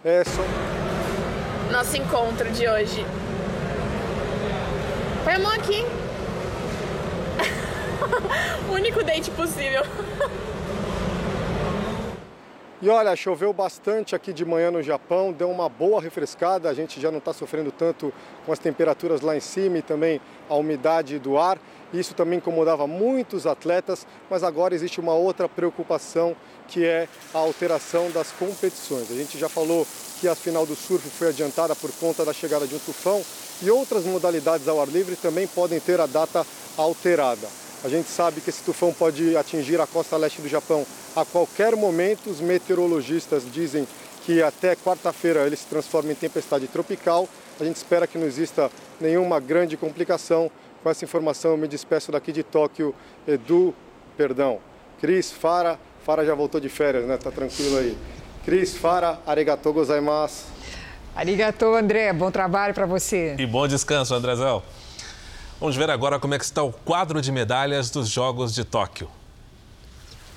É 0.02 0.24
só... 0.24 0.42
Nosso 1.74 1.98
encontro 1.98 2.50
de 2.52 2.70
hoje. 2.70 3.06
Põe 5.26 5.34
a 5.34 5.40
mão 5.40 5.52
aqui. 5.52 6.07
O 8.70 8.74
único 8.74 9.04
date 9.04 9.32
possível. 9.32 9.84
E 12.80 12.90
olha, 12.90 13.16
choveu 13.16 13.52
bastante 13.52 14.16
aqui 14.16 14.32
de 14.32 14.46
manhã 14.46 14.70
no 14.70 14.84
Japão, 14.84 15.34
deu 15.34 15.50
uma 15.50 15.68
boa 15.68 16.00
refrescada, 16.00 16.70
a 16.70 16.76
gente 16.76 17.02
já 17.02 17.10
não 17.10 17.18
está 17.18 17.34
sofrendo 17.34 17.72
tanto 17.72 18.14
com 18.46 18.52
as 18.52 18.60
temperaturas 18.60 19.22
lá 19.22 19.36
em 19.36 19.40
cima 19.40 19.80
e 19.80 19.82
também 19.82 20.22
a 20.48 20.54
umidade 20.54 21.18
do 21.18 21.40
ar. 21.40 21.58
Isso 21.92 22.14
também 22.14 22.38
incomodava 22.38 22.86
muitos 22.86 23.48
atletas, 23.48 24.06
mas 24.30 24.44
agora 24.44 24.76
existe 24.76 25.00
uma 25.00 25.16
outra 25.16 25.50
preocupação 25.50 26.36
que 26.68 26.86
é 26.86 27.08
a 27.34 27.40
alteração 27.40 28.12
das 28.12 28.32
competições. 28.34 29.10
A 29.10 29.16
gente 29.16 29.40
já 29.40 29.50
falou 29.50 29.88
que 30.20 30.28
a 30.28 30.36
final 30.36 30.64
do 30.64 30.76
surf 30.76 31.10
foi 31.10 31.30
adiantada 31.30 31.76
por 31.76 31.92
conta 31.94 32.24
da 32.24 32.34
chegada 32.34 32.68
de 32.68 32.76
um 32.76 32.80
tufão 32.80 33.24
e 33.64 33.72
outras 33.72 34.06
modalidades 34.06 34.68
ao 34.68 34.80
ar 34.80 34.88
livre 34.88 35.16
também 35.16 35.48
podem 35.48 35.80
ter 35.80 36.00
a 36.00 36.06
data 36.06 36.46
alterada. 36.78 37.48
A 37.88 37.90
gente 37.90 38.10
sabe 38.10 38.42
que 38.42 38.50
esse 38.50 38.62
tufão 38.64 38.92
pode 38.92 39.38
atingir 39.38 39.80
a 39.80 39.88
costa 39.88 40.18
leste 40.18 40.42
do 40.42 40.50
Japão 40.50 40.86
a 41.16 41.24
qualquer 41.24 41.74
momento. 41.74 42.30
Os 42.30 42.42
meteorologistas 42.42 43.50
dizem 43.50 43.88
que 44.26 44.44
até 44.44 44.76
quarta-feira 44.76 45.48
ele 45.48 45.56
se 45.56 45.66
transforma 45.68 46.12
em 46.12 46.16
tempestade 46.16 46.68
tropical. 46.68 47.30
A 47.58 47.64
gente 47.64 47.78
espera 47.78 48.06
que 48.06 48.18
não 48.18 48.28
exista 48.28 48.70
nenhuma 49.00 49.40
grande 49.40 49.78
complicação. 49.78 50.52
Com 50.84 50.90
essa 50.90 51.06
informação, 51.06 51.52
eu 51.52 51.58
me 51.58 51.66
despeço 51.66 52.12
daqui 52.12 52.34
de 52.34 52.44
Tóquio, 52.44 52.94
Edu, 53.26 53.74
perdão, 54.18 54.60
Cris, 55.00 55.32
Fara. 55.32 55.80
Fara 56.06 56.26
já 56.26 56.36
voltou 56.36 56.60
de 56.60 56.68
férias, 56.68 57.06
né? 57.06 57.16
Tá 57.16 57.32
tranquilo 57.32 57.78
aí. 57.78 57.98
Cris, 58.44 58.76
Fara, 58.76 59.18
arigatou 59.26 59.72
gozaimasu. 59.72 60.44
Arigatou, 61.16 61.74
André. 61.74 62.12
Bom 62.12 62.32
trabalho 62.32 62.74
para 62.74 62.86
você. 62.86 63.38
E 63.40 63.46
bom 63.46 63.66
descanso, 63.66 64.14
Andrezão. 64.14 64.62
Vamos 65.60 65.76
ver 65.76 65.90
agora 65.90 66.20
como 66.20 66.36
é 66.36 66.38
que 66.38 66.46
está 66.46 66.62
o 66.62 66.72
quadro 66.72 67.20
de 67.20 67.32
medalhas 67.32 67.90
dos 67.90 68.08
Jogos 68.10 68.54
de 68.54 68.64
Tóquio. 68.64 69.10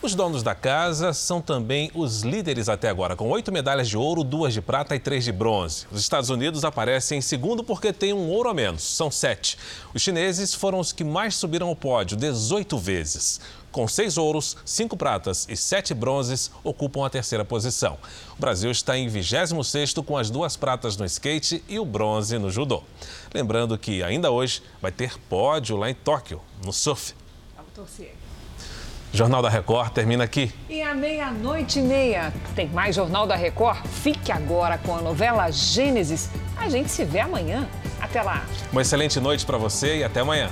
Os 0.01 0.14
donos 0.14 0.43
da 0.43 0.55
casa 0.55 1.12
são 1.12 1.43
também 1.43 1.91
os 1.95 2.23
líderes 2.23 2.71
até 2.71 2.89
agora, 2.89 3.14
com 3.14 3.29
oito 3.29 3.53
medalhas 3.53 3.87
de 3.87 3.99
ouro, 3.99 4.25
duas 4.25 4.55
de 4.55 4.62
prata 4.62 4.97
e 4.97 4.99
três 4.99 5.23
de 5.23 5.31
bronze. 5.31 5.87
Os 5.93 6.01
Estados 6.01 6.31
Unidos 6.31 6.64
aparecem 6.64 7.18
em 7.18 7.21
segundo 7.21 7.62
porque 7.62 7.93
tem 7.93 8.14
um 8.14 8.31
ouro 8.31 8.49
a 8.49 8.55
menos, 8.55 8.83
são 8.83 9.11
sete. 9.11 9.59
Os 9.93 10.01
chineses 10.01 10.55
foram 10.55 10.79
os 10.79 10.91
que 10.91 11.05
mais 11.05 11.35
subiram 11.35 11.68
ao 11.68 11.77
pódio, 11.77 12.16
18 12.16 12.79
vezes. 12.79 13.43
Com 13.73 13.87
seis 13.87 14.18
ouros, 14.18 14.57
cinco 14.64 14.97
pratas 14.97 15.47
e 15.49 15.57
sete 15.57 15.95
bronzes, 15.95 16.51
ocupam 16.64 17.07
a 17.07 17.11
terceira 17.11 17.45
posição. 17.45 17.99
O 18.37 18.41
Brasil 18.41 18.71
está 18.71 18.99
em 18.99 19.09
26º 19.09 20.05
com 20.05 20.16
as 20.16 20.29
duas 20.29 20.57
pratas 20.57 20.97
no 20.97 21.05
skate 21.05 21.62
e 21.68 21.79
o 21.79 21.85
bronze 21.85 22.37
no 22.39 22.51
judô. 22.51 22.83
Lembrando 23.33 23.79
que 23.79 24.03
ainda 24.03 24.31
hoje 24.31 24.62
vai 24.83 24.91
ter 24.91 25.16
pódio 25.29 25.77
lá 25.77 25.89
em 25.89 25.95
Tóquio, 25.95 26.41
no 26.64 26.73
surf. 26.73 27.14
Vamos 27.57 27.73
torcer. 27.73 28.14
Jornal 29.12 29.43
da 29.43 29.49
Record 29.49 29.93
termina 29.93 30.23
aqui. 30.23 30.53
E 30.68 30.83
à 30.83 30.95
meia-noite 30.95 31.81
e 31.81 31.83
meia 31.83 32.33
tem 32.55 32.68
mais 32.68 32.95
Jornal 32.95 33.27
da 33.27 33.35
Record? 33.35 33.85
Fique 33.87 34.31
agora 34.31 34.79
com 34.79 34.97
a 34.97 35.01
novela 35.01 35.51
Gênesis. 35.51 36.31
A 36.57 36.68
gente 36.68 36.91
se 36.91 37.05
vê 37.05 37.21
amanhã. 37.21 37.68
Até 38.01 38.23
lá. 38.23 38.45
Uma 38.71 38.83
excelente 38.83 39.18
noite 39.18 39.45
para 39.45 39.59
você 39.59 39.99
e 39.99 40.05
até 40.05 40.21
amanhã. 40.21 40.49